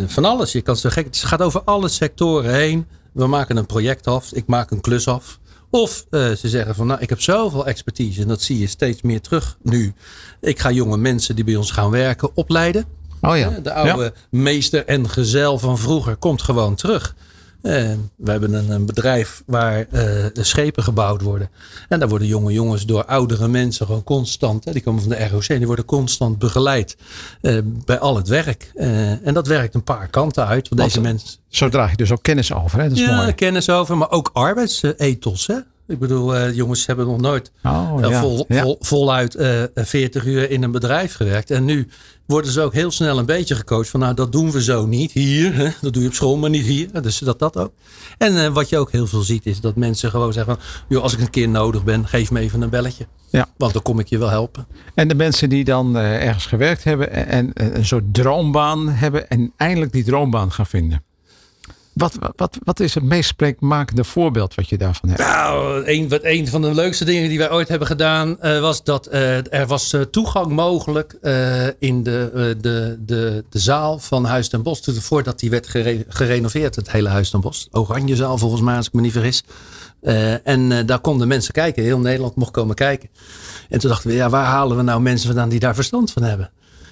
Van 0.06 0.24
alles. 0.24 0.52
Je 0.52 0.60
kan 0.60 0.76
zo 0.76 0.90
gek. 0.90 1.04
Het 1.04 1.16
gaat 1.16 1.42
over 1.42 1.62
alle 1.64 1.88
sectoren 1.88 2.54
heen. 2.54 2.86
We 3.12 3.26
maken 3.26 3.56
een 3.56 3.66
project 3.66 4.06
af. 4.06 4.32
Ik 4.32 4.46
maak 4.46 4.70
een 4.70 4.80
klus 4.80 5.08
af. 5.08 5.39
Of 5.70 6.06
eh, 6.10 6.30
ze 6.30 6.48
zeggen 6.48 6.74
van 6.74 6.86
nou, 6.86 7.00
ik 7.00 7.08
heb 7.08 7.20
zoveel 7.20 7.66
expertise 7.66 8.22
en 8.22 8.28
dat 8.28 8.42
zie 8.42 8.58
je 8.58 8.66
steeds 8.66 9.02
meer 9.02 9.20
terug 9.20 9.56
nu. 9.62 9.94
Ik 10.40 10.58
ga 10.58 10.70
jonge 10.70 10.96
mensen 10.96 11.34
die 11.34 11.44
bij 11.44 11.56
ons 11.56 11.70
gaan 11.70 11.90
werken 11.90 12.36
opleiden. 12.36 12.84
Oh 13.20 13.36
ja. 13.36 13.50
De 13.62 13.72
oude 13.72 14.12
meester 14.30 14.86
en 14.86 15.08
gezel 15.08 15.58
van 15.58 15.78
vroeger 15.78 16.16
komt 16.16 16.42
gewoon 16.42 16.74
terug. 16.74 17.14
Eh, 17.62 17.90
we 18.16 18.30
hebben 18.30 18.54
een, 18.54 18.70
een 18.70 18.86
bedrijf 18.86 19.42
waar 19.46 19.86
eh, 19.90 20.24
schepen 20.32 20.82
gebouwd 20.82 21.22
worden. 21.22 21.50
En 21.88 21.98
daar 21.98 22.08
worden 22.08 22.28
jonge 22.28 22.52
jongens 22.52 22.86
door 22.86 23.04
oudere 23.04 23.48
mensen 23.48 23.86
gewoon 23.86 24.04
constant. 24.04 24.64
Hè, 24.64 24.72
die 24.72 24.82
komen 24.82 25.02
van 25.02 25.10
de 25.10 25.28
ROC. 25.28 25.46
Die 25.46 25.66
worden 25.66 25.84
constant 25.84 26.38
begeleid 26.38 26.96
eh, 27.40 27.58
bij 27.64 27.98
al 27.98 28.16
het 28.16 28.28
werk. 28.28 28.72
En 28.74 29.34
dat 29.34 29.46
werkt 29.46 29.74
een 29.74 29.84
paar 29.84 30.08
kanten 30.08 30.46
uit. 30.46 30.68
Want 30.68 30.82
deze 30.82 31.00
mensen 31.00 31.38
Zo 31.48 31.68
draag 31.68 31.90
je 31.90 31.96
dus 31.96 32.12
ook 32.12 32.22
kennis 32.22 32.52
over. 32.52 32.78
Hè? 32.78 32.88
Dat 32.88 32.98
is 32.98 33.04
ja, 33.04 33.16
mooi. 33.16 33.32
kennis 33.32 33.70
over, 33.70 33.96
maar 33.96 34.10
ook 34.10 34.30
arbeidsethos. 34.32 35.46
Hè? 35.46 35.56
Ik 35.90 35.98
bedoel, 35.98 36.36
eh, 36.36 36.54
jongens 36.54 36.86
hebben 36.86 37.06
nog 37.06 37.20
nooit 37.20 37.52
Oh, 37.64 37.98
eh, 38.00 38.10
ja. 38.10 38.20
vol, 38.20 38.76
voluit 38.80 39.34
eh 39.34 39.62
40 39.74 40.24
uur 40.24 40.50
in 40.50 40.62
een 40.62 40.70
bedrijf 40.70 41.14
gewerkt. 41.14 41.50
En 41.50 41.64
nu 41.64 41.88
worden 42.30 42.50
ze 42.52 42.60
ook 42.60 42.72
heel 42.72 42.90
snel 42.90 43.18
een 43.18 43.26
beetje 43.26 43.54
gecoacht 43.54 43.88
van 43.88 44.00
nou 44.00 44.14
dat 44.14 44.32
doen 44.32 44.50
we 44.50 44.62
zo 44.62 44.86
niet 44.86 45.12
hier. 45.12 45.54
Hè? 45.54 45.68
Dat 45.80 45.92
doe 45.92 46.02
je 46.02 46.08
op 46.08 46.14
school, 46.14 46.36
maar 46.36 46.50
niet 46.50 46.66
hier. 46.66 47.02
Dus 47.02 47.18
dat 47.18 47.38
dat 47.38 47.56
ook. 47.56 47.72
En 48.18 48.44
eh, 48.44 48.52
wat 48.52 48.68
je 48.68 48.78
ook 48.78 48.92
heel 48.92 49.06
veel 49.06 49.22
ziet 49.22 49.46
is 49.46 49.60
dat 49.60 49.76
mensen 49.76 50.10
gewoon 50.10 50.32
zeggen 50.32 50.54
van 50.54 50.64
joh, 50.88 51.02
als 51.02 51.12
ik 51.12 51.20
een 51.20 51.30
keer 51.30 51.48
nodig 51.48 51.84
ben, 51.84 52.06
geef 52.06 52.30
me 52.30 52.40
even 52.40 52.62
een 52.62 52.70
belletje. 52.70 53.06
Ja. 53.30 53.48
Want 53.56 53.72
dan 53.72 53.82
kom 53.82 53.98
ik 53.98 54.08
je 54.08 54.18
wel 54.18 54.30
helpen. 54.30 54.66
En 54.94 55.08
de 55.08 55.14
mensen 55.14 55.48
die 55.48 55.64
dan 55.64 55.96
eh, 55.96 56.26
ergens 56.26 56.46
gewerkt 56.46 56.84
hebben 56.84 57.12
en, 57.12 57.52
en 57.52 57.76
een 57.76 57.86
soort 57.86 58.14
droombaan 58.14 58.88
hebben 58.88 59.28
en 59.28 59.52
eindelijk 59.56 59.92
die 59.92 60.04
droombaan 60.04 60.52
gaan 60.52 60.66
vinden. 60.66 61.02
Wat, 62.00 62.32
wat, 62.36 62.58
wat 62.64 62.80
is 62.80 62.94
het 62.94 63.04
meest 63.04 63.28
spreekmakende 63.28 64.04
voorbeeld 64.04 64.54
wat 64.54 64.68
je 64.68 64.78
daarvan 64.78 65.08
hebt? 65.08 65.20
Nou, 65.20 65.82
een, 65.86 66.08
wat, 66.08 66.20
een 66.22 66.48
van 66.48 66.62
de 66.62 66.74
leukste 66.74 67.04
dingen 67.04 67.28
die 67.28 67.38
wij 67.38 67.50
ooit 67.50 67.68
hebben 67.68 67.86
gedaan 67.86 68.40
eh, 68.40 68.60
was 68.60 68.84
dat 68.84 69.06
eh, 69.06 69.52
er 69.54 69.66
was 69.66 69.92
eh, 69.92 70.00
toegang 70.00 70.52
mogelijk 70.52 71.12
in 71.78 72.02
de, 72.02 72.56
de, 72.60 72.98
de, 73.06 73.44
de 73.50 73.58
zaal 73.58 73.98
van 73.98 74.24
Huis 74.24 74.48
ten 74.48 74.62
Bos. 74.62 74.80
Voordat 74.84 75.40
die 75.40 75.50
werd 75.50 75.68
gere- 75.68 76.04
gerenoveerd, 76.08 76.76
het 76.76 76.90
hele 76.90 77.08
Huis 77.08 77.30
ten 77.30 77.40
Bos. 77.40 77.68
Oranjezaal 77.70 78.38
volgens 78.38 78.62
mij, 78.62 78.76
als 78.76 78.86
ik 78.86 78.92
me 78.92 79.00
niet 79.00 79.12
vergis. 79.12 79.42
En 80.44 80.86
daar 80.86 80.98
konden 80.98 81.28
mensen 81.28 81.52
kijken. 81.52 81.82
Heel 81.82 81.98
Nederland 81.98 82.34
mocht 82.34 82.50
komen 82.50 82.74
kijken. 82.74 83.08
En 83.68 83.78
toen 83.78 83.90
dachten 83.90 84.10
we, 84.10 84.16
ja, 84.16 84.28
waar 84.30 84.44
halen 84.44 84.76
we 84.76 84.82
nou 84.82 85.00
mensen 85.00 85.26
vandaan 85.26 85.48
die 85.48 85.58
daar 85.60 85.74
verstand 85.74 86.12
van 86.12 86.22
hebben? 86.22 86.50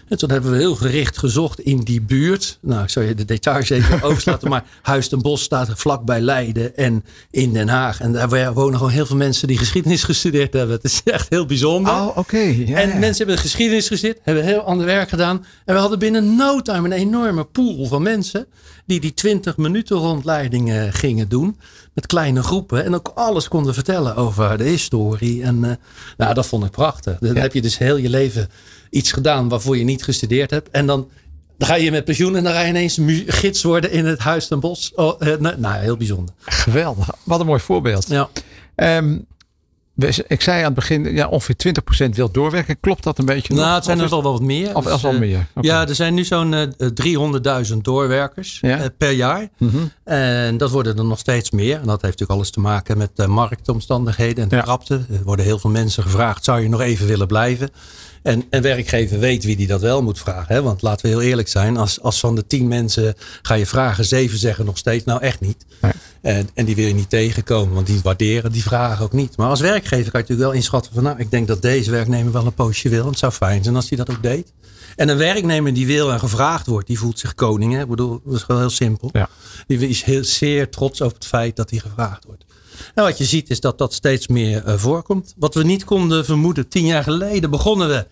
En 0.08 0.18
toen 0.18 0.30
hebben 0.30 0.50
we 0.50 0.56
heel 0.56 0.74
gericht 0.74 1.18
gezocht 1.18 1.60
in 1.60 1.80
die 1.80 2.00
buurt. 2.00 2.58
Nou, 2.60 2.82
ik 2.82 2.88
zal 2.90 3.02
je 3.02 3.14
de 3.14 3.24
details 3.24 3.70
even 3.70 4.02
overslaten. 4.08 4.48
Maar 4.48 4.64
Huis 4.82 5.08
ten 5.08 5.22
Bosch 5.22 5.44
staat 5.44 5.68
vlakbij 5.74 6.20
Leiden 6.20 6.76
en 6.76 7.04
in 7.30 7.52
Den 7.52 7.68
Haag. 7.68 8.00
En 8.00 8.12
daar 8.12 8.52
wonen 8.54 8.76
gewoon 8.78 8.92
heel 8.92 9.06
veel 9.06 9.16
mensen 9.16 9.48
die 9.48 9.58
geschiedenis 9.58 10.02
gestudeerd 10.02 10.52
hebben. 10.52 10.74
Het 10.76 10.84
is 10.84 11.00
echt 11.04 11.26
heel 11.28 11.46
bijzonder. 11.46 11.92
Oh, 11.92 12.16
oké. 12.16 12.38
Ja, 12.38 12.76
En 12.78 12.88
ja. 12.88 12.94
mensen 12.98 13.16
hebben 13.26 13.38
geschiedenis 13.38 13.86
gestudeerd, 13.88 14.18
hebben 14.22 14.44
heel 14.44 14.60
ander 14.60 14.86
werk 14.86 15.08
gedaan. 15.08 15.44
En 15.64 15.74
we 15.74 15.80
hadden 15.80 15.98
binnen 15.98 16.36
no 16.36 16.60
time 16.62 16.86
een 16.88 16.92
enorme 16.92 17.44
pool 17.44 17.86
van 17.86 18.02
mensen 18.02 18.46
die 18.86 19.00
die 19.00 19.14
20 19.14 19.56
minuten 19.56 19.96
rondleidingen 19.96 20.92
gingen 20.92 21.28
doen. 21.28 21.58
Met 21.94 22.06
kleine 22.06 22.42
groepen. 22.42 22.84
En 22.84 22.94
ook 22.94 23.12
alles 23.14 23.48
konden 23.48 23.74
vertellen 23.74 24.16
over 24.16 24.58
de 24.58 24.64
historie. 24.64 25.42
En 25.42 25.64
eh, 25.64 25.70
nou, 26.16 26.34
dat 26.34 26.46
vond 26.46 26.64
ik 26.64 26.70
prachtig. 26.70 27.18
Dan 27.18 27.34
Ja. 27.34 27.40
heb 27.40 27.52
je 27.54 27.62
dus 27.62 27.78
heel 27.78 27.96
je 27.96 28.08
leven 28.08 28.48
iets 28.90 29.12
gedaan 29.12 29.48
waarvoor 29.48 29.76
je 29.78 29.84
niet 29.84 30.04
gestudeerd 30.04 30.50
hebt. 30.50 30.68
En 30.70 30.86
dan, 30.86 31.08
dan 31.58 31.68
ga 31.68 31.74
je 31.74 31.90
met 31.90 32.04
pensioen 32.04 32.36
en 32.36 32.44
dan 32.44 32.52
ga 32.52 32.60
je 32.60 32.68
ineens 32.68 32.98
gids 33.26 33.62
worden 33.62 33.90
in 33.90 34.06
het 34.06 34.18
Huis 34.18 34.46
ten 34.48 34.60
Bos. 34.60 34.92
Oh, 34.94 35.14
eh, 35.18 35.38
nou, 35.38 35.58
nou, 35.60 35.78
heel 35.80 35.96
bijzonder. 35.96 36.34
Geweldig. 36.44 37.08
Wat 37.24 37.40
een 37.40 37.46
mooi 37.46 37.60
voorbeeld. 37.60 38.08
Ja. 38.08 38.28
Ehm, 38.74 39.18
ik 40.26 40.40
zei 40.42 40.58
aan 40.58 40.64
het 40.64 40.74
begin, 40.74 41.14
ja, 41.14 41.28
ongeveer 41.28 41.56
20% 41.56 42.16
wil 42.16 42.30
doorwerken. 42.30 42.80
Klopt 42.80 43.02
dat 43.02 43.18
een 43.18 43.24
beetje? 43.24 43.54
nog? 43.54 43.62
Nou, 43.62 43.74
het 43.74 43.84
zijn 43.84 43.98
er 43.98 44.04
is- 44.04 44.10
wel 44.10 44.22
wat 44.22 44.40
meer. 44.40 44.74
Of 44.76 44.84
Dus, 44.84 45.04
al 45.04 45.12
eh, 45.12 45.18
meer? 45.18 45.46
Ja, 45.60 45.88
er 45.88 45.94
zijn 45.94 46.14
nu 46.14 46.24
zo'n 46.24 46.54
eh, 46.54 46.66
300.000 46.94 47.76
doorwerkers 47.84 48.58
Ja. 48.60 48.78
eh, 48.78 48.86
per 48.98 49.10
jaar. 49.10 49.48
Mhm. 49.58 49.76
En 50.04 50.56
dat 50.56 50.70
worden 50.70 50.98
er 50.98 51.04
nog 51.04 51.18
steeds 51.18 51.50
meer. 51.50 51.74
En 51.74 51.86
dat 51.86 51.88
heeft 51.88 52.02
natuurlijk 52.02 52.30
alles 52.30 52.50
te 52.50 52.60
maken 52.60 52.98
met 52.98 53.10
de 53.14 53.26
marktomstandigheden 53.26 54.42
en 54.42 54.48
de 54.48 54.56
Ja. 54.56 54.62
krapte. 54.62 54.94
Er 55.10 55.22
worden 55.24 55.44
heel 55.44 55.58
veel 55.58 55.70
mensen 55.70 56.02
gevraagd, 56.02 56.44
zou 56.44 56.60
je 56.60 56.68
nog 56.68 56.80
even 56.80 57.06
willen 57.06 57.26
blijven? 57.26 57.70
En 58.22 58.44
een 58.50 58.62
werkgever 58.62 59.18
weet 59.18 59.44
wie 59.44 59.56
die 59.56 59.66
dat 59.66 59.80
wel 59.80 60.02
moet 60.02 60.18
vragen. 60.18 60.54
Hè? 60.54 60.62
Want 60.62 60.82
laten 60.82 61.06
we 61.06 61.12
heel 61.12 61.22
eerlijk 61.22 61.48
zijn, 61.48 61.76
als, 61.76 62.00
als 62.00 62.20
van 62.20 62.34
de 62.34 62.46
tien 62.46 62.68
mensen 62.68 63.14
ga 63.42 63.54
je 63.54 63.66
vragen, 63.66 64.04
zeven 64.04 64.38
zeggen 64.38 64.64
nog 64.64 64.78
steeds, 64.78 65.04
nou 65.04 65.20
echt 65.22 65.40
niet. 65.40 65.66
Nee. 65.80 65.92
En, 66.20 66.48
en 66.54 66.64
die 66.64 66.74
wil 66.74 66.86
je 66.86 66.94
niet 66.94 67.10
tegenkomen, 67.10 67.74
want 67.74 67.86
die 67.86 68.00
waarderen 68.02 68.52
die 68.52 68.62
vragen 68.62 69.04
ook 69.04 69.12
niet. 69.12 69.36
Maar 69.36 69.48
als 69.48 69.60
werkgever 69.60 70.10
kan 70.10 70.20
je 70.20 70.26
natuurlijk 70.26 70.48
wel 70.48 70.52
inschatten 70.52 70.94
van, 70.94 71.02
nou, 71.02 71.18
ik 71.18 71.30
denk 71.30 71.46
dat 71.46 71.62
deze 71.62 71.90
werknemer 71.90 72.32
wel 72.32 72.46
een 72.46 72.54
poosje 72.54 72.88
wil. 72.88 73.02
En 73.02 73.10
het 73.10 73.18
zou 73.18 73.32
fijn 73.32 73.62
zijn 73.62 73.76
als 73.76 73.88
hij 73.88 73.98
dat 73.98 74.10
ook 74.10 74.22
deed. 74.22 74.52
En 74.96 75.08
een 75.08 75.16
werknemer 75.16 75.74
die 75.74 75.86
wil 75.86 76.12
en 76.12 76.18
gevraagd 76.18 76.66
wordt, 76.66 76.86
die 76.86 76.98
voelt 76.98 77.18
zich 77.18 77.34
koning. 77.34 77.72
Hè? 77.72 77.80
Ik 77.80 77.88
bedoel, 77.88 78.20
dat 78.24 78.34
is 78.34 78.42
gewoon 78.42 78.60
heel 78.60 78.70
simpel. 78.70 79.10
Ja. 79.12 79.28
Die 79.66 79.88
is 79.88 80.02
heel 80.02 80.24
zeer 80.24 80.70
trots 80.70 81.02
over 81.02 81.14
het 81.14 81.26
feit 81.26 81.56
dat 81.56 81.70
hij 81.70 81.78
gevraagd 81.78 82.24
wordt. 82.24 82.44
En 82.94 83.02
wat 83.04 83.18
je 83.18 83.24
ziet 83.24 83.50
is 83.50 83.60
dat 83.60 83.78
dat 83.78 83.92
steeds 83.94 84.26
meer 84.28 84.64
eh, 84.64 84.74
voorkomt. 84.74 85.34
Wat 85.36 85.54
we 85.54 85.64
niet 85.64 85.84
konden 85.84 86.24
vermoeden, 86.24 86.68
tien 86.68 86.86
jaar 86.86 87.02
geleden 87.02 87.50
begonnen 87.50 87.88
we. 87.88 88.06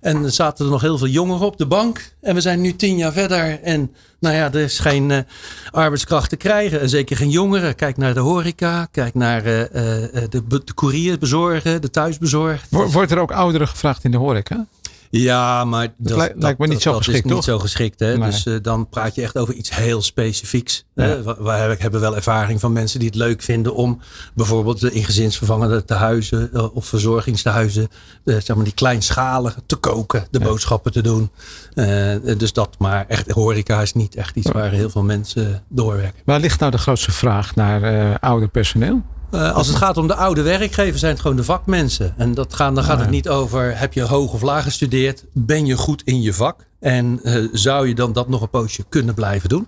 En 0.00 0.32
zaten 0.32 0.64
er 0.64 0.70
nog 0.70 0.80
heel 0.80 0.98
veel 0.98 1.06
jongeren 1.06 1.46
op 1.46 1.56
de 1.58 1.66
bank. 1.66 2.12
En 2.20 2.34
we 2.34 2.40
zijn 2.40 2.60
nu 2.60 2.76
tien 2.76 2.96
jaar 2.96 3.12
verder. 3.12 3.60
En 3.62 3.92
nou 4.20 4.34
ja, 4.34 4.44
er 4.52 4.60
is 4.60 4.78
geen 4.78 5.10
eh, 5.10 5.18
arbeidskracht 5.70 6.30
te 6.30 6.36
krijgen. 6.36 6.80
En 6.80 6.88
zeker 6.88 7.16
geen 7.16 7.30
jongeren. 7.30 7.74
Kijk 7.74 7.96
naar 7.96 8.14
de 8.14 8.20
horeca. 8.20 8.88
Kijk 8.90 9.14
naar 9.14 9.44
eh, 9.44 9.62
de, 10.30 10.42
de 10.64 10.74
courier 10.74 11.18
bezorgen. 11.18 11.80
De 11.82 11.90
thuisbezorgd. 11.90 12.66
Wo- 12.70 12.86
Wordt 12.90 13.10
er 13.10 13.18
ook 13.18 13.32
ouderen 13.32 13.68
gevraagd 13.68 14.04
in 14.04 14.10
de 14.10 14.16
horeca? 14.16 14.66
Ja, 15.20 15.64
maar 15.64 15.94
dat, 15.98 16.16
lijkt- 16.16 16.42
lijkt 16.42 16.58
me 16.58 16.66
niet 16.66 16.82
zo 16.82 16.88
dat 16.92 16.98
geschikt, 16.98 17.18
is 17.18 17.24
niet 17.24 17.34
toch? 17.34 17.44
zo 17.44 17.58
geschikt. 17.58 18.00
Hè? 18.00 18.16
Nee. 18.16 18.30
Dus 18.30 18.46
eh, 18.46 18.54
dan 18.62 18.88
praat 18.88 19.14
je 19.14 19.22
echt 19.22 19.36
over 19.38 19.54
iets 19.54 19.74
heel 19.76 20.02
specifieks. 20.02 20.84
Ja. 20.94 21.04
Hè? 21.04 21.22
We- 21.22 21.76
hebben 21.78 22.00
wel 22.00 22.16
ervaring 22.16 22.60
van 22.60 22.72
mensen 22.72 22.98
die 22.98 23.08
het 23.08 23.16
leuk 23.16 23.42
vinden 23.42 23.74
om 23.74 24.00
bijvoorbeeld 24.34 24.82
in 24.92 25.04
gezinsvervangende 25.04 25.84
tehuizen 25.84 26.50
eh, 26.52 26.74
of 26.76 26.86
verzorgingstehuizen, 26.86 27.88
eh, 28.24 28.36
zeg 28.40 28.56
maar 28.56 28.64
die 28.64 28.74
kleinschalige, 28.74 29.60
te 29.66 29.76
koken, 29.76 30.26
de 30.30 30.38
Ja. 30.38 30.44
boodschappen 30.44 30.92
te 30.92 31.02
doen. 31.02 31.30
Dus 32.38 32.52
dat, 32.52 32.74
maar 32.78 33.04
echt 33.08 33.30
horeca 33.30 33.80
is 33.82 33.92
niet 33.92 34.14
echt 34.14 34.36
iets 34.36 34.50
waar 34.50 34.70
heel 34.70 34.90
veel 34.90 35.02
mensen 35.02 35.62
doorwerken. 35.68 36.22
Waar 36.24 36.40
ligt 36.40 36.60
nou 36.60 36.70
de 36.70 36.78
grootste 36.78 37.10
vraag 37.12 37.54
naar 37.54 38.18
ouder 38.20 38.48
personeel? 38.48 39.02
Eh, 39.34 39.54
als 39.54 39.66
het 39.66 39.76
gaat 39.76 39.96
om 39.96 40.06
de 40.06 40.14
oude 40.14 40.42
werkgevers, 40.42 41.00
zijn 41.00 41.12
het 41.12 41.20
gewoon 41.20 41.36
de 41.36 41.44
vakmensen. 41.44 42.14
En 42.16 42.34
dat 42.34 42.54
gaan, 42.54 42.74
dan 42.74 42.84
gaat 42.84 42.92
Ah, 42.92 42.98
het 42.98 43.08
ja. 43.08 43.14
niet 43.14 43.28
over 43.28 43.78
heb 43.78 43.92
je 43.92 44.02
hoog 44.02 44.32
of 44.32 44.42
laag 44.42 44.64
gestudeerd, 44.64 45.24
ben 45.32 45.66
je 45.66 45.76
goed 45.76 46.02
in 46.04 46.22
je 46.22 46.32
vak 46.32 46.66
en 46.80 47.20
eh, 47.22 47.44
zou 47.52 47.88
je 47.88 47.94
dan 47.94 48.12
dat 48.12 48.28
nog 48.28 48.42
een 48.42 48.50
poosje 48.50 48.84
kunnen 48.88 49.14
blijven 49.14 49.48
doen. 49.48 49.66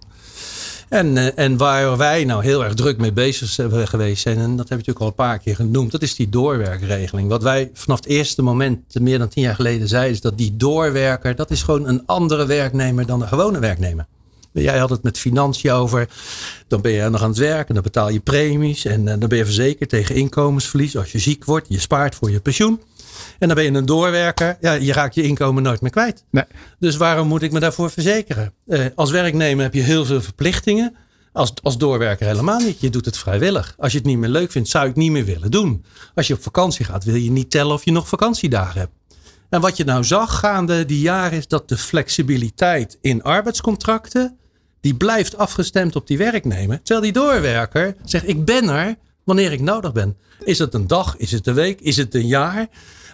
En, 0.88 1.16
eh, 1.16 1.44
en 1.44 1.57
waar 1.57 1.96
wij 1.96 2.24
nou 2.24 2.44
heel 2.44 2.64
erg 2.64 2.74
druk 2.74 2.98
mee 2.98 3.12
bezig 3.12 3.48
zijn 3.48 3.88
geweest 3.88 4.22
zijn, 4.22 4.38
en 4.38 4.57
dat 4.57 4.68
heb 4.68 4.79
ik 4.79 4.87
natuurlijk 4.87 5.00
al 5.00 5.07
een 5.07 5.14
paar 5.29 5.38
keer 5.38 5.55
genoemd, 5.55 5.92
dat 5.92 6.02
is 6.02 6.14
die 6.14 6.29
doorwerkregeling. 6.29 7.29
Wat 7.29 7.42
wij 7.42 7.70
vanaf 7.74 7.98
het 7.98 8.07
eerste 8.07 8.42
moment, 8.42 9.00
meer 9.00 9.18
dan 9.18 9.29
tien 9.29 9.42
jaar 9.42 9.55
geleden, 9.55 9.88
zeiden, 9.88 10.12
is 10.12 10.20
dat 10.20 10.38
die 10.38 10.57
doorwerker, 10.57 11.37
dat 11.37 11.50
is 11.50 11.62
gewoon 11.62 11.88
een 11.88 12.02
andere 12.07 12.46
werknemer 12.46 13.07
dan 13.07 13.22
een 13.22 13.29
gewone 13.29 13.59
werknemer. 13.59 14.07
Jij 14.62 14.79
had 14.79 14.90
het 14.90 15.03
met 15.03 15.19
financiën 15.19 15.71
over. 15.71 16.09
Dan 16.69 16.81
ben 16.81 16.92
je 16.92 17.09
nog 17.09 17.23
aan 17.23 17.29
het 17.29 17.38
werken. 17.38 17.75
Dan 17.75 17.83
betaal 17.83 18.09
je 18.09 18.21
premies. 18.21 18.85
En 18.85 19.09
eh, 19.09 19.14
dan 19.19 19.29
ben 19.29 19.38
je 19.38 19.45
verzekerd 19.45 19.88
tegen 19.88 20.14
inkomensverlies. 20.14 20.97
Als 20.97 21.12
je 21.12 21.19
ziek 21.19 21.45
wordt. 21.45 21.66
Je 21.69 21.81
spaart 21.81 22.14
voor 22.14 22.31
je 22.31 22.40
pensioen. 22.40 22.81
En 23.38 23.47
dan 23.49 23.57
ben 23.57 23.64
je 23.64 23.79
een 23.79 23.87
doorwerker. 23.87 24.57
Ja, 24.61 24.73
je 24.73 24.92
raakt 24.92 25.14
je 25.14 25.23
inkomen 25.23 25.62
nooit 25.62 25.81
meer 25.81 25.90
kwijt. 25.90 26.25
Nee. 26.31 26.45
Dus 26.79 26.97
waarom 26.97 27.29
moet 27.29 27.42
ik 27.42 27.53
me 27.53 27.61
daarvoor 27.61 27.90
verzekeren? 27.90 28.53
Eh, 28.66 28.85
als 28.95 29.11
werknemer 29.11 29.64
heb 29.64 29.75
je 29.75 29.83
heel 29.83 30.05
veel 30.05 30.23
verplichtingen. 30.23 30.97
Als, 31.33 31.53
als 31.62 31.79
doorwerker 31.79 32.27
helemaal 32.27 32.61
niet. 32.61 32.81
Je 32.81 32.90
doet 32.90 33.05
het 33.05 33.19
vrijwillig. 33.19 33.75
Als 33.79 33.92
je 33.92 33.99
het 33.99 34.07
niet 34.07 34.19
meer 34.19 34.29
leuk 34.29 34.51
vindt, 34.51 34.69
zou 34.69 34.85
je 34.85 34.90
het 34.90 34.99
niet 34.99 35.11
meer 35.11 35.25
willen 35.25 35.51
doen. 35.51 35.85
Als 36.14 36.27
je 36.27 36.35
op 36.35 36.42
vakantie 36.42 36.85
gaat, 36.85 37.05
wil 37.05 37.14
je 37.14 37.31
niet 37.31 37.51
tellen 37.51 37.75
of 37.75 37.85
je 37.85 37.92
nog 37.92 38.09
vakantiedagen 38.09 38.81
hebt. 38.81 38.92
En 39.49 39.61
wat 39.61 39.77
je 39.77 39.85
nou 39.85 40.05
zag 40.05 40.38
gaande 40.38 40.85
die 40.85 41.01
jaren 41.01 41.38
is 41.38 41.49
dat 41.49 41.69
de 41.69 41.77
flexibiliteit 41.77 42.99
in 43.01 43.23
arbeidscontracten, 43.23 44.38
die 44.87 44.94
blijft 44.94 45.37
afgestemd 45.37 45.96
op 45.96 46.07
die 46.07 46.18
werknemer. 46.18 46.83
Terwijl 46.83 47.01
die 47.01 47.22
doorwerker 47.22 47.96
zegt, 48.05 48.29
ik 48.29 48.44
ben 48.44 48.68
er 48.68 48.96
wanneer 49.25 49.53
ik 49.53 49.61
nodig 49.61 49.92
ben. 49.92 50.16
Is 50.44 50.59
het 50.59 50.75
een 50.75 50.87
dag, 50.87 51.16
is 51.16 51.33
het 51.33 51.46
een 51.46 51.55
week, 51.55 51.81
is 51.81 51.96
het 51.96 52.14
een 52.14 52.27
jaar? 52.27 52.66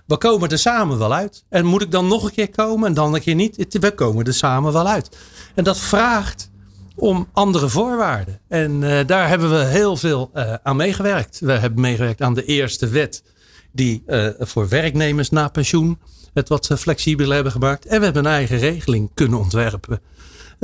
We 0.07 0.17
komen 0.17 0.49
er 0.49 0.59
samen 0.59 0.99
wel 0.99 1.15
uit. 1.15 1.45
En 1.49 1.65
moet 1.65 1.83
ik 1.83 1.91
dan 1.91 2.09
nog 2.09 2.25
een 2.25 2.33
keer 2.33 2.51
komen 2.51 2.89
en 2.89 2.95
dan 2.95 3.15
een 3.15 3.21
keer 3.21 3.35
niet? 3.35 3.79
We 3.81 3.95
komen 3.95 4.25
er 4.25 4.35
samen 4.35 4.73
wel 4.73 4.89
uit. 4.89 5.17
En 5.55 5.65
dat 5.65 5.79
vraagt 5.79 6.51
om 6.95 7.29
andere 7.33 7.69
voorwaarden. 7.69 8.41
En 8.49 8.83
eh, 8.83 9.07
daar 9.07 9.29
hebben 9.29 9.51
we 9.51 9.65
heel 9.65 9.97
veel 9.97 10.31
eh, 10.33 10.55
aan 10.63 10.77
meegewerkt. 10.77 11.41
We 11.41 11.53
hebben 11.53 11.81
meegewerkt 11.81 12.23
aan 12.23 12.35
de 12.35 12.45
eerste 12.45 12.89
wet 12.89 13.23
die 13.73 14.03
eh, 14.07 14.29
voor 14.39 14.69
werknemers 14.69 15.31
na 15.31 15.49
pensioen 15.49 15.99
het 16.35 16.49
wat 16.49 16.71
flexibeler 16.79 17.35
hebben 17.35 17.53
gemaakt. 17.53 17.87
En 17.87 17.99
we 17.99 18.05
hebben 18.05 18.25
een 18.25 18.33
eigen 18.33 18.59
regeling 18.59 19.11
kunnen 19.15 19.39
ontwerpen 19.39 20.01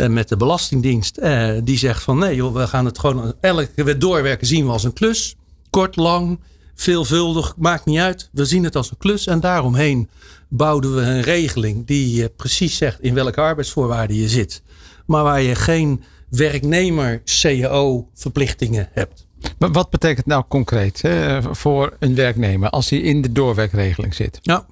met 0.06 0.28
de 0.28 0.36
Belastingdienst. 0.36 1.16
eh, 1.16 1.50
die 1.64 1.78
zegt 1.78 2.02
van 2.02 2.18
nee 2.18 2.34
joh, 2.34 2.54
we 2.54 2.66
gaan 2.66 2.84
het 2.84 2.98
gewoon 2.98 3.34
elke 3.40 3.84
wet 3.84 4.00
doorwerken 4.00 4.46
zien 4.46 4.66
we 4.66 4.72
als 4.72 4.84
een 4.84 4.92
klus. 4.92 5.36
Kort, 5.70 5.96
lang, 5.96 6.40
veelvuldig, 6.74 7.54
maakt 7.56 7.84
niet 7.84 7.98
uit. 7.98 8.28
We 8.32 8.44
zien 8.44 8.64
het 8.64 8.76
als 8.76 8.90
een 8.90 8.96
klus 8.96 9.26
en 9.26 9.40
daaromheen 9.40 10.08
bouwden 10.48 10.94
we 10.94 11.00
een 11.00 11.22
regeling 11.22 11.86
die 11.86 12.22
eh, 12.22 12.28
precies 12.36 12.76
zegt 12.76 13.00
in 13.00 13.14
welke 13.14 13.40
arbeidsvoorwaarden 13.40 14.16
je 14.16 14.28
zit. 14.28 14.62
Maar 15.06 15.22
waar 15.22 15.42
je 15.42 15.54
geen 15.54 16.02
werknemer 16.28 17.22
CAO 17.24 18.08
verplichtingen 18.14 18.88
hebt. 18.92 19.26
Maar 19.58 19.72
wat 19.72 19.90
betekent 19.90 20.26
nou 20.26 20.44
concreet 20.48 21.02
hè, 21.02 21.42
voor 21.54 21.96
een 21.98 22.14
werknemer 22.14 22.70
als 22.70 22.90
hij 22.90 22.98
in 22.98 23.22
de 23.22 23.32
doorwerkregeling 23.32 24.14
zit? 24.14 24.38
Ja, 24.42 24.66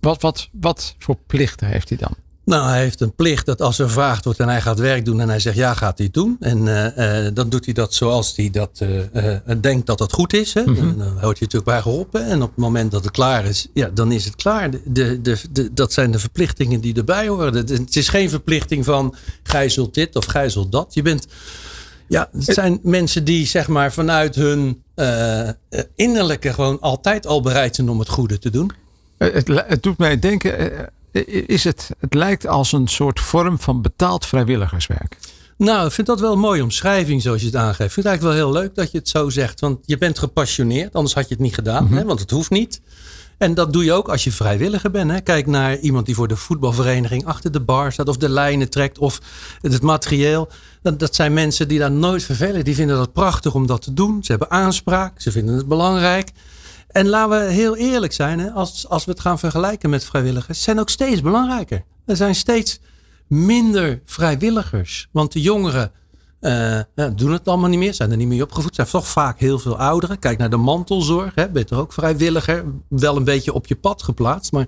Wat, 0.00 0.22
wat, 0.22 0.48
wat 0.52 0.94
voor 0.98 1.16
plichten 1.26 1.66
heeft 1.68 1.88
hij 1.88 1.98
dan? 1.98 2.14
Nou, 2.48 2.68
hij 2.68 2.80
heeft 2.80 3.00
een 3.00 3.14
plicht 3.14 3.46
dat 3.46 3.60
als 3.62 3.78
er 3.78 3.86
gevraagd 3.86 4.24
wordt 4.24 4.40
en 4.40 4.48
hij 4.48 4.60
gaat 4.60 4.78
werk 4.78 5.04
doen 5.04 5.20
en 5.20 5.28
hij 5.28 5.40
zegt 5.40 5.56
ja, 5.56 5.74
gaat 5.74 5.96
hij 5.96 6.06
het 6.06 6.14
doen. 6.14 6.36
En 6.40 6.94
eh, 6.96 7.26
dan 7.34 7.48
doet 7.48 7.64
hij 7.64 7.74
dat 7.74 7.94
zoals 7.94 8.36
hij 8.36 8.50
dat 8.50 8.80
eh, 9.12 9.34
denkt 9.60 9.86
dat 9.86 9.98
het 9.98 10.12
goed 10.12 10.32
is. 10.32 10.54
Hè. 10.54 10.64
Dan 10.64 10.74
wordt 10.96 11.20
hij 11.20 11.22
natuurlijk 11.22 11.64
bij 11.64 11.80
geholpen. 11.80 12.24
En 12.26 12.42
op 12.42 12.48
het 12.48 12.58
moment 12.58 12.90
dat 12.90 13.04
het 13.04 13.12
klaar 13.12 13.44
is, 13.44 13.66
ja, 13.74 13.90
dan 13.94 14.12
is 14.12 14.24
het 14.24 14.36
klaar. 14.36 14.70
De, 14.70 15.20
de, 15.22 15.36
de, 15.50 15.72
dat 15.72 15.92
zijn 15.92 16.10
de 16.10 16.18
verplichtingen 16.18 16.80
die 16.80 16.94
erbij 16.94 17.28
horen. 17.28 17.54
Het- 17.54 17.96
is 17.96 18.08
geen 18.08 18.30
verplichting 18.30 18.84
van 18.84 19.14
gij 19.42 19.68
zult 19.68 19.94
dit 19.94 20.16
of 20.16 20.24
gij 20.24 20.48
zult 20.48 20.72
dat. 20.72 20.94
Je 20.94 21.02
bent, 21.02 21.26
ja, 22.06 22.28
het 22.32 22.44
zijn 22.54 22.78
mensen 22.82 23.24
die 23.24 23.46
zeg 23.46 23.68
maar 23.68 23.92
vanuit 23.92 24.34
hun 24.34 24.82
innerlijke 25.94 26.52
gewoon 26.52 26.80
altijd 26.80 27.26
al 27.26 27.40
bereid 27.40 27.74
zijn 27.74 27.88
om 27.88 27.98
het 27.98 28.08
goede 28.08 28.38
te 28.38 28.50
doen. 28.50 28.70
Het, 29.18 29.82
doet 29.82 29.98
mij 29.98 30.18
denken, 30.18 30.88
is 31.46 31.64
het, 31.64 31.90
het 31.98 32.14
lijkt 32.14 32.46
als 32.46 32.72
een 32.72 32.88
soort 32.88 33.20
vorm 33.20 33.60
van 33.60 33.82
betaald 33.82 34.26
vrijwilligerswerk. 34.26 35.18
Nou, 35.56 35.86
ik 35.86 35.92
vind 35.92 36.06
dat 36.06 36.20
wel 36.20 36.32
een 36.32 36.38
mooie 36.38 36.62
omschrijving 36.62 37.22
zoals 37.22 37.40
je 37.40 37.46
het 37.46 37.56
aangeeft. 37.56 37.88
Ik 37.88 37.92
vind 37.92 37.96
het 37.96 38.06
eigenlijk 38.06 38.36
wel 38.36 38.46
heel 38.46 38.62
leuk 38.62 38.74
dat 38.74 38.90
je 38.90 38.98
het 38.98 39.08
zo 39.08 39.28
zegt. 39.30 39.60
Want 39.60 39.78
je 39.84 39.98
bent 39.98 40.18
gepassioneerd, 40.18 40.94
anders 40.94 41.14
had 41.14 41.28
je 41.28 41.34
het 41.34 41.42
niet 41.42 41.54
gedaan. 41.54 41.92
hè, 41.92 42.04
want 42.04 42.20
het 42.20 42.30
hoeft 42.30 42.50
niet. 42.50 42.80
En 43.38 43.54
dat 43.54 43.72
doe 43.72 43.84
je 43.84 43.92
ook 43.92 44.08
als 44.08 44.24
je 44.24 44.32
vrijwilliger 44.32 44.90
bent. 44.90 45.10
Hè. 45.10 45.20
Kijk 45.20 45.46
naar 45.46 45.78
iemand 45.78 46.06
die 46.06 46.14
voor 46.14 46.28
de 46.28 46.36
voetbalvereniging 46.36 47.24
achter 47.24 47.52
de 47.52 47.60
bar 47.60 47.92
staat. 47.92 48.08
Of 48.08 48.16
de 48.16 48.28
lijnen 48.28 48.70
trekt. 48.70 48.98
Of 48.98 49.20
het 49.60 49.82
materieel. 49.82 50.48
Dat, 50.82 50.98
dat 50.98 51.14
zijn 51.14 51.32
mensen 51.32 51.68
die 51.68 51.78
daar 51.78 51.90
nooit 51.90 52.22
vervelen. 52.22 52.64
Die 52.64 52.74
vinden 52.74 52.96
dat 52.96 53.12
prachtig 53.12 53.54
om 53.54 53.66
dat 53.66 53.82
te 53.82 53.92
doen. 53.92 54.24
Ze 54.24 54.30
hebben 54.30 54.50
aanspraak. 54.50 55.20
Ze 55.20 55.30
vinden 55.30 55.54
het 55.54 55.68
belangrijk. 55.68 56.30
En 56.88 57.08
laten 57.08 57.46
we 57.46 57.52
heel 57.52 57.76
eerlijk 57.76 58.12
zijn. 58.12 58.38
Hè, 58.38 58.50
als, 58.50 58.88
als 58.88 59.04
we 59.04 59.10
het 59.10 59.20
gaan 59.20 59.38
vergelijken 59.38 59.90
met 59.90 60.04
vrijwilligers. 60.04 60.62
zijn 60.62 60.80
ook 60.80 60.90
steeds 60.90 61.20
belangrijker. 61.20 61.84
Er 62.04 62.16
zijn 62.16 62.34
steeds 62.34 62.80
minder 63.26 64.00
vrijwilligers. 64.04 65.08
Want 65.10 65.32
de 65.32 65.40
jongeren 65.40 65.92
eh, 66.40 66.80
ja, 66.94 67.08
doen 67.08 67.32
het 67.32 67.48
allemaal 67.48 67.68
niet 67.68 67.78
meer. 67.78 67.94
Zijn 67.94 68.10
er 68.10 68.16
niet 68.16 68.28
meer 68.28 68.42
opgevoed. 68.42 68.74
Zijn 68.74 68.86
toch 68.86 69.08
vaak 69.08 69.38
heel 69.38 69.58
veel 69.58 69.78
ouderen. 69.78 70.18
Kijk 70.18 70.38
naar 70.38 70.50
de 70.50 70.56
mantelzorg. 70.56 71.34
Hè, 71.34 71.48
ben 71.48 71.62
je 71.62 71.68
toch 71.68 71.78
ook 71.78 71.92
vrijwilliger. 71.92 72.64
Wel 72.88 73.16
een 73.16 73.24
beetje 73.24 73.52
op 73.52 73.66
je 73.66 73.76
pad 73.76 74.02
geplaatst. 74.02 74.52
Maar 74.52 74.66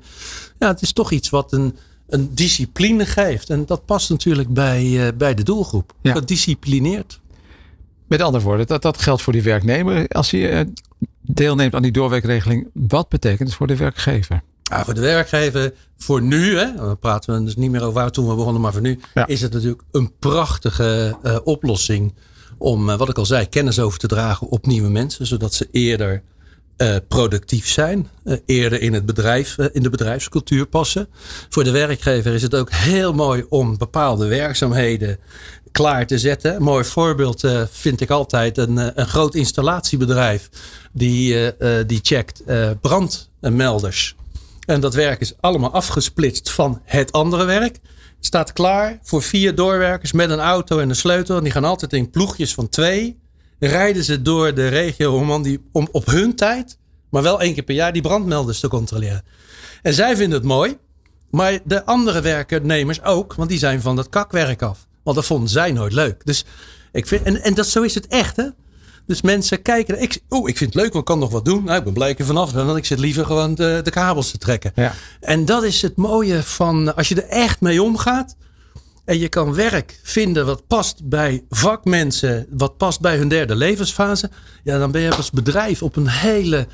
ja, 0.59 0.69
het 0.69 0.83
is 0.83 0.93
toch 0.93 1.11
iets 1.11 1.31
wat 1.31 1.53
een, 1.53 1.77
een 2.09 2.35
discipline 2.35 3.07
geeft. 3.07 3.51
En 3.51 3.67
dat 3.67 3.85
past 3.85 4.11
natuurlijk 4.11 4.49
bij, 4.49 5.07
eh, 5.07 5.17
bij 5.17 5.35
de 5.35 5.43
doelgroep. 5.43 5.93
Ja. 6.03 6.13
Dat 6.13 6.29
disciplineert. 6.29 7.21
Met 8.09 8.21
andere 8.21 8.45
woorden, 8.45 8.67
dat, 8.67 8.83
dat 8.83 8.99
geldt 8.99 9.23
voor 9.23 9.33
die 9.33 9.43
werknemer. 9.43 10.09
Als 10.09 10.31
hij 10.31 10.51
eh, 10.51 10.67
deelneemt 11.21 11.75
aan 11.75 11.83
die 11.83 11.93
doorwerkregeling, 11.93 12.69
wat 12.73 13.09
betekent 13.09 13.49
het 13.49 13.57
voor 13.57 13.67
de 13.67 13.77
werkgever? 13.77 14.43
Ja, 14.63 14.85
voor 14.85 14.95
de 14.95 15.01
werkgever, 15.01 15.73
voor 15.99 16.23
nu, 16.23 16.57
hè, 16.57 16.75
dan 16.77 16.99
praten 16.99 17.35
we 17.39 17.45
dus 17.45 17.57
niet 17.57 17.71
meer 17.71 17.81
over 17.81 17.93
waar 17.93 18.11
toen 18.11 18.29
we 18.29 18.35
begonnen, 18.35 18.61
maar 18.63 18.73
voor 18.73 18.81
nu 18.81 19.01
Ja. 19.15 19.27
is 19.27 19.41
het 19.41 19.53
natuurlijk 19.53 19.83
een 19.91 20.13
prachtige 20.19 21.17
eh, 21.23 21.39
oplossing 21.45 22.15
om, 22.59 22.91
eh, 22.91 22.97
wat 22.97 23.09
ik 23.09 23.19
al 23.19 23.27
zei, 23.27 23.49
kennis 23.49 23.79
over 23.79 23.99
te 23.99 24.07
dragen 24.07 24.47
op 24.49 24.67
nieuwe 24.67 24.89
mensen, 24.89 25.27
zodat 25.27 25.55
ze 25.55 25.69
eerder 25.71 26.23
eh, 26.77 26.97
productief 27.09 27.69
zijn. 27.69 28.09
eerder 28.47 28.81
in, 28.81 28.93
het 28.93 29.07
bedrijf, 29.07 29.59
in 29.59 29.83
de 29.83 29.91
bedrijfscultuur 29.91 30.67
passen. 30.67 31.09
Voor 31.49 31.65
de 31.65 31.71
werkgever 31.71 32.35
is 32.35 32.43
het 32.43 32.55
ook 32.55 32.71
heel 32.71 33.13
mooi 33.15 33.45
om 33.49 33.79
bepaalde 33.79 34.27
werkzaamheden 34.27 35.19
klaar 35.73 36.07
te 36.07 36.19
zetten. 36.19 36.55
Een 36.55 36.63
mooi 36.63 36.85
voorbeeld 36.85 37.45
eh, 37.45 37.63
vind 37.71 38.01
ik 38.01 38.11
altijd 38.11 38.59
een, 38.59 38.79
eh, 38.79 38.87
een 38.95 39.07
groot 39.07 39.35
installatiebedrijf. 39.35 40.49
Die, 40.93 41.51
eh, 41.57 41.85
die 41.87 42.01
checkt 42.03 42.43
brandmelders. 42.81 44.17
En 44.67 44.81
dat 44.81 44.95
werk 44.95 45.21
is 45.21 45.35
allemaal 45.41 45.73
afgesplitst 45.73 46.51
van 46.51 46.81
het 46.85 47.13
andere 47.13 47.45
werk. 47.45 47.79
Staat 48.21 48.53
klaar 48.53 48.99
voor 49.03 49.23
vier 49.23 49.55
doorwerkers 49.55 50.13
met 50.13 50.31
een 50.31 50.39
auto 50.39 50.79
en 50.79 50.89
een 50.89 50.97
sleutel. 50.97 51.37
En 51.37 51.43
die 51.43 51.53
gaan 51.53 51.65
altijd 51.65 51.93
in 51.93 52.11
ploegjes 52.11 52.55
van 52.55 52.69
twee. 52.69 53.19
Rijden 53.59 54.05
ze 54.05 54.23
door 54.23 54.55
de 54.55 54.69
regio 54.69 55.17
om, 55.17 55.43
die, 55.43 55.69
om 55.73 55.89
op 55.93 56.07
hun 56.07 56.37
tijd, 56.37 56.79
maar 57.11 57.23
wel 57.23 57.41
één 57.41 57.55
keer 57.55 57.63
per 57.63 57.75
jaar, 57.75 57.93
die 57.93 58.03
brandmelders 58.03 58.61
te 58.61 58.69
controleren. 58.69 59.23
En 59.83 59.95
zij 59.95 60.17
vinden 60.17 60.39
het 60.39 60.49
mooi. 60.49 60.79
Maar 61.31 61.59
de 61.65 61.85
andere 61.85 62.21
werknemers 62.21 63.03
ook, 63.03 63.35
want 63.35 63.49
die 63.49 63.59
zijn 63.59 63.81
van 63.81 63.97
dat 63.97 64.09
kakwerk 64.09 64.63
af. 64.63 64.87
Want 65.03 65.17
dat 65.17 65.27
vonden 65.27 65.49
zij 65.49 65.73
nooit 65.73 65.93
leuk. 65.93 66.25
Dus 66.25 66.45
ik 66.93 67.07
vind, 67.07 67.23
en, 67.23 67.43
en 67.43 67.55
dat, 67.55 67.67
zo 67.67 67.83
is 67.83 67.95
het 67.95 68.07
echt, 68.07 68.37
hè? 68.37 68.49
Dus 69.07 69.23
mensen 69.23 69.63
kijken. 69.63 70.03
Ik, 70.03 70.21
oh, 70.29 70.49
ik 70.49 70.57
vind 70.57 70.75
het 70.75 70.83
leuk, 70.83 70.93
want 70.93 71.09
ik 71.09 71.11
kan 71.11 71.19
nog 71.19 71.31
wat 71.31 71.45
doen. 71.45 71.65
Nou, 71.65 71.79
ik 71.79 71.85
ben 71.85 71.93
blij 71.93 72.17
vanaf 72.19 72.53
want 72.53 72.77
ik 72.77 72.85
zit 72.85 72.99
liever 72.99 73.27
gewoon 73.27 73.55
de, 73.55 73.81
de 73.85 73.91
kabels 73.91 74.31
te 74.31 74.39
trekken. 74.39 74.73
Ja. 74.75 74.93
En 75.21 75.45
dat 75.45 75.63
is 75.63 75.83
het 75.83 75.97
mooie 75.97 76.43
van 76.43 76.97
als 76.97 77.09
je 77.09 77.15
er 77.15 77.29
echt 77.29 77.61
mee 77.61 77.83
omgaat. 77.83 78.37
En 79.05 79.19
je 79.19 79.29
kan 79.29 79.55
werk 79.55 80.01
vinden 80.03 80.47
wat 80.47 80.67
past 80.67 81.09
bij 81.09 81.45
vakmensen, 81.49 82.47
wat 82.51 82.77
past 82.77 83.01
bij 83.01 83.17
hun 83.17 83.29
derde 83.29 83.57
levensfase. 83.57 84.31
Ja, 84.65 84.79
dan 84.79 84.91
ben 84.91 85.01
je 85.01 85.15
als 85.15 85.31
bedrijf 85.31 85.83
op 85.83 85.97
een 85.97 86.09
hele 86.09 86.67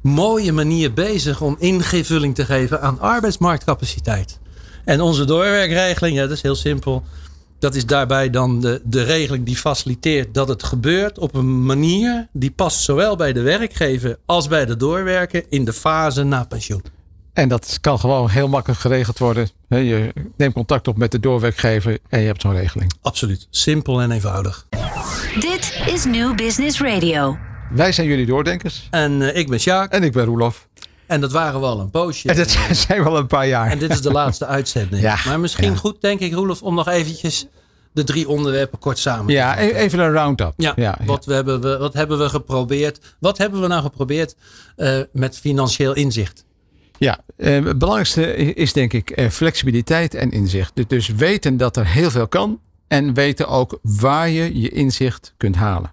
mooie 0.00 0.52
manier 0.52 0.92
bezig 0.92 1.40
om 1.40 1.56
ingevulling 1.58 2.34
te 2.34 2.44
geven 2.44 2.80
aan 2.80 3.00
arbeidsmarktcapaciteit. 3.00 4.38
En 4.84 5.00
onze 5.00 5.24
doorwerkregeling, 5.24 6.16
ja, 6.16 6.22
dat 6.22 6.36
is 6.36 6.42
heel 6.42 6.54
simpel. 6.54 7.02
Dat 7.62 7.74
is 7.74 7.86
daarbij 7.86 8.30
dan 8.30 8.60
de, 8.60 8.80
de 8.84 9.02
regeling 9.02 9.46
die 9.46 9.56
faciliteert 9.56 10.34
dat 10.34 10.48
het 10.48 10.62
gebeurt 10.62 11.18
op 11.18 11.34
een 11.34 11.64
manier 11.64 12.28
die 12.32 12.50
past 12.50 12.82
zowel 12.82 13.16
bij 13.16 13.32
de 13.32 13.40
werkgever 13.40 14.18
als 14.26 14.48
bij 14.48 14.66
de 14.66 14.76
doorwerker 14.76 15.44
in 15.48 15.64
de 15.64 15.72
fase 15.72 16.22
na 16.22 16.44
pensioen. 16.44 16.82
En 17.32 17.48
dat 17.48 17.78
kan 17.80 17.98
gewoon 17.98 18.28
heel 18.28 18.48
makkelijk 18.48 18.80
geregeld 18.80 19.18
worden. 19.18 19.48
Hè, 19.68 19.76
Je 19.76 20.12
neemt 20.36 20.54
contact 20.54 20.88
op 20.88 20.96
met 20.96 21.10
de 21.10 21.20
doorwerkgever 21.20 21.98
en 22.08 22.20
je 22.20 22.26
hebt 22.26 22.40
zo'n 22.40 22.54
regeling. 22.54 22.92
Absoluut. 23.00 23.46
Simpel 23.50 24.00
en 24.00 24.10
eenvoudig. 24.10 24.66
Dit 25.40 25.82
is 25.86 26.04
New 26.04 26.34
Business 26.34 26.80
Radio. 26.80 27.38
Wij 27.70 27.92
zijn 27.92 28.06
jullie 28.06 28.26
doordenkers. 28.26 28.88
En 28.90 29.22
eh, 29.22 29.40
ik 29.40 29.48
ben 29.48 29.60
Sjaak. 29.60 29.92
En 29.92 30.02
ik 30.02 30.12
ben 30.12 30.24
Roelof. 30.24 30.68
En 31.12 31.20
dat 31.20 31.32
waren 31.32 31.60
we 31.60 31.66
al 31.66 31.80
een 31.80 31.90
poosje. 31.90 32.28
En 32.28 32.36
dat 32.36 32.50
zijn- 32.86 33.04
wel 33.04 33.16
een 33.18 33.26
paar 33.26 33.46
jaar. 33.46 33.70
En 33.70 33.78
dit 33.78 33.90
is 33.90 34.00
de 34.00 34.12
laatste 34.12 34.46
uitzending. 34.46 35.02
Ja, 35.10 35.16
maar 35.26 35.40
misschien 35.40 35.70
ja. 35.72 35.76
goed, 35.76 36.00
denk 36.00 36.20
ik, 36.20 36.32
Roelof, 36.32 36.62
om 36.62 36.74
nog 36.74 36.88
eventjes 36.88 37.46
de 37.92 38.04
drie 38.04 38.28
onderwerpen 38.28 38.78
kort 38.78 38.98
samen 38.98 39.26
te 39.26 39.32
Ja, 39.32 39.60
e- 39.60 39.70
even 39.72 39.98
een 39.98 40.12
round-up. 40.12 40.52
Ja, 40.56 40.72
ja, 40.76 40.98
Wat, 41.06 41.24
we 41.24 41.34
hebben 41.34 41.60
we, 41.60 41.78
wat 41.78 41.92
hebben 41.94 42.18
we 42.18 42.28
geprobeerd? 42.28 43.14
Wat 43.18 43.38
hebben 43.38 43.60
we 43.60 43.66
nou 43.66 43.82
geprobeerd 43.82 44.34
eh, 44.76 44.98
met 45.12 45.38
financieel 45.38 45.92
inzicht? 45.94 46.44
Ja, 46.98 47.18
eh, 47.36 47.64
het 47.64 47.78
belangrijkste 47.78 48.34
is 48.54 48.72
denk 48.72 48.92
ik 48.92 49.10
eh, 49.10 49.28
flexibiliteit 49.28 50.14
en 50.14 50.30
inzicht. 50.30 50.70
Dus- 50.74 50.86
Dus 50.88 51.08
weten 51.08 51.56
dat 51.56 51.76
er 51.76 51.86
heel 51.86 52.10
veel 52.10 52.28
kan. 52.28 52.60
En 52.88 53.14
weten 53.14 53.48
ook 53.48 53.78
waar 53.82 54.28
je 54.28 54.60
je 54.60 54.68
inzicht 54.68 55.34
kunt 55.36 55.56
halen. 55.56 55.92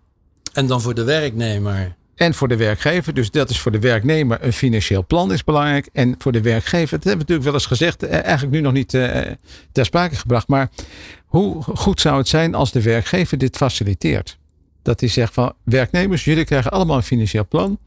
En 0.54 0.68
dan 0.68 0.82
voor 0.82 0.94
de 0.94 1.04
werknemer. 1.04 1.96
En 2.20 2.34
voor 2.34 2.48
de 2.48 2.58
werkgever, 2.58 3.14
dus 3.14 3.32
dat 3.32 3.50
is 3.50 3.60
voor 3.60 3.72
de 3.72 3.80
werknemer 3.80 4.38
een 4.42 4.54
financieel 4.54 5.06
plan 5.06 5.34
is 5.34 5.44
belangrijk. 5.44 5.90
En 5.94 6.16
voor 6.18 6.32
de 6.32 6.42
werkgever, 6.42 6.98
dat 6.98 7.04
hebben 7.04 7.12
we 7.12 7.34
natuurlijk 7.34 7.44
wel 7.44 7.54
eens 7.54 7.66
gezegd, 7.66 8.04
eh, 8.04 8.24
eigenlijk 8.24 8.52
nu 8.52 8.62
nog 8.62 8.74
niet 8.74 8.94
eh, 8.94 9.32
ter 9.72 9.86
sprake 9.86 10.16
gebracht. 10.16 10.48
Maar 10.48 10.70
hoe 11.26 11.64
goed 11.64 12.02
zou 12.02 12.18
het 12.18 12.28
zijn 12.28 12.56
als 12.56 12.72
de 12.72 12.82
werkgever 12.82 13.38
dit 13.38 13.58
faciliteert? 13.58 14.38
Dat 14.82 15.00
hij 15.00 15.10
zegt 15.10 15.34
van 15.34 15.54
werknemers, 15.64 16.24
jullie 16.24 16.46
krijgen 16.46 16.72
allemaal 16.72 16.96
een 16.96 17.04
financieel 17.04 17.48
plan. 17.48 17.80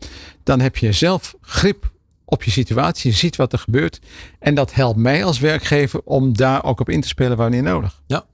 Dan 0.42 0.60
heb 0.60 0.76
je 0.76 0.92
zelf 0.92 1.34
grip 1.40 1.92
op 2.24 2.42
je 2.42 2.50
situatie. 2.50 3.10
Je 3.10 3.16
ziet 3.16 3.36
wat 3.36 3.52
er 3.52 3.58
gebeurt. 3.58 4.00
En 4.38 4.54
dat 4.54 4.74
helpt 4.74 4.98
mij 4.98 5.24
als 5.24 5.38
werkgever 5.38 6.00
om 6.04 6.36
daar 6.36 6.64
ook 6.64 6.80
op 6.80 6.88
in 6.88 7.00
te 7.00 7.08
spelen 7.08 7.36
wanneer 7.36 7.62
nodig. 7.62 8.02
Ja. 8.06 8.24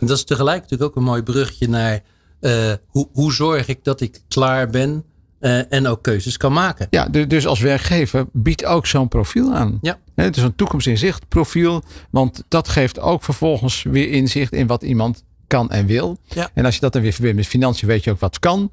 En 0.00 0.06
dat 0.06 0.16
is 0.16 0.24
tegelijk 0.24 0.62
natuurlijk 0.62 0.90
ook 0.90 0.96
een 0.96 1.08
mooi 1.08 1.22
brugje 1.22 1.68
naar 1.68 2.02
eh, 2.40 2.72
hoe, 2.86 3.08
hoe 3.12 3.32
zorg 3.32 3.68
ik 3.68 3.84
dat 3.84 4.00
ik 4.00 4.20
klaar 4.28 4.68
ben 4.68 5.04
eh, 5.44 5.72
en 5.72 5.86
ook 5.86 6.02
keuzes 6.02 6.36
kan 6.36 6.52
maken. 6.52 6.86
Ja, 6.90 7.08
du- 7.08 7.26
dus 7.26 7.46
als 7.46 7.60
werkgever 7.60 8.26
biedt 8.32 8.64
ook 8.64 8.86
zo'n 8.86 9.08
profiel 9.08 9.54
aan. 9.54 9.78
Ja. 9.82 9.98
Het 10.14 10.36
is 10.36 10.42
een 10.42 10.54
toekomstinzicht 10.54 11.28
profiel. 11.28 11.82
Want 12.10 12.44
dat 12.48 12.68
geeft 12.68 13.00
ook 13.00 13.22
vervolgens 13.24 13.82
weer 13.82 14.10
inzicht 14.10 14.52
in 14.52 14.66
wat 14.66 14.82
iemand 14.82 15.24
kan 15.46 15.70
en 15.70 15.86
wil. 15.86 16.18
Ja. 16.28 16.50
En 16.54 16.64
als 16.64 16.74
je 16.74 16.80
dat 16.80 16.92
dan 16.92 17.02
weer 17.02 17.12
verbindt 17.12 17.36
met 17.36 17.46
financiën, 17.46 17.88
weet 17.88 18.04
je 18.04 18.10
ook 18.10 18.20
wat 18.20 18.38
kan. 18.38 18.70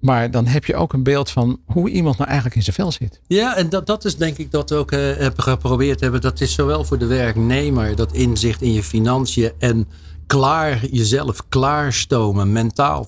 Maar 0.00 0.30
dan 0.30 0.46
heb 0.46 0.64
je 0.64 0.74
ook 0.74 0.92
een 0.92 1.02
beeld 1.02 1.30
van 1.30 1.60
hoe 1.66 1.90
iemand 1.90 2.16
nou 2.16 2.26
eigenlijk 2.28 2.56
in 2.56 2.62
zijn 2.62 2.76
vel 2.76 2.92
zit. 2.92 3.20
Ja, 3.26 3.56
en 3.56 3.68
dat, 3.68 3.86
dat 3.86 4.04
is 4.04 4.16
denk 4.16 4.36
ik 4.38 4.50
dat 4.50 4.70
we 4.70 4.76
ook 4.76 4.92
eh, 4.92 4.98
hebben 5.00 5.42
geprobeerd 5.42 6.00
hebben. 6.00 6.20
Dat 6.20 6.40
is 6.40 6.52
zowel 6.54 6.84
voor 6.84 6.98
de 6.98 7.06
werknemer 7.06 7.96
dat 7.96 8.12
inzicht 8.12 8.62
in 8.62 8.72
je 8.72 8.82
financiën 8.82 9.52
en 9.58 9.88
klaar 10.38 10.86
jezelf 10.90 11.48
klaarstomen, 11.48 12.52
mentaal 12.52 13.06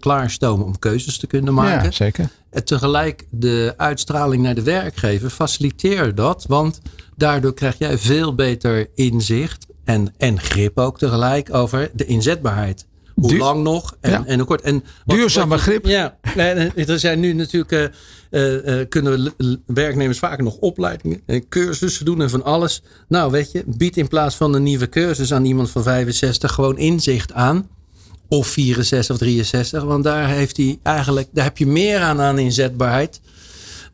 klaarstomen 0.00 0.66
om 0.66 0.78
keuzes 0.78 1.18
te 1.18 1.26
kunnen 1.26 1.54
maken. 1.54 1.84
Ja, 1.84 1.90
zeker. 1.90 2.28
En 2.50 2.64
tegelijk 2.64 3.26
de 3.30 3.74
uitstraling 3.76 4.42
naar 4.42 4.54
de 4.54 4.62
werkgever 4.62 5.30
faciliteer 5.30 6.14
dat. 6.14 6.44
Want 6.48 6.80
daardoor 7.16 7.54
krijg 7.54 7.78
jij 7.78 7.98
veel 7.98 8.34
beter 8.34 8.88
inzicht 8.94 9.66
en, 9.84 10.14
en 10.16 10.40
grip 10.40 10.78
ook 10.78 10.98
tegelijk 10.98 11.54
over 11.54 11.90
de 11.92 12.04
inzetbaarheid. 12.04 12.86
Hoe 13.14 13.28
Duur- 13.28 13.38
lang 13.38 13.62
nog 13.62 13.96
en, 14.00 14.10
Ja. 14.10 14.24
en 14.26 14.38
hoe 14.38 14.46
kort. 14.46 14.60
En 14.60 14.84
wat- 15.04 15.16
Duurzame 15.16 15.48
wat 15.48 15.58
je- 15.58 15.64
grip. 15.64 15.86
Ja, 15.86 16.16
en 16.36 16.72
er 16.86 16.98
zijn 16.98 17.20
nu 17.20 17.32
natuurlijk, 17.32 17.72
eh, 17.72 17.84
eh, 18.30 18.80
eh, 18.80 18.88
kunnen 18.88 19.32
we 19.36 19.58
werknemers 19.66 20.18
vaak 20.18 20.42
nog 20.42 20.56
opleidingen 20.56 21.20
en 21.26 21.48
cursussen 21.48 22.04
doen 22.04 22.22
en 22.22 22.30
van 22.30 22.44
alles. 22.44 22.82
Nou 23.08 23.30
weet 23.30 23.52
je, 23.52 23.62
bied 23.66 23.96
in 23.96 24.08
plaats 24.08 24.34
van 24.36 24.54
een 24.54 24.62
nieuwe 24.62 24.88
cursus 24.88 25.32
aan 25.32 25.44
iemand 25.44 25.70
van 25.70 25.82
65 25.82 26.52
gewoon 26.52 26.78
inzicht 26.78 27.32
aan. 27.32 27.68
Of 28.28 28.46
64 28.46 29.14
of 29.14 29.20
63. 29.20 29.82
Want 29.82 30.04
daar 30.04 30.28
heeft 30.28 30.56
hij 30.56 30.78
eigenlijk, 30.82 31.28
daar 31.32 31.44
heb 31.44 31.58
je 31.58 31.66
meer 31.66 32.00
aan 32.00 32.20
aan 32.20 32.38
inzetbaarheid. 32.38 33.20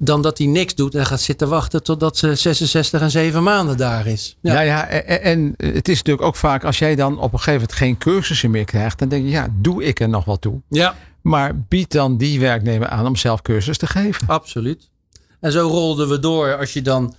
Dan 0.03 0.23
dat 0.23 0.39
hij 0.39 0.47
niks 0.47 0.75
doet 0.75 0.95
en 0.95 1.07
gaat 1.07 1.21
zitten 1.21 1.49
wachten 1.49 1.83
totdat 1.83 2.17
ze 2.17 2.35
66 2.35 3.01
en 3.01 3.11
7 3.11 3.43
maanden 3.43 3.77
daar 3.77 4.07
is. 4.07 4.37
Ja, 4.41 4.61
ja, 4.61 4.87
en, 4.87 5.23
en 5.23 5.55
het 5.57 5.89
is 5.89 5.97
natuurlijk 5.97 6.27
ook 6.27 6.37
vaak 6.37 6.65
als 6.65 6.79
jij 6.79 6.95
dan 6.95 7.13
op 7.19 7.33
een 7.33 7.39
gegeven 7.39 7.53
moment 7.61 7.73
geen 7.73 7.99
cursussen 7.99 8.51
meer 8.51 8.65
krijgt. 8.65 8.99
Dan 8.99 9.09
denk 9.09 9.25
je, 9.25 9.31
ja, 9.31 9.49
doe 9.53 9.85
ik 9.85 10.01
er 10.01 10.09
nog 10.09 10.25
wat 10.25 10.41
toe? 10.41 10.61
ja 10.69 10.95
Maar 11.21 11.59
bied 11.69 11.91
dan 11.93 12.17
die 12.17 12.41
werknemer 12.41 12.89
aan 12.89 13.07
om 13.07 13.17
zelf 13.17 13.43
cursus 13.43 13.79
te 13.79 13.87
geven. 13.87 14.29
absoluut. 14.29 14.89
En 15.41 15.53
zo 15.53 15.69
rolden 15.69 16.09
we 16.09 16.19
door 16.19 16.57
als 16.57 16.73
je 16.73 16.83
dan 16.83 17.15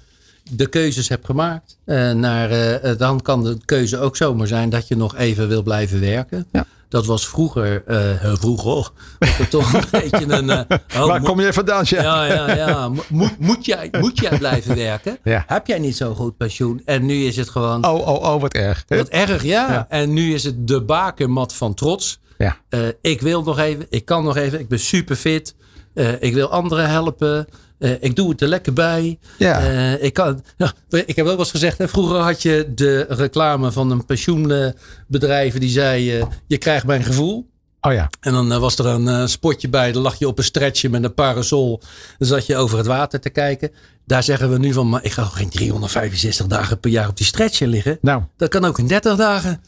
de 0.51 0.67
keuzes 0.67 1.09
hebt 1.09 1.25
gemaakt. 1.25 1.77
eh, 1.85 2.11
naar, 2.11 2.51
eh, 2.51 2.97
dan 2.97 3.21
kan 3.21 3.43
de 3.43 3.57
keuze 3.65 3.97
ook 3.97 4.15
zomaar 4.15 4.47
zijn 4.47 4.69
dat 4.69 4.87
je 4.87 4.95
nog 4.95 5.15
even 5.15 5.47
wil 5.47 5.63
blijven 5.63 5.99
werken. 5.99 6.45
Ja. 6.51 6.65
Dat 6.91 7.05
was 7.05 7.27
vroeger, 7.27 7.83
eh, 7.85 7.97
heel 8.19 8.37
vroeger, 8.37 8.89
het 9.19 9.49
toch 9.49 9.73
een 9.73 9.83
beetje 10.01 10.25
een... 10.33 10.49
eh, 10.49 10.59
oh, 10.95 11.05
Waar 11.05 11.19
moet- 11.19 11.29
kom 11.29 11.39
je 11.41 11.53
vandaan, 11.53 11.85
Sjaak? 11.85 12.03
Ja, 12.03 12.25
ja, 12.25 12.55
ja. 12.55 12.89
Mo- 12.89 13.03
Moet, 13.09 13.39
moet, 13.39 13.65
jij, 13.65 13.89
moet 14.01 14.19
jij 14.19 14.37
blijven 14.37 14.75
werken? 14.75 15.17
Ja. 15.23 15.43
Heb 15.47 15.67
jij 15.67 15.79
niet 15.79 15.95
zo 15.97 16.13
goed 16.13 16.37
pensioen? 16.37 16.81
En 16.85 17.05
nu 17.05 17.23
is 17.25 17.35
het 17.37 17.49
gewoon 17.49 17.85
Oh, 17.85 18.07
oh, 18.07 18.21
oh, 18.33 18.41
wat 18.41 18.53
erg. 18.53 18.83
wat 18.87 19.07
erg, 19.07 19.43
ja. 19.43 19.71
Ja. 19.71 19.85
En 19.89 20.13
nu 20.13 20.33
is 20.33 20.43
het 20.43 20.67
de 20.67 20.81
bakermat 20.81 21.53
van 21.53 21.73
trots. 21.73 22.19
Ja. 22.37 22.57
Eh, 22.69 22.79
ik 23.01 23.21
wil 23.21 23.43
nog 23.43 23.59
even, 23.59 23.85
ik 23.89 24.05
kan 24.05 24.23
nog 24.23 24.37
even, 24.37 24.59
ik 24.59 24.67
ben 24.67 24.79
super 24.79 25.15
fit. 25.15 25.55
Eh, 25.93 26.21
ik 26.21 26.33
wil 26.33 26.49
anderen 26.49 26.89
helpen. 26.89 27.47
Eh, 27.81 27.91
ik 27.99 28.15
doe 28.15 28.29
het 28.29 28.41
er 28.41 28.47
lekker 28.47 28.73
bij. 28.73 29.19
Ja. 29.37 29.59
Eh, 29.59 30.03
ik, 30.03 30.13
kan, 30.13 30.43
ik 31.05 31.15
heb 31.15 31.25
ook 31.25 31.31
wel 31.31 31.39
eens 31.39 31.51
gezegd, 31.51 31.77
hè, 31.77 31.87
vroeger 31.87 32.17
had 32.17 32.41
je 32.41 32.71
de 32.75 33.05
reclame 33.09 33.71
van 33.71 33.91
een 33.91 34.05
pensioenbedrijf 34.05 35.57
die 35.57 35.69
zei: 35.69 36.19
eh, 36.19 36.25
Je 36.47 36.57
krijgt 36.57 36.85
mijn 36.85 37.03
gevoel. 37.03 37.49
Oh 37.81 37.93
ja. 37.93 38.09
En 38.19 38.33
dan 38.33 38.59
was 38.59 38.77
er 38.77 38.85
een 38.85 39.29
spotje 39.29 39.69
bij. 39.69 39.91
Dan 39.91 40.01
lag 40.01 40.19
je 40.19 40.27
op 40.27 40.37
een 40.37 40.43
stretchje 40.43 40.89
met 40.89 41.03
een 41.03 41.13
parasol. 41.13 41.81
Dan 42.17 42.27
zat 42.27 42.45
je 42.45 42.57
over 42.57 42.77
het 42.77 42.87
water 42.87 43.19
te 43.19 43.29
kijken. 43.29 43.71
Daar 44.05 44.23
zeggen 44.23 44.51
we 44.51 44.57
nu 44.57 44.73
van, 44.73 44.89
maar 44.89 45.03
ik 45.03 45.11
ga 45.11 45.23
geen 45.23 45.49
365 45.49 46.47
dagen 46.47 46.79
per 46.79 46.91
jaar 46.91 47.07
op 47.07 47.17
die 47.17 47.25
stretcher 47.25 47.67
liggen. 47.67 47.97
Nou, 48.01 48.23
Dat 48.37 48.49
kan 48.49 48.65
ook 48.65 48.79
in 48.79 48.87
30 48.87 49.15
dagen. 49.15 49.63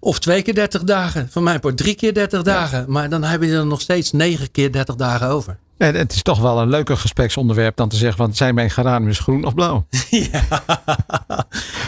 Of 0.00 0.18
twee 0.18 0.42
keer 0.42 0.54
30 0.54 0.84
dagen. 0.84 1.28
Van 1.30 1.42
mij 1.42 1.58
voor 1.60 1.74
drie 1.74 1.94
keer 1.94 2.14
30 2.14 2.42
dagen. 2.42 2.84
Maar 2.88 3.08
dan 3.08 3.24
heb 3.24 3.42
je 3.42 3.52
er 3.52 3.66
nog 3.66 3.80
steeds 3.80 4.12
negen 4.12 4.50
keer 4.50 4.72
30 4.72 4.94
dagen 4.94 5.28
over. 5.28 5.58
En 5.78 5.94
het 5.94 6.12
is 6.12 6.22
toch 6.22 6.40
wel 6.40 6.60
een 6.60 6.68
leuker 6.68 6.96
gespreksonderwerp 6.96 7.76
dan 7.76 7.88
te 7.88 7.96
zeggen 7.96 8.16
van 8.16 8.34
zijn 8.34 8.54
mijn 8.54 8.70
geraniums 8.70 9.18
groen 9.18 9.44
of 9.44 9.54
blauw? 9.54 9.86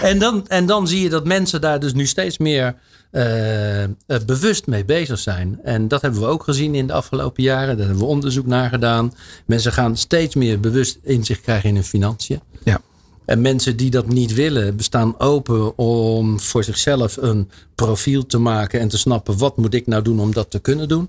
En 0.03 0.19
dan, 0.19 0.49
en 0.49 0.67
dan 0.67 0.89
zie 0.89 1.03
je 1.03 1.09
dat 1.09 1.25
mensen 1.25 1.61
daar 1.61 1.81
dus 1.81 1.93
nu 1.93 2.07
steeds 2.07 2.39
meer 2.39 2.75
eh, 3.11 3.83
eh, 3.83 3.91
bewust 4.27 4.67
mee 4.67 4.85
bezig 4.85 5.19
zijn. 5.19 5.59
En 5.63 5.89
dat 5.89 6.03
hebben 6.03 6.21
we 6.21 6.27
ook 6.27 6.45
gezien 6.45 6.75
in 6.75 6.87
de 6.87 6.93
afgelopen 6.93 7.43
jaren. 7.43 7.77
Daar 7.77 7.87
hebben 7.87 8.05
we 8.05 8.11
onderzoek 8.11 8.47
naar 8.47 8.69
gedaan. 8.69 9.15
Mensen 9.47 9.73
gaan 9.73 9.97
steeds 9.97 10.35
meer 10.35 10.61
bewust 10.61 10.99
inzicht 11.03 11.41
krijgen 11.41 11.69
in 11.69 11.75
hun 11.75 11.85
financiën. 11.85 12.41
Ja. 12.65 12.81
En 13.25 13.41
mensen 13.41 13.77
die 13.77 13.91
dat 13.91 14.09
niet 14.09 14.35
willen, 14.35 14.77
bestaan 14.77 15.19
open 15.19 15.79
om 15.79 16.41
voor 16.41 16.65
zichzelf 16.65 17.17
een 17.17 17.51
profiel 17.75 18.27
te 18.27 18.39
maken 18.39 18.81
en 18.81 18.89
te 18.89 18.99
snappen 18.99 19.39
wat 19.39 19.57
moet 19.57 19.75
ik 19.75 19.87
nou 19.87 20.03
doen 20.03 20.21
om 20.21 20.33
dat 20.33 20.51
te 20.51 20.59
kunnen 20.59 20.89
doen. 20.89 21.09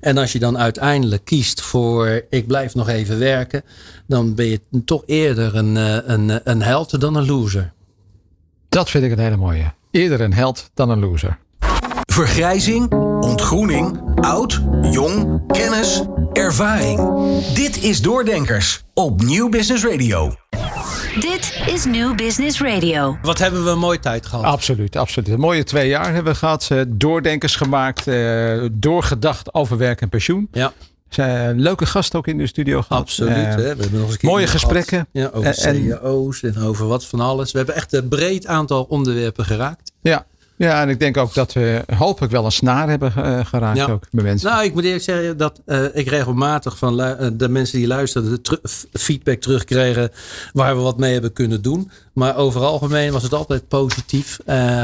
En 0.00 0.16
als 0.18 0.32
je 0.32 0.38
dan 0.38 0.58
uiteindelijk 0.58 1.24
kiest 1.24 1.60
voor 1.60 2.22
ik 2.30 2.46
blijf 2.46 2.74
nog 2.74 2.88
even 2.88 3.18
werken, 3.18 3.62
dan 4.06 4.34
ben 4.34 4.46
je 4.46 4.60
toch 4.84 5.02
eerder 5.06 5.56
een, 5.56 5.76
eh, 5.76 5.96
een, 6.04 6.40
een 6.44 6.62
held 6.62 7.00
dan 7.00 7.16
een 7.16 7.26
loser. 7.26 7.72
Dat 8.68 8.90
vind 8.90 9.04
ik 9.04 9.10
een 9.10 9.18
hele 9.18 9.36
mooie. 9.36 9.72
Eerder 9.90 10.20
een 10.20 10.34
held 10.34 10.70
dan 10.74 10.90
een 10.90 10.98
loser. 10.98 11.38
Vergrijzing, 12.12 12.92
ontgroening, 13.20 14.00
oud, 14.14 14.60
jong, 14.82 15.42
kennis, 15.46 16.02
ervaring. 16.32 16.98
Dit 17.54 17.82
is 17.82 18.02
Doordenkers 18.02 18.84
op 18.94 19.22
Nieuw 19.22 19.48
Business 19.48 19.84
Radio. 19.84 20.34
Dit 21.20 21.62
is 21.66 21.84
New 21.84 22.14
Business 22.16 22.60
Radio. 22.60 23.18
Wat 23.22 23.38
hebben 23.38 23.64
we 23.64 23.70
een 23.70 23.78
mooie 23.78 23.98
tijd 24.00 24.26
gehad. 24.26 24.44
Absoluut, 24.44 24.96
absoluut. 24.96 25.28
Een 25.28 25.40
mooie 25.40 25.64
twee 25.64 25.88
jaar 25.88 26.14
hebben 26.14 26.32
we 26.32 26.38
gehad. 26.38 26.68
Eh, 26.70 26.80
Doordenkers 26.88 27.56
gemaakt, 27.56 28.06
eh, 28.06 28.64
doorgedacht 28.72 29.54
over 29.54 29.76
werk 29.76 30.00
en 30.00 30.08
pensioen. 30.08 30.48
Ja, 30.52 30.72
Zijn 31.08 31.60
leuke 31.60 31.86
gast 31.86 32.14
ook 32.14 32.26
in 32.26 32.38
de 32.38 32.46
studio 32.46 32.82
gehad. 32.82 33.02
absoluut. 33.02 33.32
Eh, 33.36 33.44
hè. 33.44 33.56
We 33.56 33.62
hebben 33.62 33.90
nog 33.92 34.02
eens 34.02 34.12
een 34.12 34.18
keer 34.18 34.30
mooie 34.30 34.46
gesprekken. 34.46 35.06
Ja, 35.12 35.26
over 35.32 35.44
En- 35.56 35.74
en- 35.74 35.84
CEO's 36.00 36.42
en 36.42 36.58
over 36.58 36.86
wat 36.86 37.04
van 37.06 37.20
alles. 37.20 37.52
We 37.52 37.58
hebben 37.58 37.76
echt 37.76 37.92
een 37.92 38.08
breed 38.08 38.46
aantal 38.46 38.82
onderwerpen 38.82 39.44
geraakt. 39.44 39.92
Ja. 40.00 40.26
Ja, 40.58 40.82
en 40.82 40.88
ik 40.88 40.98
denk 40.98 41.16
ook 41.16 41.34
dat 41.34 41.52
we 41.52 41.84
hopelijk 41.96 42.32
wel 42.32 42.44
een 42.44 42.52
snaar 42.52 42.88
hebben 42.88 43.12
eh, 43.16 43.46
geraakt 43.46 43.78
Ja. 43.78 43.86
ook 43.86 44.04
bij 44.10 44.24
mensen. 44.24 44.50
Nou, 44.50 44.64
ik 44.64 44.74
moet 44.74 44.84
eerlijk 44.84 45.04
zeggen 45.04 45.36
dat 45.36 45.60
eh, 45.64 45.84
ik 45.92 46.08
regelmatig 46.08 46.78
van 46.78 47.00
eh, 47.00 47.28
de 47.32 47.48
mensen 47.48 47.78
die 47.78 47.86
luisterden 47.86 48.42
de 48.42 48.58
feedback 48.92 49.40
terugkregen 49.40 50.10
waar 50.52 50.76
we 50.76 50.82
wat 50.82 50.98
mee 50.98 51.12
hebben 51.12 51.32
kunnen 51.32 51.62
doen. 51.62 51.90
Maar 52.12 52.36
over 52.36 52.60
algemeen 52.60 53.12
was 53.12 53.22
het 53.22 53.34
altijd 53.34 53.68
positief, 53.68 54.38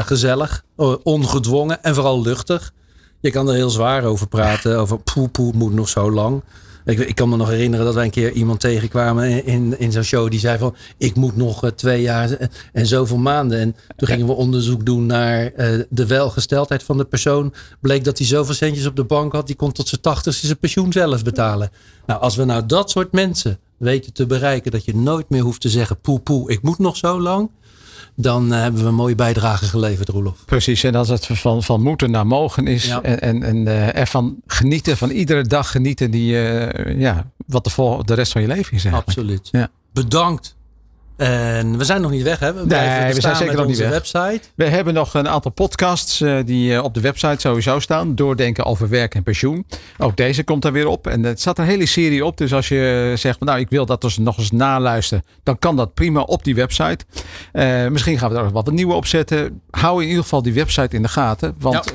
gezellig, 0.04 0.64
ongedwongen 1.02 1.82
en 1.82 1.94
vooral 1.94 2.22
luchtig. 2.22 2.72
Je 3.20 3.30
kan 3.30 3.48
er 3.48 3.54
heel 3.54 3.70
zwaar 3.70 4.04
over 4.04 4.28
praten, 4.28 4.78
over 4.78 4.98
poe 4.98 5.28
poe, 5.28 5.52
moet 5.54 5.72
nog 5.72 5.88
zo 5.88 6.10
lang. 6.12 6.42
Ik, 6.84 7.14
kan 7.14 7.28
me 7.28 7.36
nog 7.36 7.48
herinneren 7.48 7.84
dat 7.84 7.94
wij 7.94 8.04
een 8.04 8.10
keer 8.10 8.32
iemand 8.32 8.60
tegenkwamen 8.60 9.44
in, 9.44 9.78
in, 9.78 9.92
zo'n 9.92 10.02
show 10.02 10.30
die 10.30 10.38
zei 10.40 10.58
van 10.58 10.76
ik 10.96 11.14
moet 11.14 11.36
nog 11.36 11.64
eh, 11.64 11.70
twee 11.70 12.02
jaar 12.02 12.30
en, 12.30 12.50
en 12.72 12.86
zoveel 12.86 13.16
maanden. 13.16 13.58
En 13.58 13.76
toen 13.96 14.08
gingen 14.08 14.26
we 14.26 14.32
onderzoek 14.32 14.86
doen 14.86 15.06
naar 15.06 15.52
eh, 15.52 15.80
de 15.88 16.06
welgesteldheid 16.06 16.82
van 16.82 16.96
de 16.96 17.04
persoon. 17.04 17.54
Bleek 17.80 18.04
dat 18.04 18.18
hij 18.18 18.26
zoveel 18.26 18.54
centjes 18.54 18.86
op 18.86 18.96
de 18.96 19.04
bank 19.04 19.32
had, 19.32 19.46
die 19.46 19.56
kon 19.56 19.72
tot 19.72 19.88
zijn 19.88 20.00
tachtigste 20.00 20.46
zijn 20.46 20.58
pensioen 20.58 20.92
zelf 20.92 21.24
betalen. 21.24 21.70
Nou, 22.06 22.20
als 22.20 22.36
we 22.36 22.44
nou 22.44 22.66
dat 22.66 22.90
soort 22.90 23.12
mensen 23.12 23.58
weten 23.76 24.12
te 24.12 24.26
bereiken, 24.26 24.70
dat 24.70 24.84
je 24.84 24.96
nooit 24.96 25.28
meer 25.28 25.42
hoeft 25.42 25.60
te 25.60 25.68
zeggen 25.68 26.00
poe 26.00 26.20
poe, 26.20 26.50
ik 26.50 26.62
moet 26.62 26.78
nog 26.78 26.96
zo 26.96 27.20
lang. 27.20 27.50
Dan 28.16 28.52
eh, 28.52 28.60
hebben 28.60 28.82
we 28.82 28.88
een 28.88 28.94
mooie 28.94 29.14
bijdrage 29.14 29.64
geleverd, 29.64 30.08
Roelof. 30.08 30.44
Precies, 30.44 30.82
en 30.82 30.94
als 30.94 31.08
het 31.08 31.26
van, 31.26 31.62
van 31.62 31.82
moeten 31.82 32.10
naar 32.10 32.26
mogen 32.26 32.66
is. 32.66 32.84
Ja. 32.84 33.02
En, 33.02 33.20
en, 33.20 33.42
en 33.42 33.66
eh, 33.66 33.96
ervan 33.96 34.36
genieten, 34.46 34.96
van 34.96 35.10
iedere 35.10 35.42
dag 35.42 35.70
genieten 35.70 36.10
die, 36.10 36.48
eh, 36.48 36.98
ja, 37.00 37.30
wat 37.46 37.64
de, 37.64 37.70
vol, 37.70 38.04
de 38.04 38.14
rest 38.14 38.32
van 38.32 38.42
je 38.42 38.48
leven 38.48 38.76
is 38.76 38.84
eigenlijk. 38.84 39.18
Absoluut. 39.18 39.48
Ja. 39.50 39.68
Bedankt. 39.92 40.56
En 41.16 41.78
we 41.78 41.84
zijn 41.84 42.00
nog 42.00 42.10
niet 42.10 42.22
weg, 42.22 42.38
hè? 42.38 42.54
We, 42.54 42.66
blijven 42.66 43.14
we 43.14 43.20
zijn 43.20 43.36
zeker 43.36 43.56
nog 43.56 43.66
niet 43.66 43.78
weg. 43.78 43.90
website. 43.90 44.40
We 44.54 44.64
hebben 44.64 44.94
nog 44.94 45.14
een 45.14 45.28
aantal 45.28 45.50
podcasts 45.50 46.20
eh, 46.20 46.36
die 46.44 46.74
eh, 46.74 46.82
op 46.82 46.94
de 46.94 47.00
website 47.00 47.40
sowieso 47.40 47.78
staan. 47.78 48.14
Doordenken 48.14 48.64
over 48.64 48.88
werk 48.88 49.14
en 49.14 49.22
pensioen. 49.22 49.66
Ook 49.98 50.16
deze 50.16 50.44
komt 50.44 50.62
daar 50.62 50.72
weer 50.72 50.86
op. 50.86 51.06
En 51.06 51.22
het 51.22 51.40
staat 51.40 51.58
een 51.58 51.64
hele 51.64 51.86
serie 51.86 52.24
op. 52.24 52.36
Dus 52.38 52.52
als 52.52 52.68
je 52.68 53.12
zegt, 53.16 53.38
van, 53.38 53.46
nou 53.46 53.60
ik 53.60 53.70
wil 53.70 53.86
dat 53.86 54.00
dus 54.00 54.18
nog 54.18 54.38
eens 54.38 54.50
naluisteren. 54.50 55.24
Dan 55.42 55.58
kan 55.58 55.76
dat 55.76 55.94
prima 55.94 56.20
op 56.20 56.44
die 56.44 56.54
website. 56.54 57.04
Eh, 57.52 57.86
misschien 57.86 58.18
gaan 58.18 58.28
we 58.28 58.34
daar 58.34 58.50
wat 58.50 58.70
nieuwe 58.70 58.94
op 58.94 59.06
zetten. 59.06 59.60
Hou 59.70 60.02
in 60.02 60.08
ieder 60.08 60.22
geval 60.22 60.42
die 60.42 60.52
website 60.52 60.96
in 60.96 61.02
de 61.02 61.08
gaten. 61.08 61.54
Want 61.58 61.94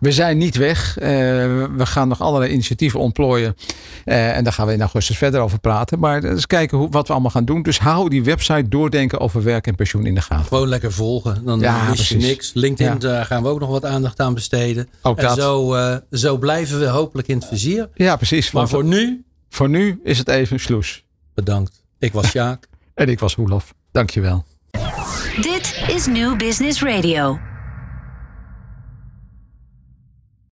we 0.00 0.12
zijn 0.12 0.38
niet 0.38 0.56
weg. 0.56 0.94
We 0.94 1.86
gaan 1.86 2.08
nog 2.08 2.20
allerlei 2.20 2.52
initiatieven 2.52 3.00
ontplooien. 3.00 3.56
En 4.04 4.44
daar 4.44 4.52
gaan 4.52 4.66
we 4.66 4.72
in 4.72 4.80
augustus 4.80 5.18
verder 5.18 5.40
over 5.40 5.58
praten. 5.58 5.98
Maar 5.98 6.24
eens 6.24 6.46
kijken 6.46 6.78
hoe, 6.78 6.88
wat 6.90 7.06
we 7.06 7.12
allemaal 7.12 7.30
gaan 7.30 7.44
doen. 7.44 7.62
Dus 7.62 7.78
hou 7.78 8.08
die 8.08 8.24
website 8.24 8.40
doordenken 8.68 9.20
over 9.20 9.42
werk 9.42 9.66
en 9.66 9.74
pensioen 9.74 10.06
in 10.06 10.14
de 10.14 10.20
gaten. 10.20 10.44
Gewoon 10.46 10.68
lekker 10.68 10.92
volgen. 10.92 11.44
Dan 11.44 11.60
Ja, 11.60 11.88
mis 11.88 12.08
je 12.08 12.16
niks. 12.16 12.50
LinkedIn, 12.54 12.92
Ja. 12.92 12.98
daar 12.98 13.24
gaan 13.24 13.42
we 13.42 13.48
ook 13.48 13.60
nog 13.60 13.68
wat 13.68 13.84
aandacht 13.84 14.20
aan 14.20 14.34
besteden. 14.34 14.88
Ook 15.02 15.18
en 15.18 15.24
dat. 15.24 15.36
Zo, 15.36 15.74
eh, 15.74 15.96
zo 16.10 16.36
blijven 16.36 16.78
we 16.78 16.86
hopelijk 16.86 17.28
in 17.28 17.36
het 17.38 17.46
vizier. 17.46 17.88
Ja, 17.94 18.16
precies. 18.16 18.50
Maar 18.50 18.68
voor 18.68 18.84
nu, 18.84 19.24
Voor 19.48 19.68
nu 19.68 20.00
is 20.04 20.18
het 20.18 20.28
even 20.28 20.60
sloes. 20.60 21.04
bedankt. 21.34 21.82
Ik 21.98 22.12
was 22.12 22.26
Sjaak. 22.28 22.68
En 22.94 23.08
ik 23.08 23.18
was 23.18 23.34
Roelof. 23.34 23.74
Dankjewel. 23.92 24.44
Dit 25.40 25.82
is 25.88 26.06
New 26.06 26.36
Business 26.38 26.82
Radio. 26.82 27.38